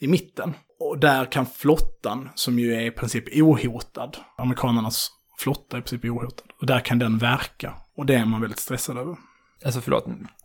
i 0.00 0.06
mitten. 0.06 0.54
Och 0.88 0.98
där 0.98 1.24
kan 1.24 1.46
flottan, 1.46 2.28
som 2.34 2.58
ju 2.58 2.74
är 2.74 2.80
i 2.80 2.90
princip 2.90 3.24
ohotad, 3.42 4.16
amerikanernas 4.38 5.10
flotta 5.38 5.76
är 5.76 5.80
i 5.80 5.82
princip 5.82 6.04
ohotad. 6.10 6.46
Och 6.60 6.66
där 6.66 6.80
kan 6.80 6.98
den 6.98 7.18
verka. 7.18 7.74
Och 7.96 8.06
det 8.06 8.14
är 8.14 8.24
man 8.24 8.40
väldigt 8.40 8.58
stressad 8.58 8.98
över. 8.98 9.16
Alltså 9.64 9.80
förlåt, 9.80 10.04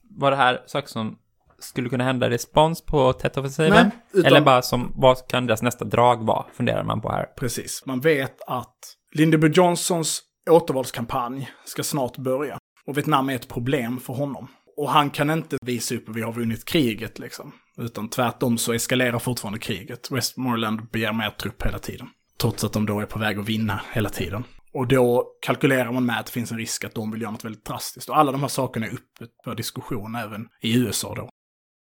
var 0.10 0.32
det 0.32 0.38
här 0.38 0.64
saker 0.68 0.88
som 0.88 1.18
skulle 1.60 1.90
kunna 1.90 2.04
hända 2.04 2.30
respons 2.30 2.82
på 2.86 3.14
Tet-offensiven? 3.14 3.72
Nej, 3.74 3.90
utan- 4.14 4.26
Eller 4.26 4.42
bara 4.42 4.62
som, 4.62 4.92
vad 4.96 5.28
kan 5.28 5.48
deras 5.48 5.62
nästa 5.62 5.86
drag 5.86 6.26
vara, 6.26 6.46
funderar 6.54 6.84
man 6.84 7.02
på 7.02 7.12
här. 7.12 7.26
Precis. 7.38 7.84
Man 7.86 8.00
vet 8.02 8.42
att 8.48 8.76
Lyndon 9.12 9.40
B. 9.42 9.48
Johnsons 9.54 10.22
återvalskampanj 10.50 11.52
ska 11.66 11.84
snart 11.84 12.18
börja. 12.18 12.58
Och 12.86 12.98
Vietnam 12.98 13.30
är 13.30 13.36
ett 13.36 13.48
problem 13.48 14.00
för 14.00 14.14
honom. 14.14 14.48
Och 14.78 14.90
han 14.90 15.10
kan 15.10 15.30
inte 15.30 15.58
visa 15.62 15.96
upp 15.96 16.10
att 16.10 16.16
vi 16.16 16.22
har 16.22 16.34
vunnit 16.34 16.66
kriget 16.66 17.20
liksom. 17.20 17.52
Utan 17.78 18.10
tvärtom 18.10 18.58
så 18.58 18.74
eskalerar 18.74 19.20
fortfarande 19.20 19.60
kriget. 19.60 20.12
Westmoreland 20.12 20.90
begär 20.90 21.14
mer 21.14 21.30
trupp 21.30 21.66
hela 21.66 21.80
tiden. 21.80 22.08
Trots 22.42 22.64
att 22.64 22.74
de 22.74 22.86
då 22.86 23.00
är 23.00 23.06
på 23.06 23.20
väg 23.20 23.40
att 23.40 23.50
vinna 23.50 23.82
hela 23.92 24.10
tiden. 24.10 24.44
Och 24.74 24.88
då 24.88 25.26
kalkylerar 25.42 25.92
man 25.92 26.06
med 26.06 26.20
att 26.20 26.26
det 26.26 26.32
finns 26.32 26.52
en 26.52 26.58
risk 26.58 26.84
att 26.84 26.96
de 26.96 27.12
vill 27.12 27.22
göra 27.22 27.32
något 27.32 27.46
väldigt 27.46 27.66
drastiskt. 27.66 28.10
Och 28.10 28.18
alla 28.18 28.32
de 28.32 28.42
här 28.42 28.48
sakerna 28.48 28.86
är 28.86 28.94
uppe 28.94 29.26
för 29.44 29.56
diskussion 29.56 30.16
även 30.16 30.48
i 30.62 30.78
USA 30.78 31.16
då. 31.16 31.30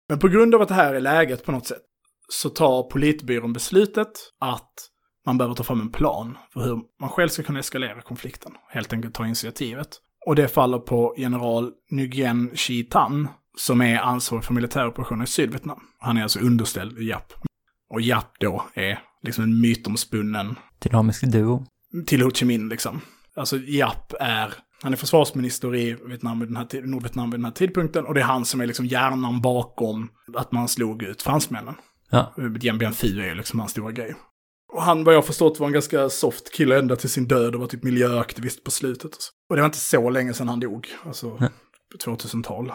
Men 0.08 0.18
på 0.18 0.28
grund 0.28 0.54
av 0.54 0.62
att 0.62 0.68
det 0.68 0.74
här 0.74 0.94
är 0.94 1.00
läget 1.00 1.44
på 1.44 1.52
något 1.52 1.66
sätt 1.66 1.82
så 2.28 2.48
tar 2.48 2.82
politbyrån 2.82 3.52
beslutet 3.52 4.12
att 4.40 4.72
man 5.26 5.38
behöver 5.38 5.54
ta 5.54 5.62
fram 5.62 5.80
en 5.80 5.92
plan 5.92 6.38
för 6.52 6.60
hur 6.60 6.80
man 7.00 7.10
själv 7.10 7.28
ska 7.28 7.42
kunna 7.42 7.58
eskalera 7.58 8.02
konflikten. 8.02 8.52
Helt 8.68 8.92
enkelt 8.92 9.14
ta 9.14 9.26
initiativet. 9.26 9.88
Och 10.26 10.34
det 10.34 10.48
faller 10.48 10.78
på 10.78 11.14
general 11.18 11.72
Nguyen 11.90 12.50
Chi 12.54 12.84
Tan, 12.84 13.28
som 13.58 13.80
är 13.80 13.98
ansvarig 13.98 14.44
för 14.44 14.54
militäroperationer 14.54 15.24
i 15.24 15.26
Sydvietnam. 15.26 15.80
Han 15.98 16.16
är 16.16 16.22
alltså 16.22 16.40
underställd 16.40 16.98
Japp. 16.98 17.32
Och 17.90 18.00
Japp 18.00 18.32
då 18.40 18.64
är 18.74 18.98
liksom 19.22 19.44
en 19.44 19.60
mytomspunnen 19.60 20.56
Dynamisk 20.78 21.22
duo. 21.22 21.66
till 22.06 22.22
Ho 22.22 22.30
Chi 22.30 22.44
Minh 22.44 22.68
liksom. 22.68 23.00
Alltså 23.36 23.58
Japp 23.58 24.12
är, 24.20 24.54
han 24.82 24.92
är 24.92 24.96
försvarsminister 24.96 25.76
i 25.76 25.96
Vietnam 26.06 26.40
vid 26.40 26.48
den 26.48 26.56
här, 26.56 26.86
Nordvietnam 26.86 27.30
vid 27.30 27.40
den 27.40 27.44
här 27.44 27.52
tidpunkten. 27.52 28.06
Och 28.06 28.14
det 28.14 28.20
är 28.20 28.24
han 28.24 28.44
som 28.44 28.60
är 28.60 28.66
liksom 28.66 28.86
hjärnan 28.86 29.40
bakom 29.40 30.10
att 30.36 30.52
man 30.52 30.68
slog 30.68 31.02
ut 31.02 31.22
fransmännen. 31.22 31.74
Ja. 32.10 32.34
Dien 32.60 32.78
Bien 32.78 32.92
Phu 32.92 33.20
är 33.20 33.26
ju 33.26 33.34
liksom 33.34 33.60
hans 33.60 33.72
stora 33.72 33.92
grej. 33.92 34.14
Och 34.72 34.82
han, 34.82 35.04
vad 35.04 35.14
jag 35.14 35.26
förstått, 35.26 35.60
var 35.60 35.66
en 35.66 35.72
ganska 35.72 36.08
soft 36.08 36.52
kille 36.52 36.78
ända 36.78 36.96
till 36.96 37.10
sin 37.10 37.28
död 37.28 37.54
och 37.54 37.60
var 37.60 37.68
typ 37.68 37.82
miljöaktivist 37.82 38.64
på 38.64 38.70
slutet. 38.70 39.16
Och, 39.16 39.22
så. 39.22 39.30
och 39.50 39.56
det 39.56 39.62
var 39.62 39.66
inte 39.66 39.78
så 39.78 40.10
länge 40.10 40.34
sedan 40.34 40.48
han 40.48 40.60
dog, 40.60 40.88
alltså 41.06 41.30
på 41.92 42.10
2000-tal. 42.10 42.72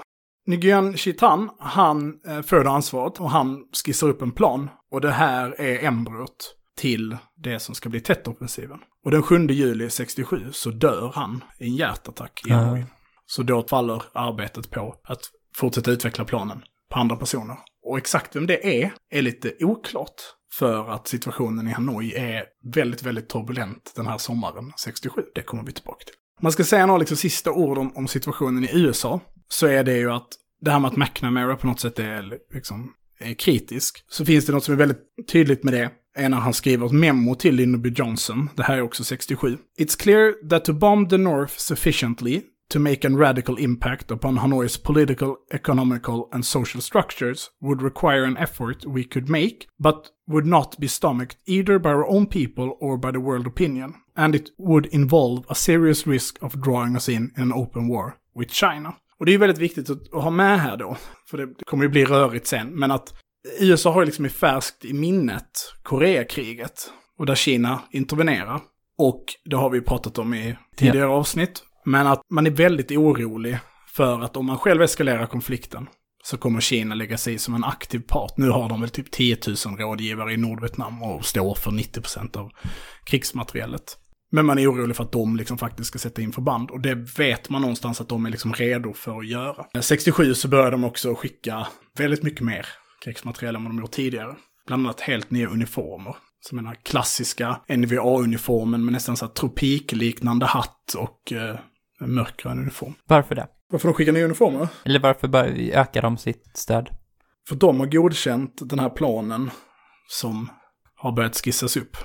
Nguyen 0.47 0.97
Chitan, 0.97 1.49
han 1.59 2.19
eh, 2.27 2.41
föder 2.41 2.69
ansvaret 2.69 3.19
och 3.19 3.29
han 3.29 3.63
skissar 3.85 4.09
upp 4.09 4.21
en 4.21 4.31
plan. 4.31 4.69
Och 4.91 5.01
det 5.01 5.11
här 5.11 5.61
är 5.61 5.83
embryot 5.83 6.55
till 6.77 7.17
det 7.35 7.59
som 7.59 7.75
ska 7.75 7.89
bli 7.89 7.99
Tet-offensiven. 7.99 8.79
Och 9.05 9.11
den 9.11 9.23
7 9.23 9.47
juli 9.47 9.89
67 9.89 10.49
så 10.51 10.69
dör 10.69 11.11
han 11.15 11.43
i 11.59 11.67
en 11.67 11.75
hjärtattack 11.75 12.41
i. 12.45 12.51
Hanoi. 12.51 12.85
Så 13.25 13.43
då 13.43 13.67
faller 13.67 14.03
arbetet 14.13 14.71
på 14.71 14.95
att 15.03 15.21
fortsätta 15.55 15.91
utveckla 15.91 16.25
planen 16.25 16.63
på 16.89 16.99
andra 16.99 17.15
personer. 17.15 17.57
Och 17.83 17.97
exakt 17.97 18.35
vem 18.35 18.47
det 18.47 18.83
är, 18.83 18.93
är 19.09 19.21
lite 19.21 19.53
oklart. 19.59 20.13
För 20.53 20.89
att 20.89 21.07
situationen 21.07 21.67
i 21.67 21.71
Hanoi 21.71 22.13
är 22.13 22.45
väldigt, 22.73 23.03
väldigt 23.03 23.29
turbulent 23.29 23.93
den 23.95 24.07
här 24.07 24.17
sommaren 24.17 24.73
67. 24.77 25.21
Det 25.35 25.41
kommer 25.41 25.63
vi 25.63 25.71
tillbaka 25.71 26.05
till. 26.05 26.15
Om 26.39 26.43
man 26.43 26.51
ska 26.51 26.63
säga 26.63 26.85
några 26.85 26.97
liksom 26.97 27.17
sista 27.17 27.51
ord 27.51 27.77
om, 27.77 27.97
om 27.97 28.07
situationen 28.07 28.63
i 28.63 28.69
USA, 28.73 29.19
så 29.49 29.67
är 29.67 29.83
det 29.83 29.97
ju 29.97 30.11
att 30.11 30.27
det 30.61 30.71
här 30.71 30.79
med 30.79 30.91
att 30.91 30.97
McNamara 30.97 31.55
på 31.55 31.67
något 31.67 31.79
sätt 31.79 31.99
är, 31.99 32.39
liksom, 32.53 32.93
är 33.19 33.33
kritisk. 33.33 34.03
Så 34.09 34.25
finns 34.25 34.45
det 34.45 34.53
något 34.53 34.63
som 34.63 34.73
är 34.73 34.77
väldigt 34.77 35.01
tydligt 35.31 35.63
med 35.63 35.73
det, 35.73 35.91
är 36.15 36.29
när 36.29 36.37
han 36.37 36.53
skriver 36.53 36.85
ett 36.85 36.91
memo 36.91 37.35
till 37.35 37.55
Lyndon 37.55 37.93
Johnson, 37.93 38.49
det 38.55 38.63
här 38.63 38.77
är 38.77 38.81
också 38.81 39.03
67. 39.03 39.57
It's 39.79 39.99
clear 39.99 40.49
that 40.49 40.65
to 40.65 40.73
bomb 40.73 41.09
the 41.09 41.17
North 41.17 41.53
sufficiently 41.57 42.41
to 42.69 42.79
make 42.79 43.07
a 43.07 43.09
radical 43.09 43.59
impact 43.59 44.11
upon 44.11 44.37
Hanoi's 44.37 44.83
political, 44.83 45.35
economical, 45.51 46.27
and 46.31 46.45
social 46.45 46.81
structures 46.81 47.49
would 47.61 47.81
require 47.81 48.25
an 48.25 48.37
effort 48.37 48.85
we 48.85 49.03
could 49.03 49.29
make, 49.29 49.67
but 49.79 50.09
would 50.27 50.45
not 50.45 50.79
be 50.79 50.87
stomached 50.87 51.37
either 51.45 51.79
by 51.79 51.89
our 51.89 52.07
own 52.07 52.27
people 52.27 52.77
or 52.81 52.97
by 52.97 53.11
the 53.11 53.19
world 53.19 53.47
opinion. 53.47 53.93
And 54.17 54.35
it 54.35 54.45
would 54.57 54.85
involve 54.85 55.43
a 55.47 55.55
serious 55.55 56.07
risk 56.07 56.43
of 56.43 56.53
drawing 56.53 56.93
us 56.93 57.09
in, 57.09 57.33
in 57.37 57.43
an 57.43 57.53
open 57.53 57.87
war 57.87 58.13
with 58.39 58.53
China. 58.53 58.93
Och 59.19 59.25
det 59.25 59.33
är 59.33 59.37
väldigt 59.37 59.57
viktigt 59.57 59.89
att, 59.89 60.13
att 60.13 60.23
ha 60.23 60.29
med 60.29 60.59
här 60.59 60.77
då, 60.77 60.97
för 61.29 61.37
det 61.37 61.47
kommer 61.65 61.83
ju 61.83 61.89
bli 61.89 62.05
rörigt 62.05 62.47
sen, 62.47 62.67
men 62.67 62.91
att 62.91 63.13
USA 63.59 63.93
har 63.93 64.01
ju 64.01 64.05
liksom 64.05 64.25
i 64.25 64.29
färskt 64.29 64.85
i 64.85 64.93
minnet 64.93 65.49
Koreakriget, 65.83 66.91
och 67.17 67.25
där 67.25 67.35
Kina 67.35 67.79
intervenerar. 67.91 68.61
Och 68.97 69.23
det 69.45 69.55
har 69.55 69.69
vi 69.69 69.81
pratat 69.81 70.17
om 70.17 70.33
i 70.33 70.57
tidigare 70.75 71.07
ja. 71.07 71.13
avsnitt. 71.13 71.63
Men 71.85 72.07
att 72.07 72.21
man 72.29 72.47
är 72.47 72.51
väldigt 72.51 72.91
orolig 72.91 73.57
för 73.87 74.21
att 74.21 74.37
om 74.37 74.45
man 74.45 74.57
själv 74.57 74.81
eskalerar 74.81 75.25
konflikten 75.25 75.87
så 76.23 76.37
kommer 76.37 76.59
Kina 76.59 76.95
lägga 76.95 77.17
sig 77.17 77.37
som 77.37 77.55
en 77.55 77.63
aktiv 77.63 77.99
part. 77.99 78.37
Nu 78.37 78.49
har 78.49 78.69
de 78.69 78.81
väl 78.81 78.89
typ 78.89 79.11
10 79.11 79.37
000 79.65 79.77
rådgivare 79.77 80.33
i 80.33 80.37
Nordvietnam 80.37 81.03
och 81.03 81.25
står 81.25 81.55
för 81.55 81.71
90% 81.71 82.37
av 82.37 82.51
krigsmaterialet. 83.05 83.97
Men 84.31 84.45
man 84.45 84.59
är 84.59 84.71
orolig 84.71 84.95
för 84.95 85.03
att 85.03 85.11
de 85.11 85.35
liksom 85.35 85.57
faktiskt 85.57 85.87
ska 85.87 85.99
sätta 85.99 86.21
in 86.21 86.31
förband. 86.31 86.71
Och 86.71 86.81
det 86.81 86.95
vet 86.95 87.49
man 87.49 87.61
någonstans 87.61 88.01
att 88.01 88.09
de 88.09 88.25
är 88.25 88.29
liksom 88.29 88.53
redo 88.53 88.93
för 88.93 89.17
att 89.19 89.27
göra. 89.27 89.65
67 89.81 90.33
så 90.33 90.47
börjar 90.47 90.71
de 90.71 90.83
också 90.83 91.15
skicka 91.15 91.67
väldigt 91.97 92.23
mycket 92.23 92.41
mer 92.41 92.65
krigsmateriel 93.03 93.55
än 93.55 93.63
vad 93.63 93.71
de 93.71 93.79
gjort 93.79 93.91
tidigare. 93.91 94.35
Bland 94.67 94.85
annat 94.85 95.01
helt 95.01 95.31
nya 95.31 95.47
uniformer. 95.47 96.15
Som 96.39 96.57
den 96.57 96.67
här 96.67 96.75
klassiska 96.83 97.61
NVA-uniformen 97.69 98.85
med 98.85 98.93
nästan 98.93 99.17
så 99.17 99.25
här 99.25 99.33
tropikliknande 99.33 100.45
hatt 100.45 100.93
och 100.97 101.33
eh, 101.33 101.59
mörkgrön 101.99 102.59
uniform. 102.59 102.93
Varför 103.05 103.35
det? 103.35 103.47
Varför 103.69 103.87
de 103.87 103.93
skickar 103.93 104.11
nya 104.11 104.25
uniformer? 104.25 104.67
Eller 104.83 104.99
varför 104.99 105.35
ökar 105.71 106.01
de 106.01 106.17
sitt 106.17 106.51
stöd? 106.53 106.89
För 107.47 107.55
de 107.55 107.79
har 107.79 107.87
godkänt 107.87 108.61
den 108.61 108.79
här 108.79 108.89
planen 108.89 109.49
som 110.07 110.49
har 110.95 111.11
börjat 111.11 111.35
skissas 111.35 111.77
upp. 111.77 111.97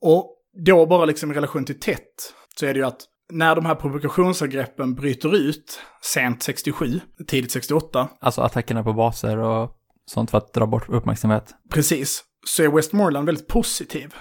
Och 0.00 0.33
då 0.54 0.86
bara 0.86 1.04
liksom 1.04 1.30
i 1.30 1.34
relation 1.34 1.64
till 1.64 1.80
tätt 1.80 2.34
så 2.58 2.66
är 2.66 2.74
det 2.74 2.78
ju 2.78 2.86
att 2.86 3.00
när 3.32 3.54
de 3.54 3.66
här 3.66 3.74
provokationsangreppen 3.74 4.94
bryter 4.94 5.36
ut 5.36 5.80
sent 6.02 6.42
67, 6.42 7.00
tidigt 7.26 7.52
68. 7.52 8.08
Alltså 8.20 8.40
attackerna 8.40 8.84
på 8.84 8.92
baser 8.92 9.38
och 9.38 9.70
sånt 10.06 10.30
för 10.30 10.38
att 10.38 10.52
dra 10.52 10.66
bort 10.66 10.88
uppmärksamhet. 10.88 11.54
Precis. 11.70 12.24
Så 12.46 12.62
är 12.62 12.68
Westmoreland 12.68 13.26
väldigt 13.26 13.48
positiv. 13.48 14.14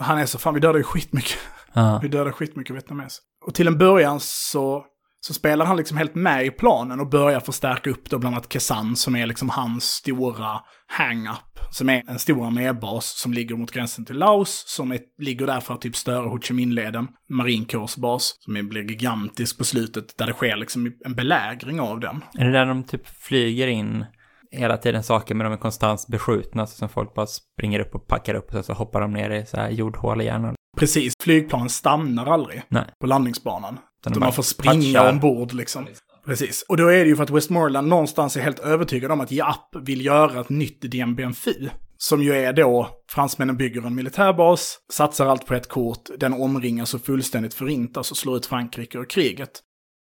Han 0.00 0.18
är 0.18 0.26
så, 0.26 0.38
fan 0.38 0.54
vi 0.54 0.60
dödar 0.60 0.78
ju 0.78 0.84
skitmycket. 0.84 1.38
Uh. 1.76 2.00
vi 2.02 2.08
dödar 2.08 2.32
skitmycket 2.32 2.76
vietnames. 2.76 3.18
Och 3.46 3.54
till 3.54 3.66
en 3.66 3.78
början 3.78 4.20
så 4.20 4.84
så 5.26 5.34
spelar 5.34 5.66
han 5.66 5.76
liksom 5.76 5.96
helt 5.96 6.14
med 6.14 6.46
i 6.46 6.50
planen 6.50 7.00
och 7.00 7.08
börjar 7.08 7.40
förstärka 7.40 7.90
upp 7.90 8.10
då 8.10 8.18
bland 8.18 8.34
annat 8.34 8.52
Kesan 8.52 8.96
som 8.96 9.16
är 9.16 9.26
liksom 9.26 9.48
hans 9.48 9.84
stora 9.84 10.60
hang-up. 10.86 11.58
Som 11.70 11.88
är 11.88 12.02
en 12.08 12.18
stor 12.18 12.46
armébas 12.46 13.04
som 13.04 13.32
ligger 13.32 13.56
mot 13.56 13.70
gränsen 13.70 14.04
till 14.04 14.16
Laos, 14.16 14.64
som 14.66 14.92
är, 14.92 15.00
ligger 15.18 15.46
där 15.46 15.60
för 15.60 15.74
att 15.74 15.80
typ 15.80 15.96
störa 15.96 16.28
Ho 16.28 16.40
Chi 16.40 16.54
Minh-leden. 16.54 17.08
Marinkårsbas, 17.28 18.36
som 18.40 18.56
är, 18.56 18.62
blir 18.62 18.82
gigantisk 18.82 19.58
på 19.58 19.64
slutet, 19.64 20.18
där 20.18 20.26
det 20.26 20.32
sker 20.32 20.56
liksom 20.56 20.92
en 21.04 21.14
belägring 21.14 21.80
av 21.80 22.00
den. 22.00 22.24
Är 22.38 22.44
det 22.44 22.52
där 22.52 22.66
de 22.66 22.84
typ 22.84 23.06
flyger 23.06 23.66
in 23.66 24.04
hela 24.50 24.76
tiden 24.76 25.02
saker 25.02 25.34
men 25.34 25.44
de 25.44 25.52
är 25.52 25.56
konstant 25.56 26.06
beskjutna 26.08 26.66
så 26.66 26.76
som 26.76 26.88
folk 26.88 27.14
bara 27.14 27.26
springer 27.26 27.80
upp 27.80 27.94
och 27.94 28.06
packar 28.06 28.34
upp 28.34 28.54
och 28.54 28.64
så 28.64 28.72
hoppar 28.72 29.00
de 29.00 29.12
ner 29.12 29.30
i 29.30 29.46
så 29.46 29.56
här 29.56 29.70
jordhål 29.70 30.20
igen. 30.20 30.54
Precis, 30.76 31.12
flygplan 31.22 31.68
stannar 31.68 32.26
aldrig 32.26 32.62
Nej. 32.68 32.84
på 33.00 33.06
landningsbanan. 33.06 33.78
Utan 34.06 34.20
man 34.20 34.32
får 34.32 34.42
springa 34.42 34.82
touchar. 34.82 35.10
ombord 35.10 35.52
liksom. 35.52 35.86
Precis. 36.26 36.64
Och 36.68 36.76
då 36.76 36.88
är 36.88 36.98
det 36.98 37.06
ju 37.06 37.16
för 37.16 37.22
att 37.22 37.30
Westmoreland 37.30 37.88
någonstans 37.88 38.36
är 38.36 38.40
helt 38.40 38.58
övertygad 38.58 39.12
om 39.12 39.20
att 39.20 39.32
Japp 39.32 39.76
vill 39.82 40.04
göra 40.04 40.40
ett 40.40 40.48
nytt 40.48 40.80
DMBN-FI. 40.80 41.70
Som 41.96 42.22
ju 42.22 42.32
är 42.32 42.52
då, 42.52 42.88
fransmännen 43.10 43.56
bygger 43.56 43.86
en 43.86 43.94
militärbas, 43.94 44.78
satsar 44.92 45.26
allt 45.26 45.46
på 45.46 45.54
ett 45.54 45.68
kort, 45.68 46.08
den 46.18 46.32
omringas 46.32 46.94
och 46.94 47.04
fullständigt 47.04 47.54
förintas 47.54 48.10
och 48.10 48.16
slår 48.16 48.36
ut 48.36 48.46
Frankrike 48.46 48.98
och 48.98 49.10
kriget. 49.10 49.50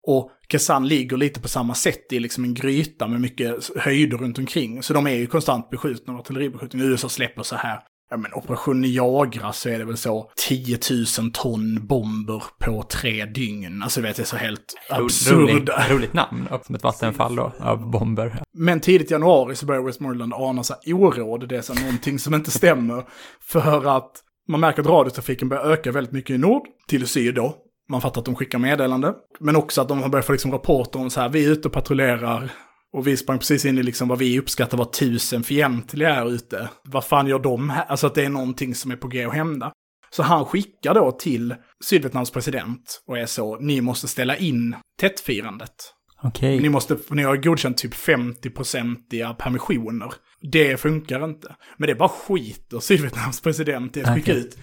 Och 0.08 0.32
Kazan 0.48 0.88
ligger 0.88 1.18
lite 1.18 1.42
på 1.42 1.48
samma 1.48 1.76
sätt 1.76 2.14
i 2.14 2.20
liksom 2.20 2.44
en 2.44 2.54
gryta 2.54 3.08
med 3.08 3.22
mycket 3.22 3.70
höjder 3.78 4.18
runt 4.18 4.38
omkring. 4.38 4.84
Så 4.84 4.94
de 4.94 5.08
är 5.08 5.16
ju 5.16 5.28
konstant 5.28 5.70
beskjutna 5.70 6.14
av 6.14 6.20
artilleribeskjutning. 6.20 6.82
USA 6.82 7.10
släpper 7.10 7.44
så 7.44 7.56
här 7.56 7.80
ja 8.14 8.18
men 8.18 8.34
Operation 8.34 8.82
Niagara 8.82 9.54
så 9.54 9.70
är 9.70 9.80
det 9.80 9.86
väl 9.86 9.98
så 9.98 10.32
10 10.36 10.80
000 11.20 11.32
ton 11.32 11.88
bomber 11.88 12.44
på 12.60 12.84
tre 12.84 13.26
dygn. 13.26 13.84
Alltså 13.84 14.02
vet, 14.02 14.16
det 14.16 14.24
är 14.24 14.26
så 14.26 14.38
helt 14.38 14.76
absurda. 14.90 15.42
Roligt, 15.42 15.70
roligt 15.92 16.14
namn, 16.14 16.48
som 16.66 16.76
ett 16.76 16.84
vattenfall 16.84 17.36
då, 17.36 17.52
av 17.60 17.92
bomber. 17.92 18.42
Men 18.58 18.80
tidigt 18.80 19.12
i 19.12 19.14
januari 19.14 19.56
så 19.56 19.66
börjar 19.66 19.82
Westmoreland 19.82 20.34
ana 20.34 20.64
så 20.64 20.74
här 20.74 20.94
oråd, 20.94 21.50
det 21.50 21.58
är 21.58 21.62
så 21.62 21.74
här 21.74 21.82
någonting 21.82 22.20
som 22.20 22.34
inte 22.34 22.52
stämmer. 22.52 23.06
För 23.42 23.98
att 23.98 24.12
man 24.48 24.60
märker 24.60 24.82
att 24.82 24.88
radiotrafiken 24.88 25.50
börjar 25.50 25.64
öka 25.64 25.92
väldigt 25.92 26.14
mycket 26.14 26.34
i 26.34 26.38
nord, 26.38 26.64
till 26.88 27.08
syd 27.08 27.36
då. 27.36 27.56
Man 27.90 28.02
fattar 28.02 28.22
att 28.22 28.26
de 28.26 28.36
skickar 28.36 28.60
meddelande. 28.60 29.14
Men 29.40 29.56
också 29.56 29.82
att 29.82 29.88
de 29.88 30.02
har 30.02 30.10
börjat 30.10 30.26
få 30.26 30.32
liksom 30.32 30.52
rapporter 30.52 31.00
om 31.00 31.10
så 31.10 31.22
här, 31.22 31.30
vi 31.30 31.46
är 31.46 31.52
ute 31.52 31.68
och 31.68 31.74
patrullerar 31.74 32.52
och 32.94 33.08
vi 33.08 33.18
sprang 33.18 33.40
precis 33.40 33.66
in 33.66 33.78
i 33.78 33.84
liksom 33.84 34.08
vad 34.08 34.20
vi 34.20 34.40
uppskattar 34.40 34.78
var 34.78 34.86
tusen 34.86 35.44
fientliga 35.44 36.14
här 36.14 36.32
ute. 36.32 36.70
Vad 36.84 37.06
fan 37.06 37.28
gör 37.28 37.40
de 37.40 37.70
här? 37.70 37.86
Alltså 37.86 38.08
att 38.08 38.16
det 38.16 38.26
är 38.26 38.30
någonting 38.30 38.76
som 38.76 38.92
är 38.92 38.96
på 38.96 39.08
g 39.08 39.24
att 39.24 39.34
hända. 39.34 39.72
Så 40.10 40.24
han 40.24 40.46
skickar 40.46 40.94
då 40.94 41.12
till 41.12 41.56
Sydvietnams 41.84 42.32
president 42.32 43.02
och 43.08 43.18
är 43.18 43.26
så, 43.26 43.60
ni 43.60 43.82
måste 43.82 44.08
ställa 44.08 44.38
in 44.38 44.76
tättfirandet. 45.00 45.74
Okej. 46.24 46.60
Ni, 46.60 46.70
måste, 46.70 46.98
ni 47.10 47.24
har 47.24 47.38
godkänt 47.38 47.78
typ 47.78 47.94
50-procentiga 47.94 49.34
permissioner. 49.34 50.14
Det 50.52 50.78
funkar 50.78 51.26
inte. 51.26 51.56
Men 51.78 51.88
det 51.88 51.94
är 51.94 51.98
bara 51.98 52.10
skit 52.10 52.74
och 52.74 52.84
Sydvietnams 52.84 53.42
president 53.42 53.98
i 53.98 54.04
att 54.04 54.16
skicka 54.16 54.34
ut 54.34 54.58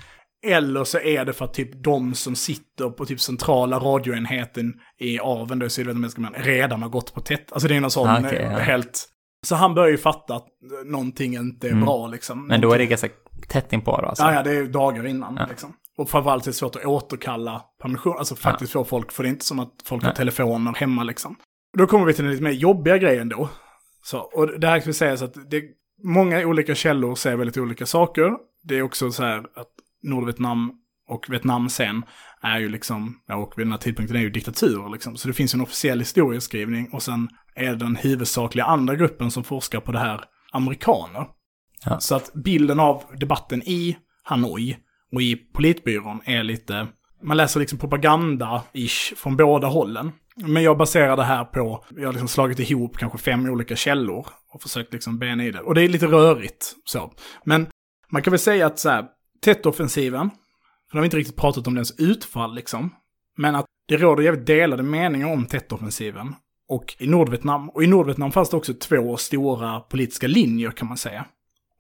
eller 0.47 0.85
så 0.85 0.99
är 0.99 1.25
det 1.25 1.33
för 1.33 1.45
att 1.45 1.55
typ 1.55 1.85
de 1.85 2.15
som 2.15 2.37
sitter 2.37 2.91
på 2.91 3.07
typ 3.07 3.21
centrala 3.21 3.79
radioenheten 3.79 4.75
i 4.99 5.19
aven 5.19 5.59
då 5.59 5.67
i 5.67 5.85
män 6.17 6.35
redan 6.37 6.83
har 6.83 6.89
gått 6.89 7.15
på 7.15 7.21
tätt. 7.21 7.53
Alltså 7.53 7.69
det 7.69 7.77
är 7.77 7.81
någon 7.81 7.91
sån 7.91 8.09
ah, 8.09 8.21
okay, 8.21 8.43
ja. 8.43 8.59
helt... 8.59 9.07
Så 9.47 9.55
han 9.55 9.75
börjar 9.75 9.91
ju 9.91 9.99
fatta 9.99 10.35
att 10.35 10.47
någonting 10.85 11.35
inte 11.35 11.67
är 11.67 11.73
mm. 11.73 11.85
bra 11.85 12.07
liksom. 12.07 12.47
Men 12.47 12.61
då 12.61 12.73
är 12.73 12.79
det 12.79 12.87
ganska 12.87 13.09
tätt 13.49 13.73
inpå 13.73 14.01
då 14.01 14.07
alltså? 14.07 14.25
Ja, 14.25 14.35
ja, 14.35 14.43
det 14.43 14.57
är 14.57 14.65
dagar 14.65 15.07
innan 15.07 15.37
ja. 15.37 15.47
liksom. 15.51 15.73
Och 15.99 16.11
framförallt 16.11 16.47
är 16.47 16.51
det 16.51 16.55
svårt 16.55 16.77
att 16.77 16.85
återkalla 16.85 17.63
permission, 17.83 18.15
alltså 18.19 18.37
faktiskt 18.37 18.75
ja. 18.75 18.81
få 18.81 18.89
folk, 18.89 19.13
för 19.13 19.23
det 19.23 19.29
är 19.29 19.31
inte 19.31 19.45
som 19.45 19.59
att 19.59 19.75
folk 19.85 20.05
har 20.05 20.13
telefoner 20.13 20.73
hemma 20.73 21.03
liksom. 21.03 21.37
Då 21.79 21.87
kommer 21.87 22.07
vi 22.07 22.15
till 22.15 22.25
den 22.25 22.33
lite 22.33 22.45
mer 22.45 22.51
jobbiga 22.51 22.99
grejen 22.99 23.29
då. 23.29 23.49
Så, 24.03 24.19
och 24.19 24.61
det 24.61 24.67
här 24.67 24.81
ska 24.81 24.91
vi 24.91 24.95
säga 24.95 25.17
så 25.17 25.25
att 25.25 25.51
det, 25.51 25.63
många 26.05 26.47
olika 26.47 26.75
källor 26.75 27.15
säger 27.15 27.37
väldigt 27.37 27.59
olika 27.59 27.87
saker. 27.87 28.33
Det 28.63 28.79
är 28.79 28.83
också 28.83 29.11
så 29.11 29.23
här 29.23 29.39
att 29.39 29.69
Nordvietnam 30.03 30.73
och 31.09 31.27
Vietnam 31.29 31.69
sen 31.69 32.03
är 32.43 32.59
ju 32.59 32.69
liksom, 32.69 33.21
och 33.33 33.55
vid 33.57 33.67
den 33.67 33.73
här 33.73 33.79
tidpunkten 33.79 34.17
är 34.17 34.21
ju 34.21 34.31
diktaturer 34.31 34.93
liksom. 34.93 35.17
Så 35.17 35.29
det 35.29 35.35
finns 35.35 35.55
en 35.55 35.61
officiell 35.61 35.99
historieskrivning 35.99 36.89
och 36.93 37.03
sen 37.03 37.29
är 37.55 37.75
den 37.75 37.97
huvudsakliga 37.97 38.65
andra 38.65 38.97
gruppen 38.97 39.31
som 39.31 39.45
forskar 39.45 39.81
på 39.81 39.93
det 39.93 39.99
här 39.99 40.25
amerikaner. 40.53 41.27
Ja. 41.85 42.01
Så 42.01 42.15
att 42.15 42.33
bilden 42.35 42.81
av 42.81 43.03
debatten 43.17 43.63
i 43.63 43.97
Hanoi 44.23 44.77
och 45.13 45.23
i 45.23 45.37
politbyrån 45.37 46.21
är 46.25 46.43
lite, 46.43 46.87
man 47.23 47.37
läser 47.37 47.61
liksom 47.61 47.79
propaganda-ish 47.79 49.15
från 49.17 49.37
båda 49.37 49.67
hållen. 49.67 50.13
Men 50.37 50.63
jag 50.63 50.79
baserar 50.79 51.17
det 51.17 51.25
här 51.25 51.45
på, 51.45 51.85
jag 51.97 52.07
har 52.07 52.13
liksom 52.13 52.29
slagit 52.29 52.59
ihop 52.71 52.97
kanske 52.97 53.19
fem 53.19 53.49
olika 53.49 53.77
källor 53.77 54.27
och 54.55 54.63
försökt 54.63 54.93
liksom 54.93 55.19
bena 55.19 55.45
i 55.45 55.51
det. 55.51 55.61
Och 55.61 55.75
det 55.75 55.83
är 55.83 55.89
lite 55.89 56.07
rörigt 56.07 56.75
så. 56.85 57.13
Men 57.45 57.67
man 58.11 58.23
kan 58.23 58.31
väl 58.31 58.41
säga 58.41 58.67
att 58.67 58.79
så 58.79 58.89
här, 58.89 59.05
Tätt-offensiven, 59.45 60.31
för 60.91 60.93
de 60.93 60.99
har 60.99 61.05
inte 61.05 61.17
riktigt 61.17 61.37
pratat 61.37 61.67
om 61.67 61.75
dess 61.75 62.01
utfall 62.01 62.55
liksom. 62.55 62.95
Men 63.37 63.55
att 63.55 63.67
det 63.89 63.97
råder 63.97 64.23
jävligt 64.23 64.47
delade 64.47 64.83
meningar 64.83 65.33
om 65.33 65.47
tätt-offensiven. 65.47 66.35
Och 66.69 66.97
i 66.99 67.07
Nordvietnam, 67.07 67.71
och 67.71 67.85
i 67.85 67.87
Nordvietnam 67.87 68.33
fanns 68.33 68.51
det 68.51 68.57
också 68.57 68.75
två 68.75 69.17
stora 69.17 69.81
politiska 69.81 70.27
linjer 70.27 70.71
kan 70.71 70.89
man 70.89 70.97
säga. 70.97 71.27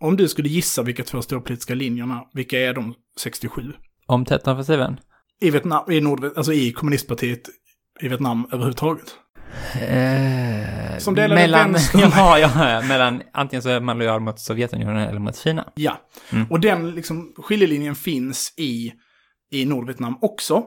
Om 0.00 0.16
du 0.16 0.28
skulle 0.28 0.48
gissa 0.48 0.82
vilka 0.82 1.04
två 1.04 1.22
stora 1.22 1.40
politiska 1.40 1.74
linjerna, 1.74 2.24
vilka 2.32 2.58
är 2.58 2.74
de 2.74 2.94
67? 3.20 3.72
Om 4.06 4.24
tätt-offensiven? 4.24 5.00
I 5.40 5.50
Vietnam, 5.50 5.90
i 5.90 6.00
Nord, 6.00 6.24
alltså 6.36 6.52
i 6.52 6.72
kommunistpartiet 6.72 7.48
i 8.00 8.08
Vietnam 8.08 8.46
överhuvudtaget. 8.52 9.14
Eh, 9.80 10.98
Som 10.98 11.14
delade 11.14 11.40
mellan, 11.40 11.76
ja, 11.94 12.38
ja, 12.38 12.82
mellan 12.88 13.22
antingen 13.32 13.62
så 13.62 13.68
är 13.68 13.80
man 13.80 13.98
lojal 13.98 14.20
mot 14.20 14.40
Sovjetunionen 14.40 15.08
eller 15.08 15.20
mot 15.20 15.36
Kina. 15.36 15.72
Ja. 15.74 16.00
Mm. 16.32 16.46
Och 16.50 16.60
den 16.60 16.90
liksom, 16.90 17.34
skiljelinjen 17.36 17.94
finns 17.94 18.54
i, 18.56 18.92
i 19.50 19.64
Nordvietnam 19.64 20.18
också. 20.20 20.64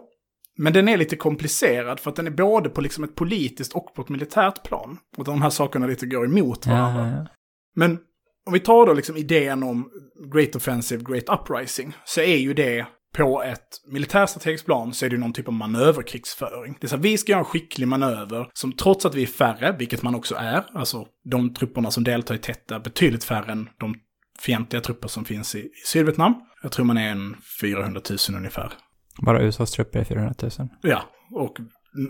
Men 0.57 0.73
den 0.73 0.87
är 0.87 0.97
lite 0.97 1.15
komplicerad 1.15 1.99
för 1.99 2.09
att 2.09 2.15
den 2.15 2.27
är 2.27 2.31
både 2.31 2.69
på 2.69 2.81
liksom 2.81 3.03
ett 3.03 3.15
politiskt 3.15 3.73
och 3.73 3.93
på 3.95 4.01
ett 4.01 4.09
militärt 4.09 4.63
plan. 4.63 4.97
Och 5.17 5.23
de 5.23 5.41
här 5.41 5.49
sakerna 5.49 5.87
lite 5.87 6.05
går 6.05 6.25
emot 6.25 6.67
varandra. 6.67 7.07
Ja, 7.07 7.17
ja. 7.17 7.27
Men 7.75 7.99
om 8.45 8.53
vi 8.53 8.59
tar 8.59 8.85
då 8.85 8.93
liksom 8.93 9.17
idén 9.17 9.63
om 9.63 9.89
Great 10.33 10.55
Offensive, 10.55 11.03
Great 11.03 11.39
Uprising, 11.39 11.93
så 12.05 12.21
är 12.21 12.37
ju 12.37 12.53
det 12.53 12.85
på 13.13 13.43
ett 13.43 13.67
militärstrategiskt 13.87 14.65
plan 14.65 14.93
så 14.93 15.05
är 15.05 15.09
det 15.09 15.15
ju 15.15 15.19
någon 15.19 15.33
typ 15.33 15.47
av 15.47 15.53
manöverkrigsföring. 15.53 16.77
Det 16.79 16.85
är 16.85 16.89
så 16.89 16.95
här, 16.95 17.03
vi 17.03 17.17
ska 17.17 17.31
göra 17.31 17.39
en 17.39 17.45
skicklig 17.45 17.87
manöver 17.87 18.49
som 18.53 18.71
trots 18.71 19.05
att 19.05 19.15
vi 19.15 19.23
är 19.23 19.27
färre, 19.27 19.75
vilket 19.79 20.03
man 20.03 20.15
också 20.15 20.35
är, 20.35 20.63
alltså 20.73 21.07
de 21.23 21.53
trupperna 21.53 21.91
som 21.91 22.03
deltar 22.03 22.35
i 22.35 22.37
tätt 22.37 22.71
är 22.71 22.79
betydligt 22.79 23.23
färre 23.23 23.51
än 23.51 23.69
de 23.79 23.95
fientliga 24.39 24.81
trupper 24.81 25.07
som 25.07 25.25
finns 25.25 25.55
i, 25.55 25.59
i 25.59 25.71
Sydvietnam. 25.85 26.33
Jag 26.63 26.71
tror 26.71 26.85
man 26.85 26.97
är 26.97 27.11
en 27.11 27.35
400 27.61 28.01
000 28.09 28.37
ungefär. 28.37 28.73
Bara 29.21 29.41
USAs 29.41 29.71
trupper 29.71 29.99
är 29.99 30.03
400 30.03 30.33
000. 30.41 30.51
Ja, 30.81 31.03
och 31.31 31.57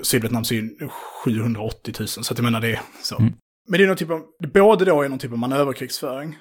Sydvietnams 0.01 0.51
är 0.51 0.55
ju 0.55 0.89
780 1.23 1.93
000, 1.99 2.07
så 2.07 2.33
att 2.33 2.37
jag 2.37 2.43
menar 2.43 2.61
det 2.61 2.71
är 2.71 2.81
så. 3.01 3.19
Mm. 3.19 3.33
Men 3.67 3.77
det 3.77 3.83
är 3.83 3.87
någon 3.87 3.97
typ 3.97 4.09
av, 4.09 4.21
både 4.53 4.85
då 4.85 5.01
är 5.01 5.09
någon 5.09 5.19
typ 5.19 5.31
av 5.31 5.37
manöverkrigsföring, 5.37 6.37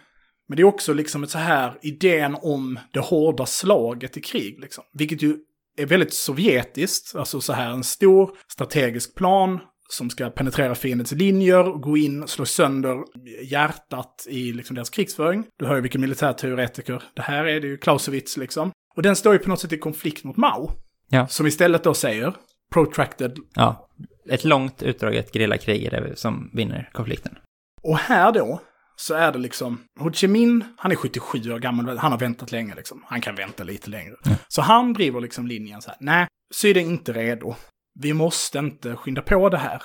men 0.48 0.56
det 0.56 0.62
är 0.62 0.64
också 0.64 0.92
liksom 0.92 1.22
ett 1.22 1.30
så 1.30 1.38
här 1.38 1.78
idén 1.82 2.36
om 2.42 2.78
det 2.92 3.00
hårda 3.00 3.46
slaget 3.46 4.16
i 4.16 4.20
krig, 4.20 4.60
liksom. 4.60 4.84
Vilket 4.92 5.22
ju 5.22 5.36
är 5.76 5.86
väldigt 5.86 6.14
sovjetiskt, 6.14 7.16
alltså 7.16 7.40
så 7.40 7.52
här 7.52 7.70
en 7.70 7.84
stor 7.84 8.30
strategisk 8.48 9.14
plan 9.14 9.60
som 9.88 10.10
ska 10.10 10.30
penetrera 10.30 10.74
fiendens 10.74 11.12
linjer, 11.12 11.62
gå 11.62 11.96
in, 11.96 12.28
slå 12.28 12.44
sönder 12.44 12.98
hjärtat 13.42 14.26
i 14.28 14.52
liksom 14.52 14.76
deras 14.76 14.90
krigsföring. 14.90 15.44
Du 15.58 15.66
hör 15.66 15.74
ju 15.74 15.80
vilken 15.80 16.00
militärteoretiker 16.00 17.02
det 17.14 17.22
här 17.22 17.44
är, 17.44 17.60
det 17.60 17.66
är 17.66 17.70
ju 17.70 17.76
Clausewitz 17.76 18.36
liksom. 18.36 18.70
Och 18.96 19.02
den 19.02 19.16
står 19.16 19.32
ju 19.32 19.38
på 19.38 19.48
något 19.48 19.60
sätt 19.60 19.72
i 19.72 19.78
konflikt 19.78 20.24
mot 20.24 20.36
Mao. 20.36 20.70
Ja. 21.08 21.28
Som 21.28 21.46
istället 21.46 21.84
då 21.84 21.94
säger 21.94 22.34
protracted. 22.72 23.38
Ja, 23.54 23.88
ett 24.28 24.44
långt 24.44 24.82
utdraget 24.82 25.32
gerillakrig 25.32 25.84
är 25.84 25.90
det 25.90 26.16
som 26.16 26.50
vinner 26.52 26.90
konflikten. 26.92 27.38
Och 27.82 27.98
här 27.98 28.32
då 28.32 28.60
så 29.02 29.14
är 29.14 29.32
det 29.32 29.38
liksom, 29.38 29.80
Ho 30.00 30.12
Chi 30.12 30.28
Minh, 30.28 30.64
han 30.76 30.92
är 30.92 30.96
77 30.96 31.52
år 31.52 31.58
gammal, 31.58 31.98
han 31.98 32.12
har 32.12 32.18
väntat 32.18 32.52
länge 32.52 32.74
liksom. 32.74 33.04
Han 33.06 33.20
kan 33.20 33.34
vänta 33.34 33.64
lite 33.64 33.90
längre. 33.90 34.14
Så 34.48 34.62
han 34.62 34.92
driver 34.92 35.20
liksom 35.20 35.46
linjen 35.46 35.82
så 35.82 35.90
här, 35.90 35.96
nej, 36.00 36.26
Syd 36.54 36.76
är 36.76 36.80
inte 36.80 37.12
redo. 37.12 37.54
Vi 38.00 38.12
måste 38.12 38.58
inte 38.58 38.96
skynda 38.96 39.22
på 39.22 39.48
det 39.48 39.58
här. 39.58 39.82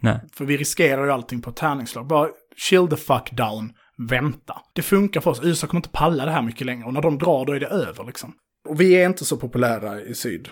Nej. 0.00 0.20
För 0.32 0.44
vi 0.44 0.56
riskerar 0.56 1.04
ju 1.04 1.10
allting 1.10 1.42
på 1.42 1.50
ett 1.50 1.56
tärningsslag. 1.56 2.06
Bara 2.06 2.28
chill 2.56 2.88
the 2.88 2.96
fuck 2.96 3.30
down, 3.32 3.72
vänta. 4.08 4.62
Det 4.74 4.82
funkar 4.82 5.20
för 5.20 5.30
oss, 5.30 5.40
USA 5.42 5.66
kommer 5.66 5.78
inte 5.78 5.88
palla 5.88 6.24
det 6.24 6.30
här 6.30 6.42
mycket 6.42 6.66
längre. 6.66 6.84
Och 6.84 6.94
när 6.94 7.02
de 7.02 7.18
drar 7.18 7.44
då 7.44 7.52
är 7.52 7.60
det 7.60 7.66
över 7.66 8.04
liksom. 8.04 8.34
Och 8.68 8.80
vi 8.80 8.94
är 8.94 9.06
inte 9.06 9.24
så 9.24 9.36
populära 9.36 10.00
i 10.00 10.14
syd, 10.14 10.48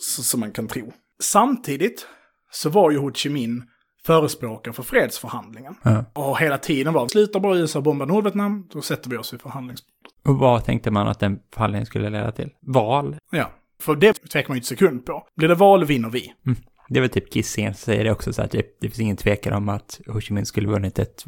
som 0.00 0.40
man 0.40 0.52
kan 0.52 0.68
tro. 0.68 0.92
Samtidigt 1.22 2.06
så 2.50 2.70
var 2.70 2.90
ju 2.90 2.98
Ho 2.98 3.12
Chi 3.12 3.28
Minh 3.28 3.62
förespråkare 4.06 4.74
för 4.74 4.82
fredsförhandlingen. 4.82 5.74
Ja. 5.82 6.04
Och 6.12 6.38
hela 6.38 6.58
tiden 6.58 6.92
var, 6.92 7.08
slutar 7.08 7.40
bara 7.40 7.56
USA 7.56 7.80
bomba 7.80 8.04
Nordvietnam, 8.04 8.68
då 8.72 8.80
sätter 8.80 9.10
vi 9.10 9.16
oss 9.16 9.32
vid 9.32 9.40
förhandlingsbordet. 9.40 10.12
Och 10.26 10.38
vad 10.38 10.64
tänkte 10.64 10.90
man 10.90 11.08
att 11.08 11.20
den 11.20 11.38
förhandlingen 11.54 11.86
skulle 11.86 12.10
leda 12.10 12.32
till? 12.32 12.50
Val? 12.66 13.16
Ja, 13.30 13.50
för 13.80 13.96
det 13.96 14.12
tvekar 14.12 14.48
man 14.48 14.56
ju 14.56 14.58
inte 14.58 14.68
sekund 14.68 15.06
på. 15.06 15.26
Blir 15.36 15.48
det 15.48 15.54
val 15.54 15.84
vinner 15.84 16.10
vi. 16.10 16.32
Det 16.88 16.98
är 16.98 17.00
väl 17.00 17.10
typ 17.10 17.32
Kissingen 17.32 17.74
som 17.74 17.78
säger 17.78 18.04
det 18.04 18.12
också, 18.12 18.32
så 18.32 18.42
att 18.42 18.50
det, 18.50 18.62
det 18.80 18.88
finns 18.88 19.00
ingen 19.00 19.16
tvekan 19.16 19.52
om 19.52 19.68
att 19.68 20.00
Ho 20.06 20.20
Chi 20.20 20.34
Minh 20.34 20.46
skulle 20.46 20.68
vunnit 20.68 20.98
ett 20.98 21.24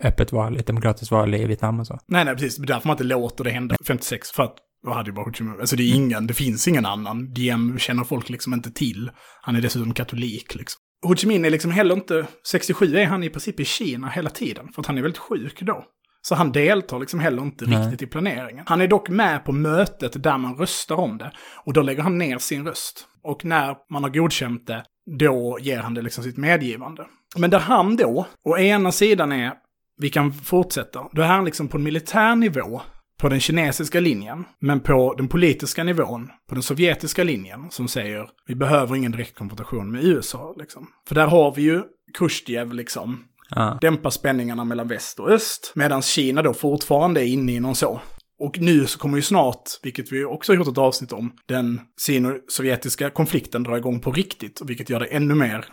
öppet 0.00 0.32
val, 0.32 0.56
ett 0.56 0.66
demokratiskt 0.66 1.12
val 1.12 1.34
i 1.34 1.44
Vietnam 1.44 1.80
och 1.80 1.86
så. 1.86 1.98
Nej, 2.06 2.24
nej, 2.24 2.34
precis. 2.34 2.56
Det 2.56 2.64
är 2.64 2.66
därför 2.66 2.88
man 2.88 2.94
inte 2.94 3.04
låter 3.04 3.44
det 3.44 3.50
hända 3.50 3.76
56. 3.86 4.30
För 4.30 4.42
att 4.42 4.56
då 4.86 4.92
hade 4.92 5.10
ju 5.10 5.14
bara 5.14 5.24
Ho 5.24 5.32
Chi 5.32 5.44
Minh, 5.44 5.60
alltså 5.60 5.76
det 5.76 5.82
är 5.82 5.94
ingen, 5.94 6.26
det 6.26 6.34
finns 6.34 6.68
ingen 6.68 6.86
annan. 6.86 7.32
Diem 7.32 7.78
känner 7.78 8.04
folk 8.04 8.28
liksom 8.28 8.52
inte 8.52 8.70
till. 8.70 9.10
Han 9.42 9.56
är 9.56 9.60
dessutom 9.60 9.94
katolik 9.94 10.54
liksom. 10.54 10.80
Ho 11.02 11.16
Chi 11.16 11.26
Minh 11.26 11.46
är 11.46 11.50
liksom 11.50 11.70
heller 11.70 11.94
inte, 11.94 12.26
67 12.46 12.96
är 12.96 13.06
han 13.06 13.22
i 13.22 13.30
princip 13.30 13.60
i 13.60 13.64
Kina 13.64 14.08
hela 14.08 14.30
tiden, 14.30 14.72
för 14.72 14.82
att 14.82 14.86
han 14.86 14.98
är 14.98 15.02
väldigt 15.02 15.18
sjuk 15.18 15.62
då. 15.62 15.84
Så 16.22 16.34
han 16.34 16.52
deltar 16.52 17.00
liksom 17.00 17.20
heller 17.20 17.42
inte 17.42 17.64
Nej. 17.66 17.78
riktigt 17.78 18.02
i 18.02 18.06
planeringen. 18.06 18.64
Han 18.68 18.80
är 18.80 18.88
dock 18.88 19.08
med 19.08 19.44
på 19.44 19.52
mötet 19.52 20.22
där 20.22 20.38
man 20.38 20.56
röstar 20.56 20.96
om 20.96 21.18
det. 21.18 21.32
Och 21.64 21.72
då 21.72 21.82
lägger 21.82 22.02
han 22.02 22.18
ner 22.18 22.38
sin 22.38 22.66
röst. 22.66 23.06
Och 23.22 23.44
när 23.44 23.76
man 23.90 24.02
har 24.02 24.10
godkänt 24.10 24.66
det, 24.66 24.84
då 25.18 25.58
ger 25.60 25.78
han 25.78 25.94
det 25.94 26.02
liksom 26.02 26.24
sitt 26.24 26.36
medgivande. 26.36 27.06
Men 27.36 27.50
där 27.50 27.58
han 27.58 27.96
då, 27.96 28.26
å 28.44 28.58
ena 28.58 28.92
sidan 28.92 29.32
är, 29.32 29.52
vi 29.96 30.10
kan 30.10 30.32
fortsätta, 30.32 31.08
då 31.12 31.22
är 31.22 31.26
han 31.26 31.44
liksom 31.44 31.68
på 31.68 31.76
en 31.76 31.82
militär 31.82 32.34
nivå, 32.34 32.82
på 33.22 33.28
den 33.28 33.40
kinesiska 33.40 34.00
linjen, 34.00 34.44
men 34.60 34.80
på 34.80 35.14
den 35.14 35.28
politiska 35.28 35.84
nivån, 35.84 36.28
på 36.48 36.54
den 36.54 36.62
sovjetiska 36.62 37.24
linjen, 37.24 37.70
som 37.70 37.88
säger 37.88 38.28
vi 38.46 38.54
behöver 38.54 38.96
ingen 38.96 39.12
direkt 39.12 39.34
konfrontation 39.38 39.92
med 39.92 40.04
USA. 40.04 40.54
Liksom. 40.58 40.86
För 41.08 41.14
där 41.14 41.26
har 41.26 41.54
vi 41.54 41.62
ju 41.62 41.82
Khrushchev 42.18 42.72
liksom, 42.72 43.24
Ja. 43.50 43.78
dämpa 43.80 44.10
spänningarna 44.10 44.64
mellan 44.64 44.88
väst 44.88 45.20
och 45.20 45.30
öst, 45.30 45.72
medan 45.74 46.02
Kina 46.02 46.42
då 46.42 46.54
fortfarande 46.54 47.20
är 47.20 47.26
inne 47.26 47.52
i 47.52 47.60
någon 47.60 47.74
så. 47.74 48.00
Och 48.38 48.58
nu 48.58 48.86
så 48.86 48.98
kommer 48.98 49.16
ju 49.16 49.22
snart, 49.22 49.62
vilket 49.82 50.12
vi 50.12 50.24
också 50.24 50.52
har 50.52 50.56
gjort 50.56 50.68
ett 50.68 50.78
avsnitt 50.78 51.12
om, 51.12 51.32
den 51.48 51.80
sino-sovjetiska 52.00 53.10
konflikten 53.10 53.62
drar 53.62 53.76
igång 53.76 54.00
på 54.00 54.12
riktigt, 54.12 54.60
vilket 54.64 54.90
gör 54.90 55.00
det 55.00 55.06
ännu 55.06 55.34
mer 55.34 55.64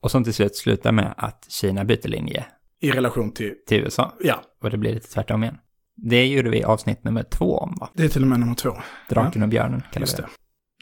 Och 0.00 0.10
som 0.10 0.24
till 0.24 0.34
slut 0.34 0.56
slutar 0.56 0.92
med 0.92 1.14
att 1.16 1.46
Kina 1.50 1.84
byter 1.84 2.08
linje 2.08 2.44
i 2.80 2.90
relation 2.90 3.32
till, 3.32 3.54
till 3.66 3.78
USA. 3.78 4.14
ja, 4.20 4.42
Och 4.62 4.70
det 4.70 4.78
blir 4.78 4.94
lite 4.94 5.08
tvärtom 5.08 5.42
igen. 5.42 5.58
Det 6.02 6.26
gjorde 6.26 6.50
vi 6.50 6.64
avsnitt 6.64 7.04
nummer 7.04 7.22
två 7.22 7.58
om, 7.58 7.76
va? 7.80 7.90
det 7.94 8.04
är 8.04 8.08
till 8.08 8.22
och 8.22 8.28
med 8.28 8.40
nummer 8.40 8.54
två. 8.54 8.72
Draken 9.08 9.42
och 9.42 9.48
björnen 9.48 9.82
kallar 9.92 10.06
vi 10.06 10.12
det. 10.12 10.28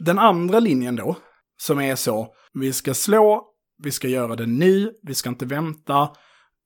Den 0.03 0.19
andra 0.19 0.59
linjen 0.59 0.95
då, 0.95 1.15
som 1.61 1.79
är 1.79 1.95
så, 1.95 2.27
vi 2.53 2.73
ska 2.73 2.93
slå, 2.93 3.45
vi 3.83 3.91
ska 3.91 4.07
göra 4.07 4.35
det 4.35 4.45
nu, 4.45 4.91
vi 5.01 5.13
ska 5.13 5.29
inte 5.29 5.45
vänta, 5.45 6.09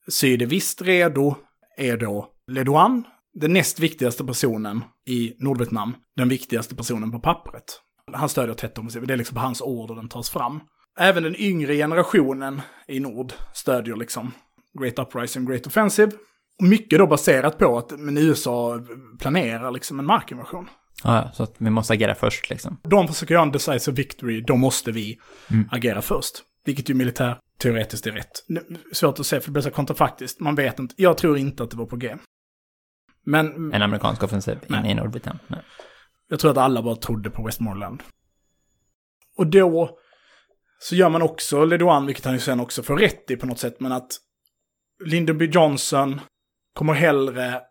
Syd 0.07 0.41
är 0.41 0.45
visst 0.45 0.81
redo, 0.81 1.35
är 1.77 1.97
då 1.97 2.27
Le 2.47 2.63
Duan, 2.63 3.03
den 3.33 3.53
näst 3.53 3.79
viktigaste 3.79 4.25
personen 4.25 4.83
i 5.07 5.33
Nordvietnam, 5.39 5.95
den 6.15 6.29
viktigaste 6.29 6.75
personen 6.75 7.11
på 7.11 7.19
pappret. 7.19 7.81
Han 8.13 8.29
stödjer 8.29 8.55
offensiv, 8.79 9.07
det 9.07 9.13
är 9.13 9.17
liksom 9.17 9.35
på 9.35 9.41
hans 9.41 9.61
order 9.61 9.95
den 9.95 10.09
tas 10.09 10.29
fram. 10.29 10.59
Även 10.99 11.23
den 11.23 11.35
yngre 11.35 11.75
generationen 11.75 12.61
i 12.87 12.99
nord 12.99 13.33
stödjer 13.53 13.95
liksom 13.95 14.31
Great 14.79 14.99
Uprising, 14.99 15.45
Great 15.45 15.67
Offensive. 15.67 16.11
Mycket 16.61 16.99
då 16.99 17.07
baserat 17.07 17.57
på 17.57 17.77
att 17.77 17.91
men 17.99 18.17
USA 18.17 18.79
planerar 19.19 19.71
liksom 19.71 19.99
en 19.99 20.05
markinvasion. 20.05 20.69
Ja, 21.03 21.31
så 21.33 21.43
att 21.43 21.55
vi 21.57 21.69
måste 21.69 21.93
agera 21.93 22.15
först 22.15 22.49
liksom. 22.49 22.77
De 22.83 23.07
försöker 23.07 23.33
göra 23.33 23.43
en 23.43 23.51
decisive 23.51 23.95
victory, 23.95 24.41
då 24.41 24.55
måste 24.55 24.91
vi 24.91 25.19
Mm. 25.51 25.69
agera 25.71 26.01
först. 26.01 26.43
Vilket 26.65 26.89
ju 26.89 26.93
militär 26.93 27.39
teoretiskt 27.57 28.07
är 28.07 28.11
rätt. 28.11 28.31
Svårt 28.91 29.19
att 29.19 29.25
säga 29.25 29.41
för 29.41 29.47
det 29.47 29.51
blir 29.53 29.61
så 29.63 29.71
kontrafaktiskt. 29.71 30.39
Man 30.39 30.55
vet 30.55 30.79
inte. 30.79 30.95
Jag 30.97 31.17
tror 31.17 31.37
inte 31.37 31.63
att 31.63 31.71
det 31.71 31.77
var 31.77 31.85
på 31.85 31.95
G. 31.95 32.15
Men 33.25 33.73
En 33.73 33.81
amerikansk 33.81 34.23
offensiv 34.23 34.53
in 34.53 34.59
Nej. 34.67 34.91
i 34.91 34.93
Nordvietnam. 34.93 35.37
Nej. 35.47 35.59
jag 36.27 36.39
tror 36.39 36.51
att 36.51 36.57
alla 36.57 36.81
bara 36.81 36.95
trodde 36.95 37.29
på 37.29 37.43
Westmoreland. 37.43 38.03
Och 39.37 39.47
då 39.47 39.97
så 40.79 40.95
gör 40.95 41.09
man 41.09 41.21
också 41.21 41.65
Ledoan, 41.65 42.05
vilket 42.05 42.25
han 42.25 42.33
ju 42.33 42.39
sen 42.39 42.59
också 42.59 42.83
får 42.83 42.97
rätt 42.97 43.31
i 43.31 43.35
på 43.35 43.45
något 43.45 43.59
sätt, 43.59 43.79
men 43.79 43.91
att 43.91 44.11
Lyndon 45.05 45.37
B. 45.37 45.45
Johnson 45.45 46.21
kommer 46.73 46.93
hellre 46.93 47.61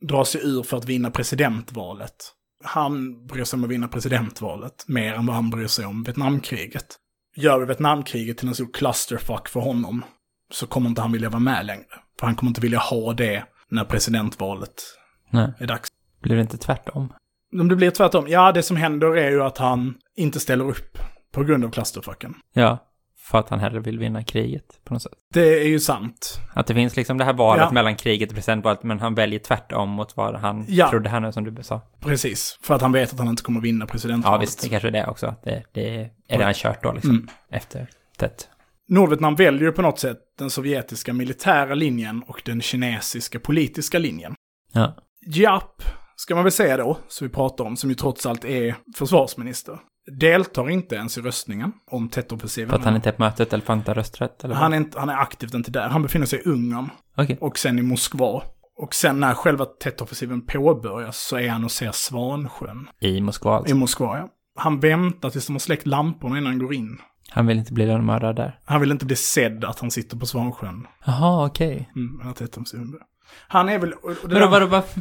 dra 0.00 0.24
sig 0.24 0.40
ur 0.44 0.62
för 0.62 0.76
att 0.76 0.84
vinna 0.84 1.10
presidentvalet. 1.10 2.16
Han 2.64 3.26
bryr 3.26 3.44
sig 3.44 3.56
om 3.56 3.64
att 3.64 3.70
vinna 3.70 3.88
presidentvalet 3.88 4.84
mer 4.88 5.14
än 5.14 5.26
vad 5.26 5.36
han 5.36 5.50
bryr 5.50 5.66
sig 5.66 5.86
om 5.86 6.02
Vietnamkriget. 6.02 6.96
Gör 7.36 7.60
vi 7.60 7.66
Vietnamkriget 7.66 8.38
till 8.38 8.48
en 8.48 8.54
stor 8.54 8.72
clusterfuck 8.72 9.48
för 9.48 9.60
honom 9.60 10.04
så 10.50 10.66
kommer 10.66 10.88
inte 10.88 11.00
han 11.00 11.12
vilja 11.12 11.30
vara 11.30 11.40
med 11.40 11.66
längre. 11.66 11.86
För 12.20 12.26
han 12.26 12.36
kommer 12.36 12.50
inte 12.50 12.60
vilja 12.60 12.78
ha 12.78 13.12
det 13.12 13.44
när 13.68 13.84
presidentvalet 13.84 14.82
Nej. 15.30 15.52
är 15.58 15.66
dags. 15.66 15.88
Blir 16.22 16.36
det 16.36 16.42
inte 16.42 16.58
tvärtom? 16.58 17.12
Om 17.60 17.68
det 17.68 17.76
blir 17.76 17.90
tvärtom, 17.90 18.28
ja 18.28 18.52
det 18.52 18.62
som 18.62 18.76
händer 18.76 19.16
är 19.16 19.30
ju 19.30 19.42
att 19.42 19.58
han 19.58 19.94
inte 20.16 20.40
ställer 20.40 20.68
upp 20.68 20.98
på 21.32 21.44
grund 21.44 21.64
av 21.64 21.70
clusterfucken. 21.70 22.34
Ja, 22.52 22.87
för 23.30 23.38
att 23.38 23.48
han 23.48 23.58
hellre 23.60 23.80
vill 23.80 23.98
vinna 23.98 24.24
kriget 24.24 24.80
på 24.84 24.94
något 24.94 25.02
sätt. 25.02 25.12
Det 25.34 25.60
är 25.62 25.68
ju 25.68 25.80
sant. 25.80 26.40
Att 26.54 26.66
det 26.66 26.74
finns 26.74 26.96
liksom 26.96 27.18
det 27.18 27.24
här 27.24 27.32
valet 27.32 27.64
Ja. 27.64 27.72
mellan 27.72 27.96
kriget 27.96 28.28
och 28.30 28.34
presidentvalet, 28.34 28.82
men 28.82 29.00
han 29.00 29.14
väljer 29.14 29.38
tvärtom 29.38 29.88
mot 29.88 30.16
vad 30.16 30.36
han 30.36 30.64
Ja. 30.68 30.90
trodde 30.90 31.08
här 31.08 31.20
nu 31.20 31.32
som 31.32 31.54
du 31.54 31.62
sa. 31.62 31.80
Precis. 32.00 32.58
För 32.62 32.74
att 32.74 32.82
han 32.82 32.92
vet 32.92 33.12
att 33.12 33.18
han 33.18 33.28
inte 33.28 33.42
kommer 33.42 33.60
vinna 33.60 33.84
Ja, 33.84 33.88
presidentvalet. 33.92 34.42
visst, 34.42 34.62
det 34.62 34.68
kanske 34.68 34.88
är 34.88 34.92
det 34.92 35.06
också. 35.06 35.34
Det, 35.44 35.62
det 35.72 35.96
är 35.96 36.10
redan 36.28 36.54
kört 36.54 36.82
då 36.82 36.92
liksom, 36.92 37.10
Mm. 37.10 37.28
efter 37.50 37.86
tätt. 38.16 38.48
Nordvietnam 38.88 39.34
väljer 39.34 39.62
ju 39.62 39.72
på 39.72 39.82
något 39.82 39.98
sätt 39.98 40.18
den 40.38 40.50
sovjetiska 40.50 41.12
militära 41.12 41.74
linjen 41.74 42.22
och 42.26 42.42
den 42.44 42.60
kinesiska 42.60 43.40
politiska 43.40 43.98
linjen. 43.98 44.34
Ja. 44.72 44.96
Giap, 45.26 45.82
ska 46.16 46.34
man 46.34 46.44
väl 46.44 46.52
säga 46.52 46.76
då, 46.76 46.98
som 47.08 47.28
vi 47.28 47.34
pratar 47.34 47.64
om, 47.64 47.76
som 47.76 47.90
ju 47.90 47.94
trots 47.96 48.26
allt 48.26 48.44
är 48.44 48.74
försvarsminister. 48.96 49.78
Deltar 50.12 50.70
inte 50.70 50.94
ens 50.94 51.18
i 51.18 51.20
röstningen 51.20 51.72
om 51.90 52.08
Tet-offensiven. 52.08 52.70
För 52.70 52.76
att 52.76 52.84
han 52.84 52.96
inte 52.96 53.08
är 53.08 53.12
på 53.12 53.22
mötet 53.22 53.52
eller 53.52 53.72
inte 53.74 53.90
har 53.90 53.94
rösträtt? 53.94 54.44
Eller 54.44 54.54
vad? 54.54 54.62
han, 54.62 54.72
är 54.72 54.76
inte, 54.76 54.98
han 55.00 55.08
är 55.08 55.16
aktivt 55.16 55.54
inte 55.54 55.70
där. 55.70 55.88
Han 55.88 56.02
befinner 56.02 56.26
sig 56.26 56.38
i 56.38 56.42
Ungern 56.42 56.90
Okej. 57.16 57.38
och 57.40 57.58
sen 57.58 57.78
i 57.78 57.82
Moskva. 57.82 58.42
Och 58.76 58.94
sen 58.94 59.20
när 59.20 59.34
själva 59.34 59.64
Tet-offensiven 59.64 60.46
påbörjas 60.46 61.18
så 61.18 61.36
är 61.38 61.48
han 61.48 61.64
och 61.64 61.70
ser 61.70 61.92
Svansjön 61.92 62.88
I 63.00 63.20
Moskva 63.20 63.56
alltså. 63.56 63.74
i 63.74 63.78
Moskva. 63.78 64.18
Ja. 64.18 64.28
Han 64.56 64.80
väntar 64.80 65.30
tills 65.30 65.46
de 65.46 65.52
har 65.52 65.60
släckt 65.60 65.86
lamporna 65.86 66.38
innan 66.38 66.52
han 66.52 66.58
går 66.58 66.74
in. 66.74 66.98
Han 67.30 67.46
vill 67.46 67.58
inte 67.58 67.72
bli 67.72 67.86
lönnmördare 67.86 68.32
där. 68.32 68.58
Han 68.64 68.80
vill 68.80 68.90
inte 68.90 69.06
bli 69.06 69.16
sedd 69.16 69.64
att 69.64 69.80
han 69.80 69.90
sitter 69.90 70.16
på 70.16 70.26
Svansjön. 70.26 70.86
Jaha, 71.06 71.46
okej. 71.46 71.90
Mm, 71.96 72.28
att 72.28 72.36
Tet-offensiven 72.36 72.90
börjar. 72.90 73.06
Han 73.48 73.68
är 73.68 73.78
väl... 73.78 73.94
Men 74.22 74.40
då, 74.40 74.46
vadå, 74.48 74.66
varför, 74.66 75.00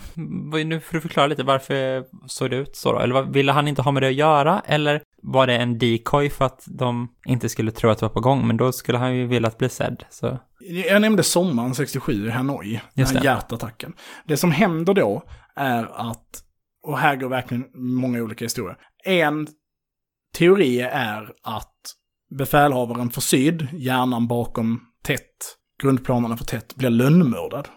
vad- 0.51 0.65
nu 0.65 0.79
får 0.79 0.93
du 0.93 1.01
förklara 1.01 1.27
lite, 1.27 1.43
varför 1.43 2.03
såg 2.27 2.49
det 2.49 2.55
ut 2.55 2.75
så 2.75 2.93
då? 2.93 2.99
Eller 2.99 3.13
vad- 3.13 3.33
ville 3.33 3.51
han 3.51 3.67
inte 3.67 3.81
ha 3.81 3.91
med 3.91 4.03
det 4.03 4.07
att 4.07 4.13
göra? 4.15 4.61
Eller 4.65 5.01
var 5.23 5.47
det 5.47 5.55
en 5.57 5.77
decoy 5.77 6.29
för 6.29 6.45
att 6.45 6.63
de 6.67 7.07
inte 7.25 7.49
skulle 7.49 7.71
tro 7.71 7.89
att 7.89 7.99
det 7.99 8.05
var 8.05 8.13
på 8.13 8.19
gång? 8.19 8.47
Men 8.47 8.57
då 8.57 8.71
skulle 8.71 8.97
han 8.97 9.15
ju 9.15 9.27
vilja 9.27 9.47
att 9.47 9.57
bli 9.57 9.69
sedd, 9.69 10.03
så... 10.09 10.39
Jag 10.89 11.01
nämnde 11.01 11.23
sommaren 11.23 11.75
67 11.75 12.27
i 12.27 12.29
Hanoi, 12.29 12.71
den 12.71 12.81
Just 12.93 13.13
här 13.13 13.19
det. 13.21 13.25
hjärtattacken. 13.25 13.93
Det 14.25 14.37
som 14.37 14.51
händer 14.51 14.93
då 14.93 15.23
är 15.55 15.83
att, 16.11 16.25
och 16.83 16.97
här 16.97 17.15
går 17.15 17.29
verkligen 17.29 17.65
många 17.75 18.21
olika 18.23 18.45
historier. 18.45 18.77
En 19.05 19.47
teori 20.37 20.79
är 20.81 21.31
att 21.43 21.73
befälhavaren 22.37 23.09
för 23.09 23.21
Syd, 23.21 23.67
hjärnan 23.73 24.27
bakom 24.27 24.79
tätt, 25.03 25.55
grundplanerna 25.83 26.37
för 26.37 26.45
tätt, 26.45 26.75
blir 26.75 26.89
lönnmördad 26.89 27.67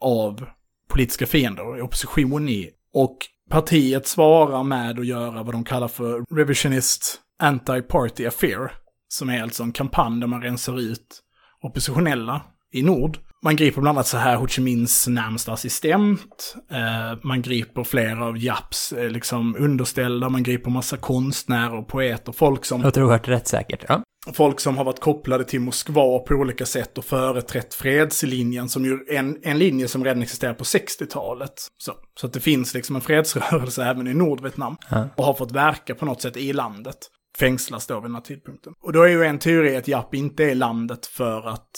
av 0.00 0.46
politiska 0.88 1.26
fiender 1.26 1.78
i 1.78 1.82
opposition 1.82 2.48
i. 2.48 2.70
Och 2.94 3.18
partiet 3.50 4.06
svarar 4.06 4.62
med 4.62 4.98
att 4.98 5.06
göra 5.06 5.42
vad 5.42 5.54
de 5.54 5.64
kallar 5.64 5.88
för 5.88 6.36
revisionist 6.36 7.20
anti-party 7.42 8.28
affair. 8.28 8.72
Som 9.08 9.28
är 9.28 9.42
alltså 9.42 9.62
en 9.62 9.72
kampanj 9.72 10.20
där 10.20 10.26
man 10.26 10.42
rensar 10.42 10.80
ut 10.80 11.20
oppositionella 11.62 12.42
i 12.72 12.82
nord. 12.82 13.18
Man 13.42 13.56
griper 13.56 13.80
bland 13.80 13.98
annat 13.98 14.06
så 14.06 14.16
här 14.16 14.36
Ho 14.36 14.46
Chi 14.46 14.62
Minhs 14.62 15.08
närmsta 15.08 15.52
assistent. 15.52 16.56
Eh, 16.70 17.18
man 17.22 17.42
griper 17.42 17.84
flera 17.84 18.24
av 18.24 18.38
Japs 18.38 18.92
eh, 18.92 19.10
liksom 19.10 19.56
underställda. 19.58 20.28
Man 20.28 20.42
griper 20.42 20.70
massa 20.70 20.96
konstnärer 20.96 21.74
och 21.74 21.88
poeter. 21.88 22.32
Folk 22.32 22.64
som, 22.64 22.82
Låter 22.82 23.02
oerhört 23.02 23.28
rättssäkert. 23.28 23.84
Ja 23.88 24.02
folk 24.32 24.60
som 24.60 24.76
har 24.78 24.84
varit 24.84 25.00
kopplade 25.00 25.44
till 25.44 25.60
Moskva 25.60 26.18
på 26.18 26.34
olika 26.34 26.66
sätt 26.66 26.98
och 26.98 27.04
företrätt 27.04 27.74
fredslinjen 27.74 28.68
som 28.68 28.84
ju 28.84 28.98
en, 29.10 29.38
en 29.42 29.58
linje 29.58 29.88
som 29.88 30.04
redan 30.04 30.22
existerar 30.22 30.54
på 30.54 30.64
60-talet. 30.64 31.52
Så, 31.78 31.92
så 32.20 32.26
att 32.26 32.32
det 32.32 32.40
finns 32.40 32.74
liksom 32.74 32.96
en 32.96 33.02
fredsrörelse 33.02 33.84
även 33.84 34.06
i 34.06 34.14
Nordvietnam. 34.14 34.76
Ja. 34.90 35.08
Och 35.16 35.24
har 35.24 35.34
fått 35.34 35.52
verka 35.52 35.94
på 35.94 36.04
något 36.04 36.22
sätt 36.22 36.36
i 36.36 36.52
landet. 36.52 36.96
Fängslas 37.38 37.86
då 37.86 37.94
vid 37.94 38.02
den 38.04 38.14
här 38.14 38.22
tidpunkten. 38.22 38.72
Och 38.82 38.92
då 38.92 39.02
är 39.02 39.08
ju 39.08 39.24
en 39.24 39.38
teori 39.38 39.76
att 39.76 39.88
Japp 39.88 40.14
inte 40.14 40.44
är 40.44 40.48
i 40.48 40.54
landet 40.54 41.06
för 41.06 41.48
att 41.48 41.70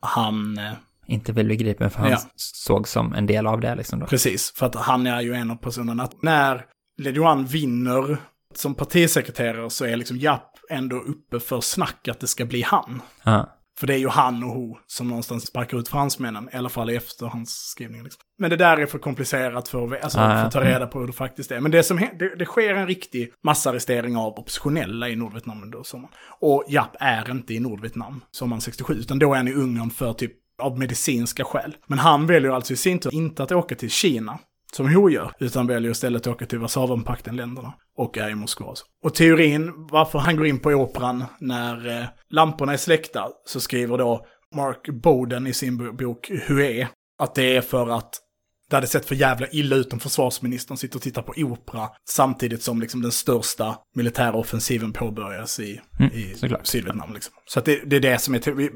han... 0.00 0.58
Eh, 0.58 0.72
Inte 1.06 1.32
vill 1.32 1.46
bli 1.46 1.56
gripen 1.56 1.90
för 1.90 1.98
han 1.98 2.10
Ja. 2.10 2.18
såg 2.36 2.88
som 2.88 3.12
en 3.14 3.26
del 3.26 3.46
av 3.46 3.60
det 3.60 3.74
liksom 3.74 3.98
då. 4.00 4.06
Precis, 4.06 4.52
för 4.56 4.66
att 4.66 4.74
han 4.74 5.06
är 5.06 5.20
ju 5.20 5.34
en 5.34 5.50
av 5.50 5.56
personerna. 5.56 6.08
När 6.22 6.64
Le 7.02 7.10
Duan 7.10 7.44
vinner 7.46 8.16
som 8.54 8.74
partisekreterare 8.74 9.70
så 9.70 9.84
är 9.84 9.96
liksom 9.96 10.16
Japp 10.18 10.51
ändå 10.70 10.96
uppe 10.96 11.40
för 11.40 11.60
snack 11.60 12.08
att 12.08 12.20
det 12.20 12.26
ska 12.26 12.44
bli 12.44 12.62
han. 12.62 13.02
Ja. 13.24 13.58
För 13.78 13.86
det 13.86 13.94
är 13.94 13.98
ju 13.98 14.08
han 14.08 14.44
och 14.44 14.50
Ho 14.50 14.78
som 14.86 15.08
någonstans 15.08 15.46
sparkar 15.46 15.78
ut 15.78 15.88
fransmännen, 15.88 16.48
i 16.52 16.56
alla 16.56 16.68
fall 16.68 16.90
i 16.90 16.96
efterhandsskrivningen. 16.96 18.04
Liksom. 18.04 18.22
Men 18.38 18.50
det 18.50 18.56
där 18.56 18.76
är 18.76 18.86
för 18.86 18.98
komplicerat 18.98 19.68
för 19.68 19.94
att, 19.94 20.04
alltså, 20.04 20.18
Ah, 20.18 20.28
för 20.28 20.36
ja. 20.36 20.44
att 20.44 20.52
ta 20.52 20.64
reda 20.64 20.86
på 20.86 21.00
hur 21.00 21.06
det 21.06 21.12
faktiskt 21.12 21.50
är. 21.50 21.60
Men 21.60 21.70
det, 21.70 21.82
som, 21.82 21.96
det, 22.18 22.36
det 22.38 22.44
sker 22.44 22.74
en 22.74 22.86
riktig 22.86 23.32
massarrestering 23.44 24.16
av 24.16 24.38
oppositionella 24.38 25.08
i 25.08 25.16
Nordvietnam 25.16 25.62
under 25.62 25.82
sommaren. 25.82 26.14
Och 26.40 26.64
Japp 26.68 26.96
är 27.00 27.30
inte 27.30 27.54
i 27.54 27.60
Nordvietnam 27.60 28.24
sommaren 28.30 28.60
67, 28.60 28.94
utan 28.94 29.18
då 29.18 29.32
är 29.32 29.36
han 29.36 29.48
i 29.48 29.52
Ungern 29.52 29.90
för 29.90 30.12
typ 30.12 30.32
av 30.62 30.78
medicinska 30.78 31.44
skäl. 31.44 31.76
Men 31.86 31.98
han 31.98 32.26
väljer 32.26 32.50
alltså 32.50 32.72
i 32.72 32.76
sin 32.76 32.98
tur 32.98 33.14
inte 33.14 33.42
att 33.42 33.52
åka 33.52 33.74
till 33.74 33.90
Kina, 33.90 34.38
som 34.76 34.94
Ho 34.94 35.10
gör, 35.10 35.32
utan 35.40 35.66
väljer 35.66 35.90
istället 35.90 36.26
att 36.26 36.34
åka 36.34 36.46
till 36.46 36.58
Warszawapakten-länderna 36.58 37.72
och 37.96 38.18
är 38.18 38.30
i 38.30 38.34
Moskva. 38.34 38.68
alltså. 38.68 38.84
Och 39.04 39.14
teorin 39.14 39.72
varför 39.90 40.18
han 40.18 40.36
går 40.36 40.46
in 40.46 40.58
på 40.60 40.70
operan 40.70 41.24
när 41.40 42.00
eh, 42.00 42.04
lamporna 42.30 42.72
är 42.72 42.76
släckta 42.76 43.28
så 43.46 43.60
skriver 43.60 43.98
då 43.98 44.26
Mark 44.54 44.88
Bowden 45.02 45.46
i 45.46 45.52
sin 45.54 45.76
bo- 45.78 45.92
bok 45.92 46.30
Hue 46.46 46.88
att 47.18 47.34
det 47.34 47.56
är 47.56 47.60
för 47.60 47.88
att 47.88 48.10
det 48.70 48.76
hade 48.76 48.86
sett 48.86 49.06
för 49.06 49.14
jävla 49.14 49.46
illa 49.48 49.76
ut 49.76 49.92
om 49.92 50.00
försvarsministern 50.00 50.76
sitter 50.76 50.96
och 50.96 51.02
tittar 51.02 51.22
på 51.22 51.32
opera 51.36 51.88
samtidigt 52.08 52.62
som 52.62 52.80
liksom 52.80 53.02
den 53.02 53.12
största 53.12 53.76
militära 53.94 54.32
offensiven 54.32 54.92
påbörjas 54.92 55.60
i, 55.60 55.80
Mm, 56.00 56.12
i 56.12 56.34
såklart. 56.36 56.66
Sydvietnam. 56.66 57.14
Liksom. 57.14 57.34
Så 57.46 57.58
att 57.58 57.64
det, 57.64 57.80
det 57.86 57.96
är 57.96 58.00
det 58.00 58.18
som 58.18 58.34
är. 58.34 58.70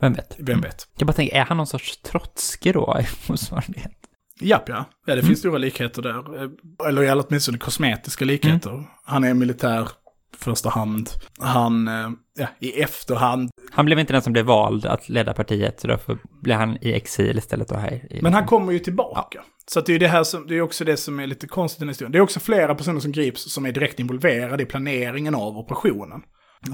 Vem 0.00 0.12
vet? 0.12 0.36
Vem 0.38 0.60
vet? 0.60 0.88
Jag 0.98 1.06
bara 1.06 1.12
tänker, 1.12 1.36
är 1.36 1.44
han 1.44 1.56
någon 1.56 1.66
sorts 1.66 1.96
trotskig 2.02 2.72
då 2.74 2.96
i 3.00 3.28
motsvarighet? 3.30 3.92
Japp, 4.40 4.68
ja. 4.68 4.84
ja 5.06 5.14
det 5.14 5.22
finns 5.22 5.38
stora 5.38 5.58
likheter 5.58 6.02
där. 6.02 6.42
Eh, 6.42 6.88
Eller 6.88 7.24
åtminstone 7.26 7.58
kosmetiska 7.58 8.24
likheter. 8.24 8.84
Han 9.04 9.24
är 9.24 9.34
militär 9.34 9.88
första 10.36 10.68
hand. 10.68 11.10
Han, 11.38 11.88
eh, 11.88 12.10
ja, 12.38 12.46
i 12.60 12.80
efterhand. 12.82 13.50
Han 13.70 13.84
blev 13.84 13.98
inte 13.98 14.12
den 14.12 14.22
som 14.22 14.32
blev 14.32 14.44
vald 14.44 14.86
att 14.86 15.08
leda 15.08 15.32
partiet, 15.34 15.80
så 15.80 15.88
därför 15.88 16.18
blev 16.42 16.56
han 16.58 16.78
i 16.80 16.92
exil 16.92 17.38
istället 17.38 17.68
då 17.68 17.76
här. 17.76 18.20
Men 18.22 18.34
han 18.34 18.46
kommer 18.46 18.72
ju 18.72 18.78
tillbaka. 18.78 19.42
Så 19.66 19.78
att 19.78 19.86
det 19.86 19.94
är 19.94 19.98
det 19.98 20.08
här 20.08 20.24
som, 20.24 20.46
det 20.46 20.56
är 20.56 20.60
också 20.60 20.84
det 20.84 20.96
som 20.96 21.20
är 21.20 21.26
lite 21.26 21.46
konstigt 21.46 21.78
i 21.78 21.82
den 21.82 21.88
historien. 21.88 22.12
Det 22.12 22.18
är 22.18 22.22
också 22.22 22.40
flera 22.40 22.74
personer 22.74 23.00
som 23.00 23.12
grips 23.12 23.52
som 23.52 23.66
är 23.66 23.72
direkt 23.72 24.00
involverade 24.00 24.62
i 24.62 24.66
planeringen 24.66 25.34
av 25.34 25.58
operationen. 25.58 26.22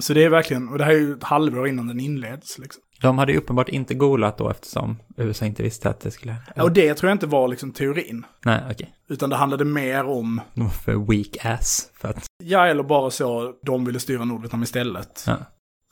Så 0.00 0.14
det 0.14 0.24
är 0.24 0.28
verkligen, 0.28 0.68
och 0.68 0.78
det 0.78 0.84
här 0.84 0.92
är 0.92 0.98
ju 0.98 1.12
ett 1.12 1.24
halvår 1.24 1.68
innan 1.68 1.86
den 1.86 2.00
inleds 2.00 2.58
liksom. 2.58 2.82
De 3.00 3.18
hade 3.18 3.32
ju 3.32 3.38
uppenbart 3.38 3.68
inte 3.68 3.94
golat 3.94 4.38
då 4.38 4.50
eftersom 4.50 4.96
USA 5.16 5.46
inte 5.46 5.62
visste 5.62 5.90
att 5.90 6.00
det 6.00 6.10
skulle... 6.10 6.36
Ja, 6.56 6.62
Och 6.62 6.72
det 6.72 6.94
tror 6.94 7.08
jag 7.10 7.14
inte 7.14 7.26
var 7.26 7.48
liksom 7.48 7.72
teorin. 7.72 8.26
Nej, 8.44 8.62
okej. 8.70 8.94
Utan 9.08 9.30
det 9.30 9.36
handlade 9.36 9.64
mer 9.64 10.04
om, 10.04 10.40
De 10.54 10.64
var 10.64 10.70
för 10.70 10.94
weak 11.12 11.44
ass 11.44 11.90
för 12.00 12.08
att... 12.08 12.26
ja 12.44 12.66
eller 12.66 12.82
bara 12.82 13.10
så, 13.10 13.54
de 13.62 13.84
ville 13.84 14.00
styra 14.00 14.24
Nordvietnam 14.24 14.62
istället. 14.62 15.24
Ja. 15.26 15.36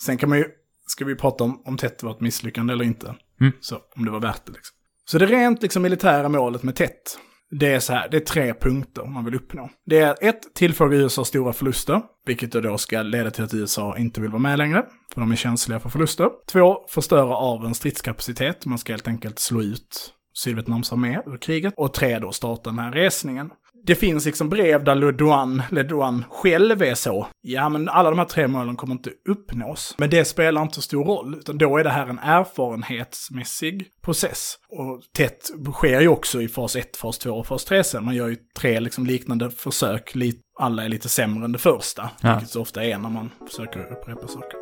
Sen 0.02 0.16
kan 0.18 0.28
man 0.28 0.38
ju, 0.38 0.44
ska 0.86 1.04
vi 1.04 1.14
prata 1.14 1.44
om 1.44 1.62
om 1.64 1.76
Tet 1.76 2.02
var 2.02 2.10
ett 2.10 2.20
misslyckande 2.20 2.72
eller 2.72 2.84
inte. 2.84 3.14
Mm. 3.40 3.52
Så, 3.60 3.78
om 3.96 4.04
det 4.04 4.10
var 4.10 4.20
värt 4.20 4.46
det 4.46 4.52
liksom. 4.52 4.76
Så 5.04 5.18
det 5.18 5.26
rent 5.26 5.62
liksom 5.62 5.82
militära 5.82 6.28
målet 6.28 6.62
med 6.62 6.74
Tet, 6.76 7.18
det 7.58 7.72
är 7.72 7.80
så 7.80 7.92
här, 7.92 8.08
det 8.08 8.16
är 8.16 8.20
tre 8.20 8.54
punkter 8.54 9.04
man 9.04 9.24
vill 9.24 9.34
uppnå. 9.34 9.70
Det 9.86 9.98
är 9.98 10.16
ett, 10.20 10.54
tillfoga 10.54 10.96
USA 10.96 11.24
stora 11.24 11.52
förluster, 11.52 12.02
vilket 12.26 12.52
då, 12.52 12.60
då 12.60 12.78
ska 12.78 13.02
leda 13.02 13.30
till 13.30 13.44
att 13.44 13.54
USA 13.54 13.98
inte 13.98 14.20
vill 14.20 14.30
vara 14.30 14.42
med 14.42 14.58
längre, 14.58 14.84
för 15.14 15.20
de 15.20 15.32
är 15.32 15.36
känsliga 15.36 15.80
för 15.80 15.88
förluster. 15.88 16.28
Två, 16.52 16.76
förstöra 16.88 17.36
av 17.36 17.64
en 17.64 17.74
stridskapacitet, 17.74 18.66
man 18.66 18.78
ska 18.78 18.92
helt 18.92 19.08
enkelt 19.08 19.38
slå 19.38 19.62
ut 19.62 20.14
Sydvietnams 20.36 20.92
armé 20.92 21.20
ur 21.26 21.38
kriget. 21.38 21.74
Och 21.76 21.94
tre, 21.94 22.18
då 22.18 22.32
starta 22.32 22.70
den 22.70 22.78
här 22.78 22.92
resningen. 22.92 23.50
Det 23.86 23.94
finns 23.94 24.26
liksom 24.26 24.48
brev 24.48 24.84
där 24.84 24.94
Le 24.94 25.10
Duan, 25.12 25.62
Le 25.70 25.82
Duan 25.82 26.24
själv 26.30 26.82
är 26.82 26.94
så. 26.94 27.26
Ja, 27.42 27.68
men 27.68 27.88
alla 27.88 28.10
de 28.10 28.18
här 28.18 28.26
tre 28.26 28.48
målen 28.48 28.76
kommer 28.76 28.92
inte 28.94 29.10
uppnås. 29.28 29.94
Men 29.98 30.10
det 30.10 30.24
spelar 30.24 30.62
inte 30.62 30.74
så 30.74 30.82
stor 30.82 31.04
roll, 31.04 31.34
utan 31.34 31.58
då 31.58 31.78
är 31.78 31.84
det 31.84 31.90
här 31.90 32.06
en 32.06 32.18
erfarenhetsmässig 32.18 33.86
process. 34.04 34.54
Och 34.68 35.02
tätt 35.16 35.50
sker 35.74 36.00
ju 36.00 36.08
också 36.08 36.42
i 36.42 36.48
fas 36.48 36.76
1, 36.76 36.96
fas 36.96 37.18
2 37.18 37.30
och 37.30 37.46
fas 37.46 37.64
3 37.64 37.84
sen. 37.84 38.04
Man 38.04 38.14
gör 38.14 38.28
ju 38.28 38.36
tre 38.58 38.80
liksom 38.80 39.06
liknande 39.06 39.50
försök. 39.50 40.12
Alla 40.60 40.84
är 40.84 40.88
lite 40.88 41.08
sämre 41.08 41.44
än 41.44 41.52
det 41.52 41.58
första, 41.58 42.10
Ja. 42.20 42.32
vilket 42.34 42.50
så 42.50 42.60
ofta 42.60 42.84
är 42.84 42.98
när 42.98 43.10
man 43.10 43.30
försöker 43.50 43.92
upprepa 43.92 44.28
saker. 44.28 44.58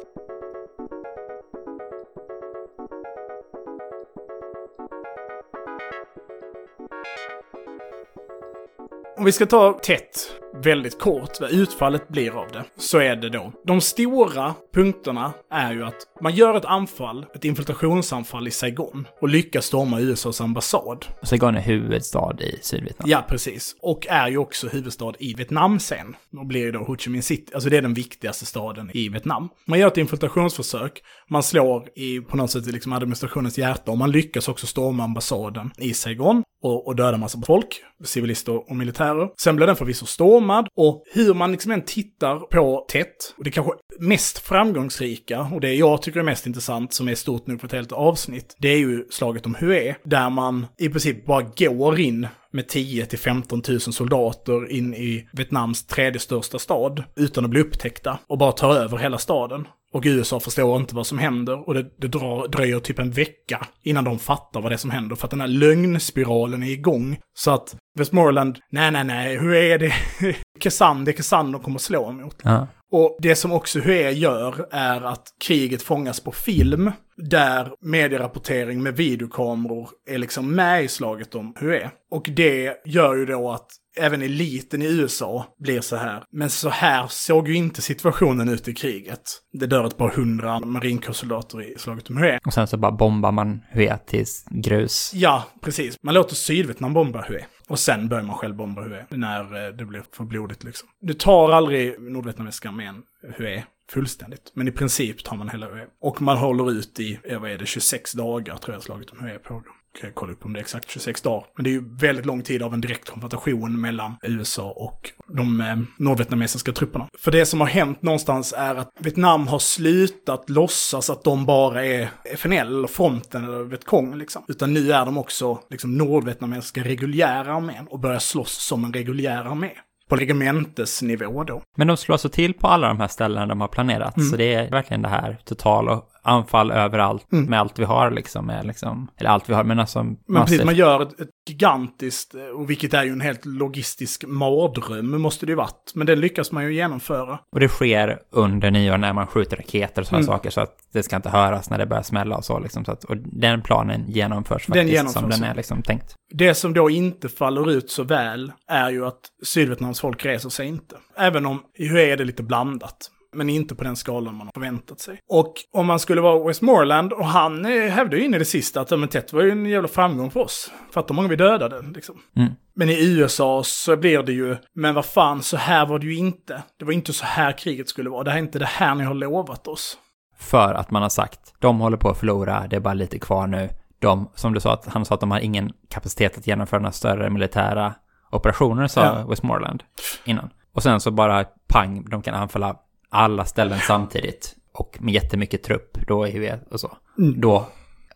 Om 9.23 9.27
vi 9.27 9.33
ska 9.33 9.47
ta 9.47 9.73
tätt, 9.73 10.31
väldigt 10.55 10.99
kort, 10.99 11.41
vad 11.41 11.51
utfallet 11.51 12.09
blir 12.09 12.41
av 12.41 12.53
det, 12.53 12.65
så 12.77 12.99
är 12.99 13.17
det 13.17 13.29
då. 13.29 13.53
De 13.67 13.81
stora 13.81 14.55
punkterna 14.75 15.33
är 15.51 15.73
ju 15.73 15.85
att 15.85 15.97
man 16.21 16.35
gör 16.35 16.57
ett 16.57 16.65
anfall, 16.65 17.27
ett 17.35 17.45
infiltrationsanfall 17.45 18.49
i 18.49 18.51
Saigon, 18.51 19.07
och 19.21 19.29
lyckas 19.29 19.67
storma 19.67 20.01
USAs 20.01 20.41
ambassad. 20.41 21.07
Saigon 21.23 21.57
är 21.57 21.61
huvudstad 21.61 22.37
i 22.41 22.59
Sydvietnam. 22.63 23.11
Ja, 23.11 23.25
precis. 23.29 23.77
Och 23.81 24.07
är 24.07 24.29
ju 24.29 24.39
också 24.39 24.69
huvudstad 24.69 25.13
i 25.19 25.35
Vietnam 25.35 25.79
sen. 25.79 26.17
Och 26.39 26.47
blir 26.47 26.61
ju 26.61 26.73
då 26.73 26.79
Ho 26.79 26.97
Chi 26.97 27.11
Minh 27.11 27.23
City, 27.23 27.55
alltså 27.55 27.71
det 27.71 27.77
är 27.77 27.83
den 27.83 27.95
viktigaste 27.95 28.47
staden 28.47 28.91
i 28.95 29.09
Vietnam. 29.09 29.49
Man 29.67 29.79
gör 29.79 29.89
ett 29.89 29.99
infiltrationsförsök, 29.99 31.03
man 31.29 31.43
slår 31.43 31.89
i, 31.97 32.21
på 32.21 32.37
något 32.37 32.51
sätt, 32.51 32.67
liksom 32.67 32.93
administrationens 32.93 33.59
hjärta 33.59 33.91
och 33.91 33.99
man 33.99 34.11
lyckas 34.11 34.49
också 34.49 34.67
storma 34.67 35.05
ambassaden 35.05 35.71
i 35.79 35.95
Saigon 35.95 36.43
och, 36.63 36.87
och 36.87 36.97
döda 36.97 37.19
massa 37.19 37.39
folk, 37.47 37.83
civilister 38.05 38.71
och 38.71 38.77
militärer. 38.77 39.29
Sen 39.41 39.57
blir 39.57 39.67
den 39.67 39.77
förvisso 39.77 40.07
formad 40.43 40.69
och 40.77 41.03
hur 41.13 41.35
man 41.35 41.53
liksom 41.53 41.73
än 41.73 41.83
tittar 41.83 42.39
på 42.39 42.87
tätt, 42.89 43.35
och 43.39 43.45
det 43.45 43.51
kanske 43.51 43.73
mest 43.99 44.39
framgångsrika, 44.39 45.41
och 45.41 45.61
det 45.61 45.75
jag 45.75 46.03
tycker 46.03 46.21
är 46.21 46.25
mest 46.25 46.47
intressant, 46.47 46.93
som 46.93 47.09
är 47.09 47.15
stort 47.15 47.47
nog 47.47 47.61
för 47.61 47.67
ett 47.67 47.73
helt 47.73 47.93
avsnitt, 47.93 48.57
det 48.59 48.69
är 48.69 48.79
ju 48.79 49.05
slaget 49.11 49.47
om 49.47 49.55
Hue, 49.55 49.97
där 50.05 50.31
man 50.31 50.67
i 50.79 50.89
princip 50.89 51.27
bara 51.27 51.43
går 51.57 52.01
in 52.01 52.27
med 52.53 52.69
10 52.69 53.07
till 53.07 53.19
15 53.19 53.63
000 53.69 53.81
soldater 53.81 54.73
in 54.73 54.95
i 54.95 55.29
Vietnams 55.33 55.87
tredje 55.87 56.21
största 56.21 56.59
stad 56.59 57.05
utan 57.17 57.45
att 57.45 57.51
bli 57.51 57.61
upptäckta 57.61 58.19
och 58.27 58.39
bara 58.39 58.53
tar 58.53 58.75
över 58.75 58.99
hela 58.99 59.19
staden. 59.19 59.67
Och 59.93 60.03
USA 60.07 60.41
förstår 60.41 60.81
inte 60.81 60.95
vad 60.95 61.07
som 61.07 61.19
händer 61.19 61.69
och 61.69 61.75
det, 61.75 61.87
det 61.99 62.09
drar, 62.09 62.49
dröjer 62.49 62.81
typ 62.81 62.99
en 62.99 63.11
vecka 63.11 63.67
innan 63.83 64.05
de 64.05 64.19
fattar 64.19 64.61
vad 64.61 64.71
det 64.71 64.75
är 64.75 64.79
som 64.79 64.91
händer. 64.91 65.17
För 65.17 65.27
att 65.27 65.31
den 65.31 65.41
här 65.41 65.49
lögnspiralen 65.49 66.63
är 66.63 66.71
igång. 66.71 67.19
Så 67.35 67.51
att 67.51 67.77
Westmoreland, 67.99 68.59
nej 68.71 68.91
nej 68.91 69.05
nej, 69.05 69.39
hur 69.39 69.55
är 69.55 69.79
det? 69.79 69.95
Kazan, 70.61 71.05
det 71.05 71.11
är 71.11 71.13
Kazan 71.13 71.53
de 71.53 71.61
kommer 71.61 71.79
slå 71.79 72.11
emot. 72.11 72.37
Ja. 72.43 72.67
Och 72.91 73.17
det 73.21 73.37
som 73.37 73.53
också 73.53 73.81
Hue 73.81 74.11
gör 74.11 74.67
är 74.71 75.01
att 75.01 75.29
kriget 75.45 75.83
fångas 75.83 76.21
på 76.21 76.33
film, 76.33 76.93
där 77.17 77.73
medierapportering 77.81 78.83
med 78.83 78.97
videokameror 78.97 79.89
är 80.11 80.19
liksom 80.19 80.55
med 80.55 80.85
i 80.85 80.89
slaget 80.89 81.35
om 81.35 81.55
Hue. 81.61 81.91
Och 82.11 82.31
det 82.37 82.83
gör 82.85 83.17
ju 83.17 83.27
då 83.27 83.51
att 83.51 83.71
även 83.97 84.23
eliten 84.23 84.83
i 84.83 84.87
USA 84.87 85.47
blir 85.59 85.81
så 85.81 85.97
här. 85.97 86.25
Men 86.33 86.51
så 86.51 86.69
här 86.69 87.07
såg 87.11 87.49
ju 87.49 87.55
inte 87.55 87.83
situationen 87.83 88.49
ut 88.49 88.69
i 88.69 88.75
kriget. 88.75 89.23
Det 89.53 89.67
dör 89.67 89.87
ett 89.87 89.97
par 89.97 90.11
hundra 90.11 90.61
marinkårssoldater 90.61 91.63
i 91.63 91.79
slaget 91.79 92.11
om 92.11 92.17
Hue. 92.17 92.39
Och 92.47 92.53
sen 92.53 92.67
så 92.67 92.77
bara 92.77 92.93
bombar 92.93 93.33
man 93.33 93.61
Hue 93.71 93.99
till 94.07 94.27
grus. 94.51 95.11
Ja, 95.15 95.45
precis. 95.61 95.97
Man 96.03 96.15
låter 96.15 96.35
Sydvietnam 96.35 96.93
bomba 96.95 97.25
Hue. 97.29 97.45
Och 97.69 97.79
sen 97.79 98.09
börjar 98.09 98.25
man 98.25 98.37
själv 98.37 98.57
bomba 98.57 98.83
Hue, 98.83 99.07
när 99.11 99.67
eh, 99.67 99.73
det 99.73 99.85
blir 99.85 100.03
för 100.13 100.25
blodigt 100.25 100.65
liksom. 100.65 100.89
Du 101.01 101.15
tar 101.15 101.51
aldrig 101.51 102.01
nordvietnamesiska 102.01 102.69
armén 102.69 103.03
Hue 103.37 103.65
fullständigt. 103.91 104.53
Men 104.55 104.69
i 104.69 104.73
princip 104.73 105.25
tar 105.25 105.37
man 105.37 105.49
hela 105.49 105.67
Hue. 105.67 105.87
Och 106.01 106.23
man 106.23 106.39
håller 106.39 106.71
ut 106.71 107.01
i, 107.01 107.19
vad 107.41 107.51
är 107.51 107.59
det, 107.59 107.67
26 107.67 108.13
dagar 108.13 108.57
tror 108.57 108.75
jag 108.75 108.83
slaget 108.83 109.11
om 109.11 109.21
Hue 109.21 109.39
pågår. 109.39 109.82
Kan 110.01 110.11
kolla 110.15 110.33
upp 110.33 110.45
om 110.45 110.53
det 110.53 110.59
är 110.59 110.61
exakt 110.61 110.91
26 110.91 111.23
dagar. 111.23 111.47
Men 111.57 111.65
det 111.65 111.71
är 111.71 111.73
ju 111.73 111.97
väldigt 111.97 112.27
lång 112.27 112.43
tid 112.43 112.63
av 112.63 112.75
en 112.75 112.81
direkt 112.81 113.11
konfrontation 113.11 113.81
mellan 113.81 114.17
USA 114.23 114.71
och 114.71 115.11
de 115.37 115.61
eh, 115.61 115.77
nordvietnamesiska 115.99 116.73
trupperna. 116.73 117.09
För 117.19 117.31
det 117.31 117.47
som 117.47 117.61
har 117.61 117.67
hänt 117.67 118.03
någonstans 118.03 118.55
är 118.57 118.75
att 118.75 118.91
Vietnam 118.99 119.47
har 119.47 119.59
slutat 119.59 120.51
låtsas 120.51 121.11
att 121.11 121.25
de 121.25 121.47
bara 121.47 121.85
är 121.85 122.09
FNL, 122.25 122.87
fronten 122.89 123.45
eller 123.45 123.65
Vietkong 123.65 124.15
liksom. 124.15 124.45
Utan 124.49 124.75
nu 124.75 124.93
är 124.93 125.05
de 125.05 125.19
också 125.19 125.59
liksom 125.71 125.99
nordvietnamesiska 125.99 126.83
reguljära 126.83 127.55
armén 127.55 127.87
och 127.91 128.01
börjar 128.01 128.19
slåss 128.19 128.53
som 128.53 128.85
en 128.85 128.93
reguljär 128.93 129.45
armé. 129.45 129.71
På 130.09 130.17
regementesnivå 130.17 131.45
då. 131.45 131.63
Men 131.77 131.87
de 131.87 131.97
slår 131.97 132.15
alltså 132.15 132.29
till 132.29 132.55
på 132.55 132.67
alla 132.67 132.89
de 132.89 133.01
här 133.01 133.09
ställena 133.09 133.47
de 133.47 133.61
har 133.61 133.69
planerat. 133.69 134.17
Mm. 134.17 134.29
Så 134.29 134.37
det 134.37 134.55
är 134.55 134.71
verkligen 134.71 135.03
det 135.03 135.09
här 135.09 135.39
total 135.45 135.89
och 135.89 136.12
anfall 136.25 136.71
överallt 136.71 137.33
Mm. 137.33 137.45
med 137.45 137.61
allt 137.61 137.79
vi 137.79 137.85
har 137.85 138.11
liksom. 138.11 138.47
Med 138.47 138.67
liksom 138.67 139.09
eller 139.17 139.31
allt 139.31 139.49
vi 139.51 139.55
har, 139.55 139.65
men 139.65 139.79
alltså 139.79 140.03
Men 140.03 140.17
massivt. 140.29 140.47
precis, 140.49 140.65
man 140.65 140.75
gör 140.75 141.03
ett, 141.03 141.21
ett 141.21 141.29
gigantiskt, 141.49 142.35
eh, 142.35 142.41
och 142.45 142.71
vilket 142.71 142.95
är 142.95 143.05
ju 143.05 143.11
en 143.11 143.21
helt 143.21 143.45
logistisk 143.47 144.25
mardröm 144.27 145.23
måste 145.23 145.47
det 145.47 145.51
ju 145.53 145.57
varit. 145.57 145.93
Men 145.95 146.07
det 146.07 146.17
lyckas 146.17 146.53
man 146.53 146.65
ju 146.65 146.75
genomföra. 146.75 147.39
Och 147.53 147.61
det 147.61 147.69
sker 147.69 148.19
under 148.31 148.71
nyår 148.71 148.99
när 148.99 149.13
man 149.13 149.27
skjuter 149.27 149.57
raketer 149.57 150.03
och 150.03 150.07
sådana 150.07 150.23
Mm. 150.25 150.27
saker 150.35 150.51
så 150.51 150.61
att 150.61 150.77
det 150.93 151.03
ska 151.03 151.17
inte 151.17 151.29
höras 151.31 151.71
när 151.71 151.79
det 151.79 151.87
börjar 151.87 152.03
smälla 152.03 152.37
och 152.37 152.45
så 152.45 152.59
liksom. 152.59 152.85
Så 152.85 152.93
att, 152.93 153.05
och 153.05 153.17
den 153.17 153.63
planen 153.63 154.05
genomförs 154.09 154.67
Den 154.67 154.75
faktiskt 154.75 154.93
genomförs, 154.93 155.21
som 155.21 155.31
den 155.31 155.43
är 155.45 155.55
liksom 155.55 155.83
tänkt. 155.83 156.15
Det 156.35 156.55
som 156.55 156.73
då 156.75 156.91
inte 156.91 157.29
faller 157.29 157.71
ut 157.71 157.91
så 157.91 158.03
väl 158.05 158.53
är 158.69 158.91
ju 158.91 159.07
att 159.07 159.21
Sydvietnams 159.45 160.01
folk 160.01 160.25
reser 160.27 160.49
sig 160.49 160.67
inte. 160.67 160.97
Även 161.17 161.47
om 161.47 161.63
i 161.79 161.89
Hue 161.89 162.13
är 162.13 162.17
det 162.17 162.25
lite 162.25 162.43
blandat. 162.43 163.11
Men 163.33 163.51
inte 163.51 163.75
på 163.75 163.85
den 163.85 163.97
skalan 163.97 164.35
man 164.35 164.47
har 164.47 164.53
förväntat 164.53 165.01
sig. 165.01 165.19
Och 165.29 165.55
om 165.73 165.87
man 165.87 165.99
skulle 165.99 166.21
vara 166.21 166.47
Westmoreland, 166.47 167.13
och 167.13 167.27
han 167.27 167.65
eh, 167.65 167.91
hävdade 167.91 168.17
ju 168.17 168.25
in 168.25 168.35
i 168.35 168.39
det 168.39 168.45
sista 168.45 168.81
att 168.81 168.91
men 168.91 169.09
tätt 169.09 169.33
var 169.33 169.43
ju 169.43 169.51
en 169.51 169.67
jävla 169.67 169.89
framgång 169.89 170.31
för 170.31 170.41
oss. 170.41 170.71
Fattar 170.91 171.09
hur 171.09 171.17
många 171.17 171.29
vi 171.29 171.37
dödade 171.37 171.83
liksom. 171.95 172.15
Mm. 172.37 172.53
Men 172.75 172.89
i 172.89 173.19
USA 173.19 173.63
så 173.65 173.97
blir 173.97 174.23
det 174.23 174.33
ju, 174.33 174.57
men 174.75 174.95
vad 174.95 175.07
fan, 175.07 175.43
så 175.43 175.57
här 175.57 175.87
var 175.87 175.99
det 175.99 176.07
ju 176.07 176.17
inte. 176.17 176.63
Det 176.79 176.85
var 176.85 176.93
inte 176.93 177.13
så 177.13 177.25
här 177.25 177.53
kriget 177.53 177.89
skulle 177.89 178.11
vara. 178.11 178.25
Det 178.25 178.31
här 178.31 178.39
är 178.39 178.43
inte 178.43 178.59
det 178.59 178.65
här 178.65 178.95
ni 178.95 179.05
har 179.05 179.15
lovat 179.15 179.67
oss. 179.67 179.99
För 180.39 180.75
att 180.75 180.91
man 180.91 181.03
har 181.03 181.09
sagt, 181.09 181.55
de 181.59 181.81
håller 181.81 181.97
på 181.97 182.09
att 182.09 182.19
förlora, 182.19 182.67
det 182.71 182.77
är 182.77 182.81
bara 182.81 182.95
lite 182.95 183.19
kvar 183.19 183.47
nu. 183.47 183.69
De, 183.99 184.31
som 184.35 184.55
du 184.55 184.61
sa, 184.61 184.73
att 184.73 184.87
han 184.87 185.05
sa 185.05 185.15
att 185.15 185.21
de 185.21 185.31
har 185.31 185.39
ingen 185.39 185.73
kapacitet 185.91 186.39
att 186.39 186.47
genomföra 186.47 186.81
några 186.81 186.93
större 186.93 187.31
militära 187.31 187.95
operationer, 188.31 188.87
sa 188.87 189.05
Ja. 189.05 189.27
Westmoreland 189.29 189.83
innan. 190.25 190.51
Och 190.75 190.83
sen 190.83 191.01
så 191.01 191.11
bara 191.11 191.45
pang, 191.69 192.05
de 192.11 192.23
kan 192.23 192.35
anfalla 192.35 192.77
alla 193.13 193.45
ställen 193.45 193.79
samtidigt. 193.79 194.57
Och 194.73 194.99
med 195.01 195.15
jättemycket 195.15 195.63
trupp, 195.63 195.99
då 196.07 196.25
är 196.25 196.41
vi 196.41 196.53
och 196.71 196.81
så. 196.81 196.97
Mm. 197.19 197.41
Då 197.41 197.67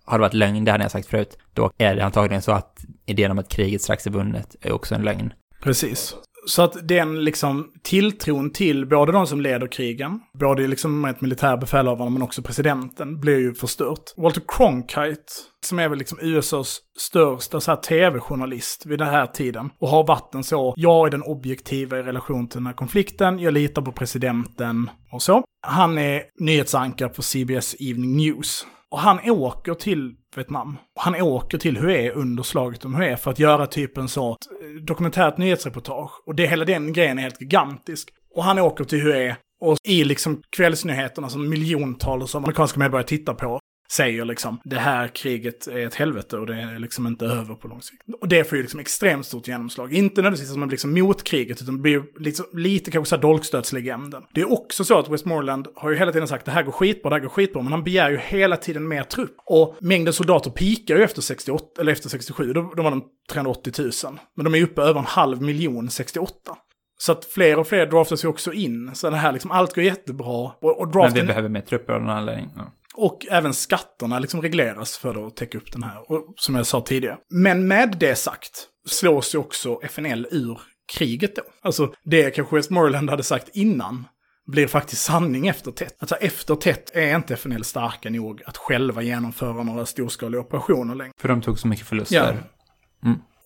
har 0.05 0.19
det 0.19 0.23
varit 0.23 0.35
lögn, 0.35 0.65
det 0.65 0.73
hade 0.73 0.85
jag 0.85 0.91
sagt 0.91 1.09
förut. 1.09 1.39
Då 1.53 1.71
är 1.79 1.95
det 1.95 2.05
antagligen 2.05 2.43
så 2.43 2.53
att 2.53 2.85
idén 3.07 3.31
om 3.31 3.39
att 3.39 3.49
kriget 3.49 3.83
strax 3.83 4.07
är 4.07 4.11
vunnet 4.11 4.57
är 4.61 4.73
också 4.73 4.95
en 4.95 5.03
lögn. 5.03 5.33
Precis. 5.63 6.15
Så 6.49 6.63
att 6.63 6.89
den 6.89 7.25
liksom 7.25 7.73
tilltron 7.83 8.51
till 8.51 8.87
både 8.87 9.13
de 9.13 9.27
som 9.27 9.41
leder 9.41 9.67
krigen, 9.67 10.21
både 10.39 10.67
liksom 10.67 11.05
ett 11.05 11.21
militärbefälhavare 11.21 12.11
men 12.11 12.23
också 12.23 12.43
presidenten, 12.43 13.21
blir 13.21 13.39
ju 13.39 13.55
förstört. 13.55 14.15
Walter 14.17 14.43
Cronkite, 14.49 15.33
som 15.65 15.79
är 15.79 15.89
väl 15.89 15.99
liksom 15.99 16.19
USAs 16.21 16.81
största 16.99 17.61
så 17.61 17.71
här 17.71 17.79
tv-journalist 17.79 18.87
vid 18.87 18.99
den 18.99 19.09
här 19.09 19.27
tiden, 19.27 19.71
och 19.81 19.89
har 19.89 20.07
varit 20.07 20.35
en 20.35 20.45
så, 20.45 20.75
jag 20.77 21.07
är 21.07 21.11
den 21.11 21.23
objektiva 21.23 21.99
i 21.99 22.03
relation 22.03 22.49
till 22.49 22.59
den 22.59 22.67
här 22.67 22.75
konflikten, 22.75 23.39
jag 23.39 23.55
litar 23.55 23.83
på 23.83 23.93
presidenten 23.93 24.91
och 25.13 25.23
så. 25.23 25.45
Han 25.67 25.99
är 25.99 26.23
nyhetsankare 26.41 27.09
på 27.09 27.23
CBS 27.23 27.77
Evening 27.81 28.17
News. 28.17 28.67
Och 28.91 28.99
han 28.99 29.31
åker 29.31 29.75
till 29.75 30.15
Vietnam. 30.37 30.77
Han 31.01 31.15
åker 31.15 31.59
till 31.59 31.77
Hue 31.77 32.13
under 32.13 32.43
slaget 32.43 32.85
om 32.85 32.95
Hue 32.95 33.17
för 33.17 33.31
att 33.31 33.39
göra 33.39 33.67
typ 33.67 33.99
en 33.99 34.09
sån 34.09 34.37
dokumentärt 34.81 35.39
nyhetsreportage. 35.39 36.11
Och 36.27 36.35
det, 36.35 36.47
hela 36.47 36.65
den 36.65 36.93
grejen 36.93 37.19
är 37.19 37.23
helt 37.23 37.41
gigantisk. 37.41 38.09
Och 38.35 38.45
han 38.45 38.59
åker 38.59 38.85
till 38.85 39.03
Hue 39.03 39.37
och 39.61 39.79
i 39.89 40.05
liksom 40.05 40.43
kvällsnyheterna 40.57 41.29
som 41.29 41.49
miljontals 41.49 42.35
amerikanska 42.35 42.79
medborgare 42.81 43.07
tittar 43.07 43.35
på 43.35 43.61
säger 43.89 44.25
liksom 44.25 44.61
det 44.65 44.79
här 44.79 45.09
kriget 45.09 45.67
är 45.67 45.87
ett 45.87 45.95
helvete 45.95 46.39
och 46.39 46.47
det 46.47 46.55
är 46.55 46.79
liksom 46.79 47.07
inte 47.07 47.25
över 47.25 47.55
på 47.55 47.69
lång 47.69 47.83
sikt. 47.83 48.03
Och 48.21 48.29
det 48.29 48.45
får 48.45 48.57
ju 48.57 48.63
liksom 48.63 48.81
extremt 48.81 49.27
stort 49.27 49.49
genomslag. 49.49 49.93
Inte 49.93 50.23
nödvändigtvis 50.23 50.53
som 50.53 50.63
en 50.63 50.69
liksom 50.69 50.95
mot 50.95 51.25
kriget 51.25 51.63
utan 51.63 51.77
det 51.77 51.83
blir 51.83 52.03
liksom 52.19 52.47
lite 52.53 52.91
kanske 52.91 53.09
såhär 53.09 53.23
dolkstötslegenden. 53.23 54.23
Det 54.35 54.41
är 54.41 54.53
också 54.53 54.85
så 54.85 54.99
att 54.99 55.09
Westmoreland 55.09 55.69
har 55.75 55.91
ju 55.91 55.97
hela 55.97 56.13
tiden 56.13 56.29
sagt 56.29 56.45
det 56.45 56.51
här 56.51 56.63
går 56.63 56.73
skitbra, 56.73 57.11
det 57.11 57.17
här 57.17 57.23
går 57.23 57.29
skitbra, 57.29 57.63
men 57.63 57.73
han 57.73 57.85
begär 57.85 58.11
ju 58.11 58.17
hela 58.17 58.57
tiden 58.57 58.89
mer 58.89 59.03
trupp. 59.03 59.37
Och 59.45 59.77
mängden 59.81 60.13
soldater 60.13 60.51
pikar 60.51 60.97
ju 60.97 61.03
efter 61.03 61.23
68, 61.23 61.81
eller 61.81 61.93
efter 61.93 62.09
67, 62.09 62.53
då, 62.53 62.73
då 62.77 62.83
var 62.83 62.91
de 62.91 63.05
380 63.33 63.73
000. 63.79 63.91
Men 64.35 64.45
de 64.45 64.55
är 64.55 64.63
uppe 64.63 64.83
över 64.83 65.01
en 65.01 65.07
halv 65.07 65.43
miljon 65.43 65.91
68. 65.91 66.57
Så 66.99 67.13
att 67.13 67.25
fler 67.25 67.59
och 67.59 67.67
fler 67.67 67.87
draftas 67.87 68.25
ju 68.25 68.29
också 68.29 68.53
in. 68.53 68.91
Så 68.95 69.11
det 69.11 69.17
här 69.17 69.33
liksom, 69.33 69.51
allt 69.51 69.75
går 69.75 69.85
jättebra. 69.85 70.53
Och, 70.61 70.81
och 70.81 70.87
Men 70.87 70.91
draften... 70.93 71.21
vi 71.21 71.27
behöver 71.27 71.49
mer 71.49 71.61
trupper 71.61 71.93
av 71.93 72.01
någon 72.01 72.11
anledning. 72.11 72.49
Ja. 72.57 72.73
Och 72.97 73.27
även 73.31 73.55
skatterna 73.55 74.19
liksom 74.19 74.43
regleras 74.43 74.99
för 74.99 75.27
att 75.27 75.37
täcka 75.37 75.59
upp 75.59 75.73
den 75.73 75.83
här, 75.83 76.13
och, 76.13 76.35
som 76.37 76.55
jag 76.55 76.67
sa 76.67 76.81
tidigare. 76.81 77.19
Men 77.31 77.69
med 77.69 77.97
det 78.01 78.17
sagt 78.17 78.69
slås 78.87 79.35
ju 79.35 79.39
också 79.39 79.81
FNL 79.83 80.27
ur 80.31 80.61
kriget 80.93 81.37
då. 81.37 81.43
Alltså 81.63 81.93
det 82.05 82.31
kanske 82.31 82.57
Westmoreland 82.57 83.11
hade 83.11 83.23
sagt 83.23 83.49
innan 83.57 84.05
blir 84.47 84.67
faktiskt 84.67 85.03
sanning 85.03 85.47
efter 85.49 85.71
tätt. 85.71 85.97
Alltså 85.99 86.15
efter 86.15 86.55
tätt 86.55 86.91
är 86.95 87.17
inte 87.17 87.35
FNL 87.35 87.65
starka 87.65 88.11
nog 88.11 88.43
att 88.47 88.57
själva 88.57 89.03
genomföra 89.03 89.63
några 89.63 89.87
storskaliga 89.87 90.41
operationer 90.41 90.95
längre. 90.95 91.13
För 91.19 91.29
de 91.29 91.43
tog 91.43 91.59
så 91.59 91.69
mycket 91.69 91.87
förluster. 91.87 92.43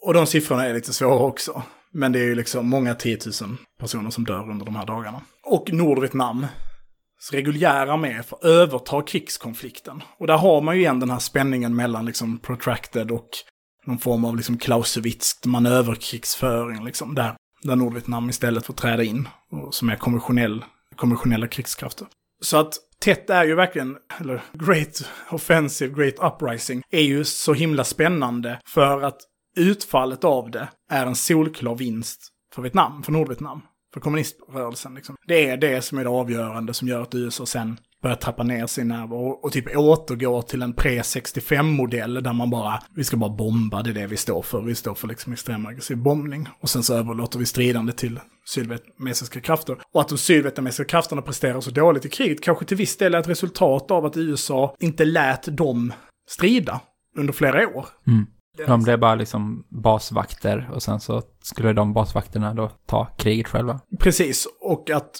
Och 0.03 0.15
de 0.15 0.27
siffrorna 0.27 0.67
är 0.67 0.75
lite 0.75 0.93
svåra 0.93 1.19
också. 1.19 1.63
Men 1.93 2.13
det 2.13 2.19
är 2.19 2.25
ju 2.25 2.35
liksom 2.35 2.69
många 2.69 2.95
tiotusen 2.95 3.59
personer 3.81 4.11
som 4.11 4.25
dör 4.25 4.51
under 4.51 4.67
de 4.67 4.77
här 4.77 4.87
dagarna. 4.87 5.21
Och 5.45 5.73
Nordvietnam 5.73 6.47
reguljära 7.33 7.93
armé 7.93 8.23
får 8.23 8.47
överta 8.47 9.03
krigskonflikten. 9.03 10.03
Och 10.19 10.27
där 10.27 10.37
har 10.37 10.61
man 10.61 10.75
ju 10.75 10.81
igen 10.81 11.01
den 11.01 11.11
här 11.11 11.19
spänningen 11.19 11.77
mellan 11.77 12.07
liksom 12.07 12.39
protracted 12.39 13.11
och 13.11 13.29
någon 13.87 13.99
form 13.99 14.25
av 14.25 14.37
liksom 14.37 14.59
Clausewitzkt 14.59 15.47
manöverkrigsföring 15.47 16.85
liksom 16.85 17.15
där. 17.15 17.35
Där 17.63 17.77
Nordvietnam 17.77 18.31
istället 18.31 18.67
får 18.67 18.75
träda 18.75 19.03
in, 19.03 19.29
och 19.51 19.75
som 19.75 19.91
är 19.91 19.97
konventionell, 19.97 20.65
konventionella 20.97 21.47
krigskrafter. 21.47 22.07
Så 22.43 22.57
att 22.57 22.75
Tet 23.01 23.31
är 23.31 23.45
ju 23.45 23.55
verkligen, 23.55 23.97
eller 24.21 24.43
Great 24.53 25.05
Offensive, 25.31 25.95
Great 25.95 26.33
Uprising, 26.35 26.83
är 26.91 27.03
ju 27.03 27.25
så 27.25 27.53
himla 27.53 27.85
spännande 27.85 28.61
för 28.67 29.03
att 29.03 29.21
utfallet 29.57 30.25
av 30.25 30.51
det 30.51 30.69
är 30.91 31.07
en 31.07 31.17
solklar 31.17 31.75
vinst 31.75 32.29
för 32.55 32.63
Vietnam, 32.63 33.03
för 33.03 33.13
Nordvietnam, 33.13 33.63
för 33.95 34.01
kommuniströrelsen. 34.01 34.95
Liksom. 34.95 35.17
Det 35.27 35.49
är 35.49 35.57
det 35.57 35.83
som 35.83 35.99
är 35.99 36.05
det 36.05 36.11
avgörande 36.11 36.75
som 36.75 36.89
gör 36.89 37.03
att 37.03 37.15
USA 37.15 37.47
sen 37.47 37.79
börjar 38.03 38.17
trappa 38.17 38.43
ner 38.43 38.67
sin 38.67 38.89
närvaro 38.89 39.29
och, 39.29 39.45
och 39.45 39.53
typ 39.53 39.77
återgår 39.77 40.43
till 40.43 40.63
en 40.63 40.75
pre-65-modell 40.75 42.23
där 42.23 42.33
man 42.33 42.51
bara, 42.51 42.83
vi 42.97 43.05
ska 43.05 43.17
bara 43.17 43.31
bomba, 43.31 43.83
det 43.83 43.91
är 43.91 43.95
det 43.95 44.07
vi 44.07 44.17
står 44.17 44.43
för. 44.43 44.63
Vi 44.63 44.75
står 44.75 44.95
för 44.95 45.09
liksom 45.09 45.33
extrem 45.33 45.67
aggressiv 45.67 45.97
bombning. 45.97 46.49
Och 46.61 46.71
sen 46.71 46.83
så 46.83 46.95
överlåter 46.95 47.39
vi 47.39 47.47
stridande 47.47 47.93
till 47.93 48.21
sydvietnamesiska 48.49 49.41
krafter. 49.41 49.77
Och 49.95 50.01
att 50.01 50.09
de 50.09 50.19
sydvietnamesiska 50.19 50.85
krafterna 50.85 51.23
presterar 51.23 51.61
så 51.61 51.71
dåligt 51.71 52.05
i 52.05 52.09
kriget 52.09 52.43
kanske 52.43 52.65
till 52.65 52.77
viss 52.77 52.97
del 52.97 53.15
är 53.15 53.19
ett 53.19 53.29
resultat 53.29 53.91
av 53.91 54.05
att 54.05 54.17
USA 54.17 54.75
inte 54.79 55.05
lät 55.05 55.57
dem 55.57 55.93
strida 56.29 56.81
under 57.17 57.33
flera 57.33 57.69
år. 57.69 57.87
Mm. 58.07 58.27
De 58.67 58.83
blev 58.83 58.99
bara 59.01 59.15
liksom 59.15 59.65
basvakter 59.69 60.71
och 60.75 60.83
sen 60.83 61.01
så 61.01 61.23
skulle 61.43 61.73
de 61.73 61.93
basvakterna 61.93 62.55
då 62.55 62.71
ta 62.87 63.05
kriget 63.19 63.49
själva. 63.49 63.81
Precis, 63.99 64.49
och 64.61 64.91
att 64.91 65.11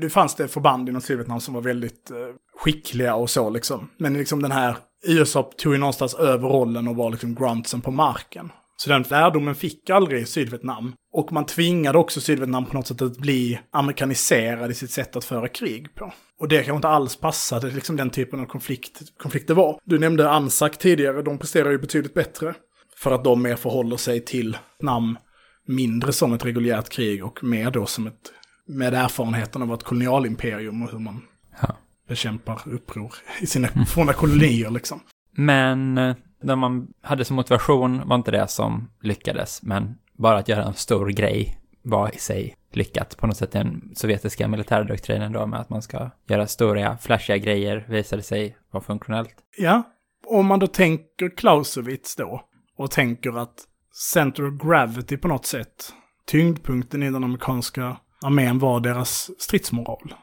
det- 0.00 0.10
fanns 0.10 0.34
det 0.34 0.48
förband 0.48 0.88
inom 0.88 1.00
Sydvietnam 1.02 1.40
som 1.40 1.54
var 1.54 1.60
väldigt 1.60 2.10
eh, 2.10 2.16
skickliga 2.56 3.14
och 3.14 3.30
så 3.30 3.50
liksom. 3.50 3.90
Men 3.98 4.14
liksom 4.14 4.42
den 4.42 4.52
här, 4.52 4.76
USA 5.06 5.50
tog 5.58 5.72
ju 5.72 5.78
någonstans 5.78 6.14
över 6.14 6.48
rollen 6.48 6.88
och 6.88 6.96
var 6.96 7.10
liksom 7.10 7.34
gruntsen 7.34 7.80
på 7.80 7.90
marken. 7.90 8.52
Så 8.76 8.90
den 8.90 9.02
lärdomen 9.02 9.54
fick 9.54 9.90
aldrig 9.90 10.28
Sydvietnam. 10.28 10.92
Och 11.12 11.32
man 11.32 11.46
tvingade 11.46 11.98
också 11.98 12.20
Sydvietnam 12.20 12.66
på 12.66 12.74
något 12.76 12.86
sätt 12.86 13.02
att 13.02 13.16
bli 13.16 13.60
amerikaniserad 13.72 14.70
i 14.70 14.74
sitt 14.74 14.90
sätt 14.90 15.16
att 15.16 15.24
föra 15.24 15.48
krig 15.48 15.94
på. 15.94 16.12
Och 16.40 16.48
det 16.48 16.56
kanske 16.56 16.74
inte 16.76 16.88
alls 16.88 17.16
passade 17.16 17.70
liksom 17.70 17.96
den 17.96 18.10
typen 18.10 18.40
av 18.40 18.44
konflikt, 18.46 19.00
konflikt 19.18 19.48
det 19.48 19.54
var. 19.54 19.78
Du 19.84 19.98
nämnde 19.98 20.30
Anzac 20.30 20.78
tidigare, 20.78 21.22
de 21.22 21.38
presterar 21.38 21.70
ju 21.70 21.78
betydligt 21.78 22.14
bättre. 22.14 22.54
För 23.02 23.10
att 23.12 23.24
de 23.24 23.42
mer 23.42 23.56
förhåller 23.56 23.96
sig 23.96 24.24
till 24.24 24.56
Vietnam 24.78 25.18
mindre 25.66 26.12
som 26.12 26.32
ett 26.32 26.44
reguljärt 26.44 26.88
krig 26.88 27.24
och 27.24 27.44
mer 27.44 27.70
då 27.70 27.86
som 27.86 28.06
ett, 28.06 28.32
med 28.66 28.94
erfarenheten 28.94 29.62
av 29.62 29.74
ett 29.74 29.82
kolonialimperium 29.82 30.82
och 30.82 30.90
hur 30.90 30.98
man 30.98 31.22
Ja. 31.62 31.76
bekämpar 32.08 32.62
uppror 32.64 33.14
i 33.40 33.46
sina 33.46 33.68
forna 33.86 34.12
kolonier 34.12 34.70
liksom. 34.70 35.00
Men 35.36 35.98
eh, 35.98 36.14
det 36.42 36.56
man 36.56 36.88
hade 37.02 37.24
som 37.24 37.36
motivation 37.36 38.08
var 38.08 38.16
inte 38.16 38.30
det 38.30 38.48
som 38.48 38.90
lyckades, 39.02 39.62
men 39.62 39.94
bara 40.18 40.38
att 40.38 40.48
göra 40.48 40.64
en 40.64 40.74
stor 40.74 41.08
grej 41.08 41.58
var 41.82 42.14
i 42.14 42.18
sig 42.18 42.56
lyckat. 42.72 43.16
På 43.16 43.26
något 43.26 43.36
sätt 43.36 43.52
den 43.52 43.92
sovjetiska 43.94 44.48
militärdoktrinen 44.48 45.32
då 45.32 45.46
med 45.46 45.60
att 45.60 45.70
man 45.70 45.82
ska 45.82 46.10
göra 46.28 46.46
stora, 46.46 46.98
flashiga 46.98 47.36
grejer 47.36 47.86
visade 47.88 48.22
sig 48.22 48.56
vara 48.70 48.84
funktionellt. 48.84 49.34
Ja, 49.58 49.82
om 50.26 50.46
man 50.46 50.58
då 50.58 50.66
tänker 50.66 51.36
Clausewitz 51.36 52.16
då 52.16 52.48
och 52.82 52.90
tänker 52.90 53.38
att 53.38 53.64
center 53.94 54.46
of 54.46 54.62
gravity 54.62 55.16
på 55.16 55.28
något 55.28 55.46
sätt, 55.46 55.92
tyngdpunkten 56.26 57.02
i 57.02 57.10
den 57.10 57.24
amerikanska 57.24 57.96
armén 58.22 58.58
var 58.58 58.80
deras 58.80 59.30
stridsmoral. 59.38 60.14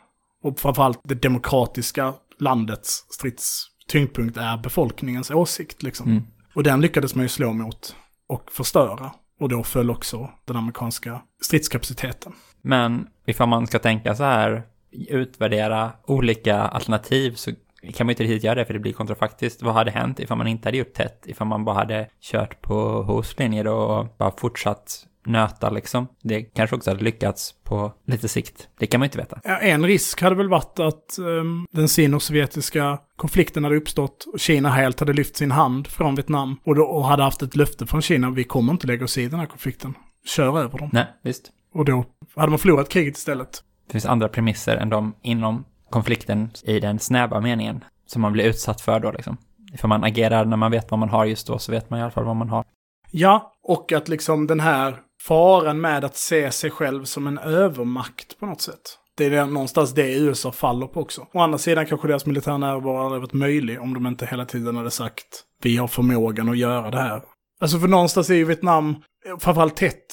Och 0.43 0.59
framförallt 0.59 0.99
det 1.03 1.15
demokratiska 1.15 2.13
landets 2.39 3.05
stridstyngdpunkt 3.09 4.37
är 4.37 4.57
befolkningens 4.57 5.31
åsikt 5.31 5.83
liksom. 5.83 6.11
Mm. 6.11 6.23
Och 6.55 6.63
den 6.63 6.81
lyckades 6.81 7.15
man 7.15 7.25
ju 7.25 7.29
slå 7.29 7.53
mot 7.53 7.95
och 8.27 8.51
förstöra. 8.51 9.11
Och 9.39 9.49
då 9.49 9.63
föll 9.63 9.89
också 9.89 10.29
den 10.45 10.55
amerikanska 10.55 11.21
stridskapaciteten. 11.41 12.33
Men 12.61 13.07
ifall 13.25 13.49
man 13.49 13.67
ska 13.67 13.79
tänka 13.79 14.15
så 14.15 14.23
här, 14.23 14.63
utvärdera 14.91 15.91
olika 16.05 16.61
alternativ 16.61 17.35
så 17.35 17.51
kan 17.81 18.07
man 18.07 18.09
ju 18.09 18.13
inte 18.13 18.23
riktigt 18.23 18.43
göra 18.43 18.55
det 18.55 18.65
för 18.65 18.73
det 18.73 18.79
blir 18.79 18.93
kontrafaktiskt. 18.93 19.61
Vad 19.61 19.73
hade 19.73 19.91
hänt 19.91 20.19
ifall 20.19 20.37
man 20.37 20.47
inte 20.47 20.67
hade 20.67 20.77
gjort 20.77 20.93
tätt? 20.93 21.23
Ifall 21.25 21.47
man 21.47 21.65
bara 21.65 21.75
hade 21.75 22.07
kört 22.21 22.61
på 22.61 23.03
hostlinjer 23.03 23.67
och 23.67 24.07
bara 24.17 24.31
fortsatt 24.37 25.05
nöta 25.25 25.69
liksom. 25.69 26.07
Det 26.21 26.41
kanske 26.41 26.75
också 26.75 26.89
hade 26.89 27.03
lyckats 27.03 27.53
på 27.63 27.93
lite 28.07 28.27
sikt. 28.27 28.67
Det 28.79 28.87
kan 28.87 28.99
man 28.99 29.05
inte 29.05 29.17
veta. 29.17 29.39
Ja, 29.43 29.57
En 29.57 29.85
risk 29.85 30.21
hade 30.21 30.35
väl 30.35 30.49
varit 30.49 30.79
att 30.79 31.19
um, 31.19 31.67
den 31.71 31.87
sino-sovjetiska 31.87 32.99
konflikten 33.15 33.63
hade 33.63 33.75
uppstått 33.75 34.23
och 34.33 34.39
Kina 34.39 34.69
helt 34.69 34.99
hade 34.99 35.13
lyft 35.13 35.35
sin 35.35 35.51
hand 35.51 35.87
från 35.87 36.15
Vietnam 36.15 36.57
och, 36.63 36.75
då, 36.75 36.83
och 36.83 37.05
hade 37.05 37.23
haft 37.23 37.41
ett 37.41 37.55
löfte 37.55 37.87
från 37.87 38.01
Kina, 38.01 38.29
vi 38.29 38.43
kommer 38.43 38.73
inte 38.73 38.87
lägga 38.87 39.05
oss 39.05 39.17
i 39.17 39.27
den 39.27 39.39
här 39.39 39.47
konflikten. 39.47 39.93
Kör 40.25 40.59
över 40.59 40.77
dem. 40.77 40.89
Nej, 40.93 41.07
visst. 41.23 41.51
Och 41.73 41.85
då 41.85 42.05
hade 42.35 42.49
man 42.49 42.59
förlorat 42.59 42.89
kriget 42.89 43.17
istället. 43.17 43.63
Det 43.87 43.91
finns 43.91 44.05
andra 44.05 44.27
premisser 44.29 44.77
än 44.77 44.89
de 44.89 45.13
inom 45.21 45.65
konflikten 45.89 46.49
i 46.63 46.79
den 46.79 46.99
snäva 46.99 47.41
meningen 47.41 47.83
som 48.05 48.21
man 48.21 48.33
blir 48.33 48.45
utsatt 48.45 48.81
för 48.81 48.99
då 48.99 49.11
liksom. 49.11 49.37
För 49.77 49.87
man 49.87 50.03
agerar 50.03 50.45
när 50.45 50.57
man 50.57 50.71
vet 50.71 50.91
vad 50.91 50.99
man 50.99 51.09
har 51.09 51.25
just 51.25 51.47
då 51.47 51.59
så 51.59 51.71
vet 51.71 51.89
man 51.89 51.99
i 51.99 52.03
alla 52.03 52.11
fall 52.11 52.25
vad 52.25 52.35
man 52.35 52.49
har. 52.49 52.65
Ja, 53.11 53.53
och 53.63 53.91
att 53.91 54.07
liksom 54.07 54.47
den 54.47 54.59
här 54.59 54.99
faran 55.21 55.81
med 55.81 56.05
att 56.05 56.15
se 56.15 56.51
sig 56.51 56.71
själv 56.71 57.03
som 57.03 57.27
en 57.27 57.37
övermakt 57.37 58.39
på 58.39 58.45
något 58.45 58.61
sätt. 58.61 58.99
Det 59.17 59.25
är 59.25 59.45
någonstans 59.45 59.93
det 59.93 60.13
USA 60.13 60.51
faller 60.51 60.87
på 60.87 61.01
också. 61.01 61.27
Å 61.33 61.39
andra 61.39 61.57
sidan 61.57 61.85
kanske 61.85 62.07
deras 62.07 62.25
militära 62.25 62.57
närvaro 62.57 63.03
hade 63.03 63.19
varit 63.19 63.33
möjlig 63.33 63.81
om 63.81 63.93
de 63.93 64.07
inte 64.07 64.25
hela 64.25 64.45
tiden 64.45 64.75
hade 64.75 64.91
sagt 64.91 65.43
vi 65.63 65.77
har 65.77 65.87
förmågan 65.87 66.49
att 66.49 66.57
göra 66.57 66.91
det 66.91 67.01
här. 67.01 67.21
Alltså 67.61 67.79
för 67.79 67.87
någonstans 67.87 68.29
är 68.29 68.35
ju 68.35 68.45
Vietnam, 68.45 68.95
framförallt 69.39 69.75
tätt, 69.75 70.05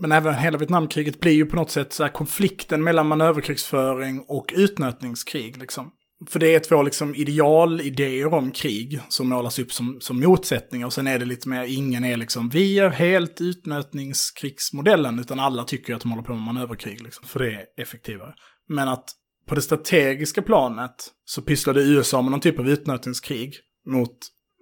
men 0.00 0.12
även 0.12 0.34
hela 0.34 0.58
Vietnamkriget 0.58 1.20
blir 1.20 1.32
ju 1.32 1.46
på 1.46 1.56
något 1.56 1.70
sätt 1.70 1.92
så 1.92 2.02
här 2.02 2.10
konflikten 2.10 2.84
mellan 2.84 3.06
manöverkrigsföring 3.06 4.24
och 4.28 4.52
utnötningskrig 4.56 5.56
liksom. 5.56 5.90
För 6.28 6.40
det 6.40 6.54
är 6.54 6.60
två 6.60 6.82
liksom 6.82 7.14
idealidéer 7.14 8.34
om 8.34 8.50
krig 8.50 9.00
som 9.08 9.28
målas 9.28 9.58
upp 9.58 9.72
som, 9.72 9.98
som 10.00 10.20
motsättningar. 10.20 10.86
Och 10.86 10.92
sen 10.92 11.06
är 11.06 11.18
det 11.18 11.24
lite 11.24 11.48
mer, 11.48 11.64
ingen 11.64 12.04
är 12.04 12.16
liksom, 12.16 12.48
vi 12.48 12.78
är 12.78 12.90
helt 12.90 13.40
utnötningskrigsmodellen, 13.40 15.18
utan 15.18 15.40
alla 15.40 15.64
tycker 15.64 15.94
att 15.94 16.00
de 16.00 16.10
håller 16.10 16.22
på 16.24 16.34
med 16.34 16.42
manöverkrig, 16.42 17.02
liksom, 17.02 17.26
för 17.26 17.40
det 17.40 17.54
är 17.54 17.64
effektivare. 17.76 18.34
Men 18.68 18.88
att 18.88 19.04
på 19.48 19.54
det 19.54 19.62
strategiska 19.62 20.42
planet 20.42 20.94
så 21.24 21.42
pysslade 21.42 21.82
USA 21.82 22.22
med 22.22 22.30
någon 22.30 22.40
typ 22.40 22.58
av 22.58 22.68
utnötningskrig 22.68 23.54
mot 23.86 24.18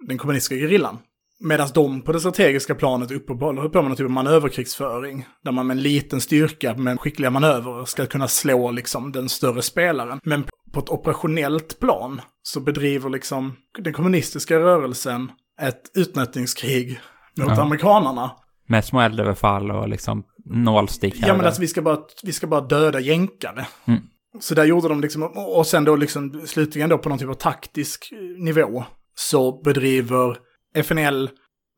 den 0.07 0.17
kommunistiska 0.17 0.55
gerillan. 0.55 0.97
Medan 1.45 1.67
de 1.73 2.01
på 2.01 2.11
det 2.11 2.19
strategiska 2.19 2.75
planet 2.75 3.11
uppehåller 3.11 3.69
på 3.69 3.81
med 3.81 3.89
någon 3.89 3.97
typ 3.97 4.05
av 4.05 4.11
manöverkrigsföring. 4.11 5.25
Där 5.43 5.51
man 5.51 5.67
med 5.67 5.77
en 5.77 5.83
liten 5.83 6.21
styrka, 6.21 6.73
med 6.75 6.99
skickliga 6.99 7.29
manöver, 7.29 7.85
ska 7.85 8.05
kunna 8.05 8.27
slå 8.27 8.71
liksom 8.71 9.11
den 9.11 9.29
större 9.29 9.61
spelaren. 9.61 10.19
Men 10.23 10.43
på 10.73 10.79
ett 10.79 10.89
operationellt 10.89 11.79
plan 11.79 12.21
så 12.43 12.59
bedriver 12.59 13.09
liksom 13.09 13.55
den 13.77 13.93
kommunistiska 13.93 14.59
rörelsen 14.59 15.31
ett 15.61 15.81
utnötningskrig 15.93 16.99
mot 17.37 17.47
Ja. 17.47 17.61
amerikanerna. 17.61 18.31
Med 18.67 18.85
små 18.85 19.01
eldöverfall 19.01 19.71
och 19.71 19.89
liksom 19.89 20.23
nålstick 20.45 21.21
här 21.21 21.27
Ja 21.27 21.37
men 21.37 21.45
alltså 21.45 21.61
vi 21.61 21.67
ska 21.67 21.81
bara, 21.81 21.97
vi 22.23 22.31
ska 22.31 22.47
bara 22.47 22.61
döda 22.61 22.99
jänkare. 22.99 23.67
Mm. 23.85 24.01
Så 24.39 24.55
där 24.55 24.65
gjorde 24.65 24.87
de 24.87 25.01
liksom, 25.01 25.23
och 25.35 25.67
sen 25.67 25.83
då 25.83 25.95
liksom 25.95 26.41
slutligen 26.45 26.89
då 26.89 26.97
på 26.97 27.09
någon 27.09 27.17
typ 27.17 27.29
av 27.29 27.33
taktisk 27.33 28.13
nivå 28.37 28.83
så 29.15 29.61
bedriver 29.61 30.37
FNL 30.73 31.29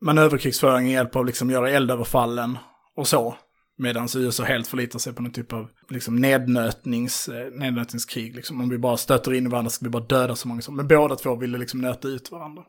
manöverkrigsföring 0.04 0.84
med 0.84 0.92
hjälp 0.92 1.16
av 1.16 1.26
liksom 1.26 1.50
göra 1.50 1.70
eldöverfallen 1.70 2.58
och 2.96 3.08
så. 3.08 3.36
Medan 3.78 4.08
USA 4.16 4.44
helt 4.44 4.66
förlitar 4.66 4.98
sig 4.98 5.12
på 5.12 5.22
någon 5.22 5.32
typ 5.32 5.52
av 5.52 5.68
liksom 5.88 6.16
nednötnings, 6.16 7.28
eh, 7.28 7.50
nednötningskrig. 7.52 8.36
Liksom. 8.36 8.60
Om 8.60 8.68
vi 8.68 8.78
bara 8.78 8.96
stöter 8.96 9.34
in 9.34 9.46
i 9.46 9.48
varandra 9.48 9.70
ska 9.70 9.84
vi 9.84 9.90
bara 9.90 10.06
döda 10.06 10.36
så 10.36 10.48
många 10.48 10.60
som... 10.60 10.76
Men 10.76 10.88
båda 10.88 11.16
två 11.16 11.36
ville 11.36 11.58
liksom 11.58 11.80
nöta 11.80 12.08
ut 12.08 12.30
varandra. 12.30 12.62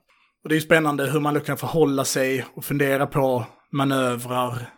Och 0.44 0.50
det 0.50 0.54
är 0.54 0.58
ju 0.58 0.66
spännande 0.66 1.12
hur 1.12 1.20
man 1.20 1.42
kan 1.42 1.58
förhålla 1.58 2.06
sig 2.06 2.46
och 2.54 2.66
fundera 2.66 3.08
på 3.08 3.46
manövrar 3.72 4.70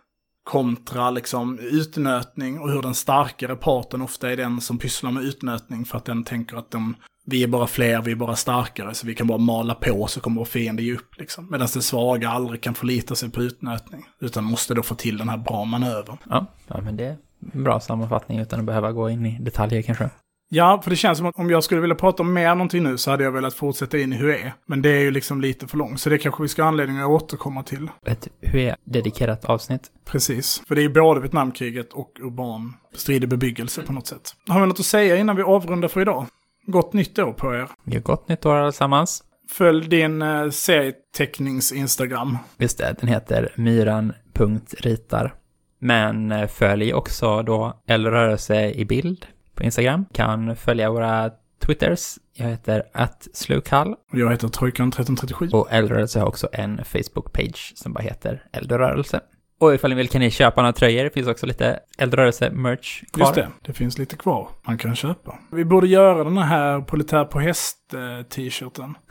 kontra 0.44 1.12
liksom 1.12 1.60
utnötning 1.60 2.60
och 2.60 2.72
hur 2.72 2.82
den 2.82 2.96
starkare 2.96 3.56
parten 3.56 4.02
ofta 4.02 4.32
är 4.32 4.38
den 4.38 4.62
som 4.62 4.78
pysslar 4.78 5.12
med 5.12 5.24
utnötning 5.24 5.86
för 5.86 5.98
att 5.98 6.06
den 6.06 6.24
tänker 6.24 6.58
att 6.58 6.72
de, 6.72 6.96
vi 7.30 7.44
är 7.44 7.48
bara 7.48 7.68
fler, 7.68 8.02
vi 8.02 8.12
är 8.12 8.16
bara 8.16 8.36
starkare 8.36 8.94
så 8.94 9.08
vi 9.08 9.16
kan 9.16 9.28
bara 9.28 9.38
mala 9.38 9.76
på 9.76 10.08
så 10.08 10.22
kommer 10.22 10.42
vår 10.42 10.46
fiende 10.46 10.84
ge 10.84 10.94
upp 10.94 11.18
liksom. 11.18 11.48
Medan 11.52 11.68
den 11.74 11.82
svaga 11.82 12.30
aldrig 12.30 12.62
kan 12.62 12.74
förlita 12.74 13.16
sig 13.16 13.30
på 13.30 13.42
utnötning 13.42 14.06
utan 14.20 14.44
måste 14.44 14.74
då 14.74 14.84
få 14.84 14.96
till 14.96 15.18
den 15.18 15.30
här 15.30 15.38
bra 15.38 15.66
manövern. 15.66 16.18
Ja, 16.30 16.46
ja, 16.68 16.82
men 16.82 16.98
det 16.98 17.06
är 17.06 17.18
en 17.54 17.64
bra 17.64 17.80
sammanfattning 17.80 18.40
utan 18.40 18.60
att 18.60 18.66
behöva 18.66 18.92
gå 18.92 19.10
in 19.10 19.26
i 19.26 19.40
detaljer 19.40 19.82
kanske. 19.82 20.10
Ja, 20.52 20.82
för 20.84 20.90
det 20.90 20.96
känns 20.96 21.18
som 21.18 21.28
att 21.28 21.36
om 21.36 21.50
jag 21.50 21.64
skulle 21.64 21.82
vilja 21.82 21.96
prata 21.96 22.24
om 22.24 22.34
mer 22.34 22.56
någonting 22.56 22.84
nu 22.84 22.98
så 22.98 23.12
hade 23.12 23.24
jag 23.24 23.32
velat 23.32 23.54
fortsätta 23.54 23.98
in 23.98 24.14
i 24.14 24.16
hur. 24.16 24.52
Men 24.66 24.82
det 24.82 24.90
är 24.90 25.00
ju 25.00 25.12
liksom 25.12 25.42
lite 25.42 25.68
för 25.68 25.78
långt, 25.78 26.02
så 26.02 26.10
det 26.10 26.18
kanske 26.18 26.44
vi 26.44 26.50
ska 26.50 26.62
ha 26.62 26.68
anledning 26.68 27.00
att 27.00 27.10
återkomma 27.10 27.64
till. 27.64 27.88
Ett 28.06 28.28
hur 28.42 28.76
dedikerat 28.84 29.46
avsnitt. 29.46 29.92
Precis, 30.06 30.64
för 30.68 30.76
det 30.76 30.82
är 30.82 30.84
ju 30.84 30.94
både 30.94 31.20
Vietnamkriget 31.20 31.94
och 31.94 32.12
urban 32.20 32.74
stridig 32.96 33.30
bebyggelse 33.30 33.82
på 33.82 33.94
något 33.94 34.08
sätt. 34.08 34.36
Har 34.48 34.62
vi 34.62 34.68
något 34.68 34.80
att 34.80 34.86
säga 34.86 35.18
innan 35.18 35.36
vi 35.36 35.44
avrundar 35.44 35.88
för 35.88 36.02
idag? 36.02 36.26
Gott 36.72 36.94
nytt 36.94 37.20
år 37.20 37.34
på 37.34 37.54
er. 37.56 37.68
Har 37.94 38.00
gott 38.00 38.28
nytt 38.30 38.46
år 38.46 38.56
allesammans. 38.56 39.24
Följ 39.50 39.88
din 39.88 40.22
eh, 40.22 40.50
serietecknings-instagram. 40.50 42.38
Just 42.58 42.78
det, 42.78 42.96
den 43.00 43.10
heter 43.10 43.54
myran.ritar. 43.56 45.34
Men 45.80 46.32
eh, 46.32 46.48
följ 46.48 46.94
också 46.94 47.42
då 47.42 47.82
Eldrörelse 47.88 48.72
i 48.72 48.86
bild 48.86 49.26
på 49.56 49.64
Instagram. 49.64 50.06
Kan 50.14 50.56
följa 50.56 50.92
våra 50.92 51.32
Twitters. 51.66 52.18
Jag 52.34 52.48
heter 52.48 52.84
atslukall 52.94 53.96
Och 54.12 54.20
jag 54.20 54.32
heter 54.32 54.48
Trojkan1337. 54.48 55.54
och 55.54 55.68
Eldrörelse 55.72 56.20
har 56.20 56.28
också 56.28 56.50
en 56.54 56.80
Facebook-page 56.80 57.76
som 57.76 57.94
bara 57.94 58.04
heter 58.04 58.44
Eldrörelse. 58.52 59.20
Och 59.60 59.74
ifall 59.74 59.90
ni 59.90 59.96
vill 59.96 60.10
kan 60.10 60.22
ni 60.22 60.32
köpa 60.32 60.62
några 60.62 60.74
tröjor. 60.74 61.04
Det 61.04 61.10
finns 61.10 61.28
också 61.28 61.46
lite 61.46 61.80
Eldrörelse-merch 61.98 63.04
kvar. 63.12 63.26
Just 63.26 63.36
det, 63.36 63.48
det 63.62 63.74
finns 63.74 63.98
lite 63.98 64.16
kvar 64.18 64.50
man 64.68 64.78
kan 64.78 64.96
köpa. 64.96 65.36
Vi 65.52 65.66
borde 65.66 65.88
göra 65.88 66.24
den 66.24 66.38
här 66.38 66.82
Politär 66.82 67.26
på 67.26 67.40
häst-t-shirten. 67.40 68.96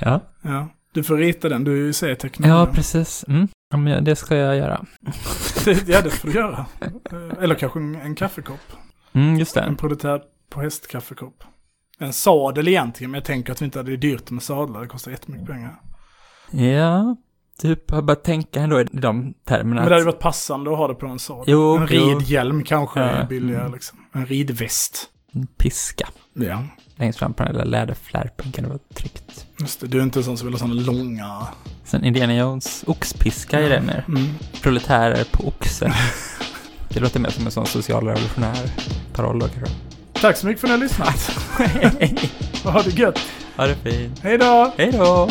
Ja, 0.00 0.20
Ja, 0.42 0.68
du 0.92 1.02
får 1.04 1.16
rita 1.16 1.48
den, 1.48 1.64
du 1.64 1.72
är 1.72 1.76
ju 1.76 1.92
serietecknare. 1.92 2.50
ja 2.50 2.66
precis. 2.72 3.24
Mm. 3.28 3.48
Ja, 3.88 4.00
det 4.00 4.16
ska 4.16 4.36
jag 4.36 4.56
göra. 4.56 4.84
ja, 5.86 6.00
det 6.02 6.10
får 6.10 6.28
du 6.28 6.34
göra. 6.34 6.66
Eh, 6.80 7.42
Eller 7.42 7.54
kanske 7.54 7.78
en, 7.78 7.94
en 7.94 8.14
kaffekopp. 8.14 8.60
Mm, 9.12 9.38
just 9.38 9.56
En 9.56 9.70
det. 9.70 9.76
Politär 9.78 10.20
på 10.50 10.60
häst-kaffekopp. 10.60 11.44
En 11.98 12.12
sadel 12.12 12.68
egentligen, 12.68 13.10
men 13.10 13.18
jag 13.18 13.24
tänker 13.24 13.52
att 13.52 13.60
vi 13.62 13.64
inte 13.64 13.78
hade 13.78 13.90
det 13.90 13.96
dyrt 13.96 14.30
med 14.30 14.42
sadlar. 14.42 14.80
Det 14.80 14.86
kostar 14.86 15.10
jättemycket 15.10 15.46
pengar. 15.46 15.80
Ja, 16.50 17.16
typ 17.62 17.90
har 17.90 18.02
börjat 18.02 18.24
tänka 18.24 18.60
ändå 18.60 18.80
i 18.80 18.84
de 18.92 19.34
termerna. 19.44 19.80
Men 19.80 19.88
det 19.88 19.94
hade 19.94 20.04
varit 20.06 20.18
passande 20.18 20.70
att 20.72 20.76
ha 20.78 20.88
det 20.88 20.94
på 20.94 21.06
en 21.06 21.18
sak. 21.18 21.44
Jo, 21.46 21.76
en 21.76 21.88
jo. 21.90 22.18
ridhjälm 22.18 22.64
kanske 22.64 23.00
Ja, 23.00 23.06
är 23.06 23.26
billigare 23.26 23.60
mm. 23.60 23.72
liksom. 23.72 23.98
En 24.12 24.26
ridväst. 24.26 25.08
En 25.32 25.46
piska. 25.46 26.08
Ja, 26.34 26.64
Längst 26.96 27.18
fram 27.18 27.34
på 27.34 27.42
den 27.42 27.52
lilla 27.52 27.64
läderflärpen 27.64 28.52
kan 28.52 28.64
det 28.64 28.68
vara 28.70 28.80
tryggt. 28.94 29.46
just 29.60 29.80
det. 29.80 29.86
Du 29.86 29.98
är 29.98 30.02
inte 30.02 30.18
en 30.18 30.24
sån 30.24 30.36
som 30.38 30.46
vill 30.46 30.54
ha 30.54 30.58
såna 30.58 30.74
långa... 30.74 31.46
Sen 31.84 32.04
Indiana 32.04 32.34
Jones 32.34 32.84
oxpiska 32.86 33.60
är 33.60 33.70
det 33.70 33.80
mer. 33.80 34.04
Mm. 34.08 34.26
Proletärer 34.62 35.24
på 35.32 35.48
oxe. 35.48 35.92
det 36.88 37.00
låter 37.00 37.20
mer 37.20 37.30
som 37.30 37.44
en 37.46 37.52
sån 37.52 37.66
socialrevolutionär 37.66 38.70
paroll 39.12 39.38
då 39.38 39.48
kanske. 39.48 39.74
Tack 40.12 40.36
så 40.36 40.46
mycket 40.46 40.60
för 40.60 40.68
att 40.68 40.70
ni 40.70 40.76
har 40.76 40.84
lyssnat. 40.84 41.38
Ha 42.64 42.82
det 42.82 42.98
gött. 42.98 43.20
ha 43.56 43.66
det 43.66 43.74
fint. 43.74 44.20
Hej 44.22 44.38
då! 44.38 44.72
Hej 44.76 44.92
då! 44.92 45.28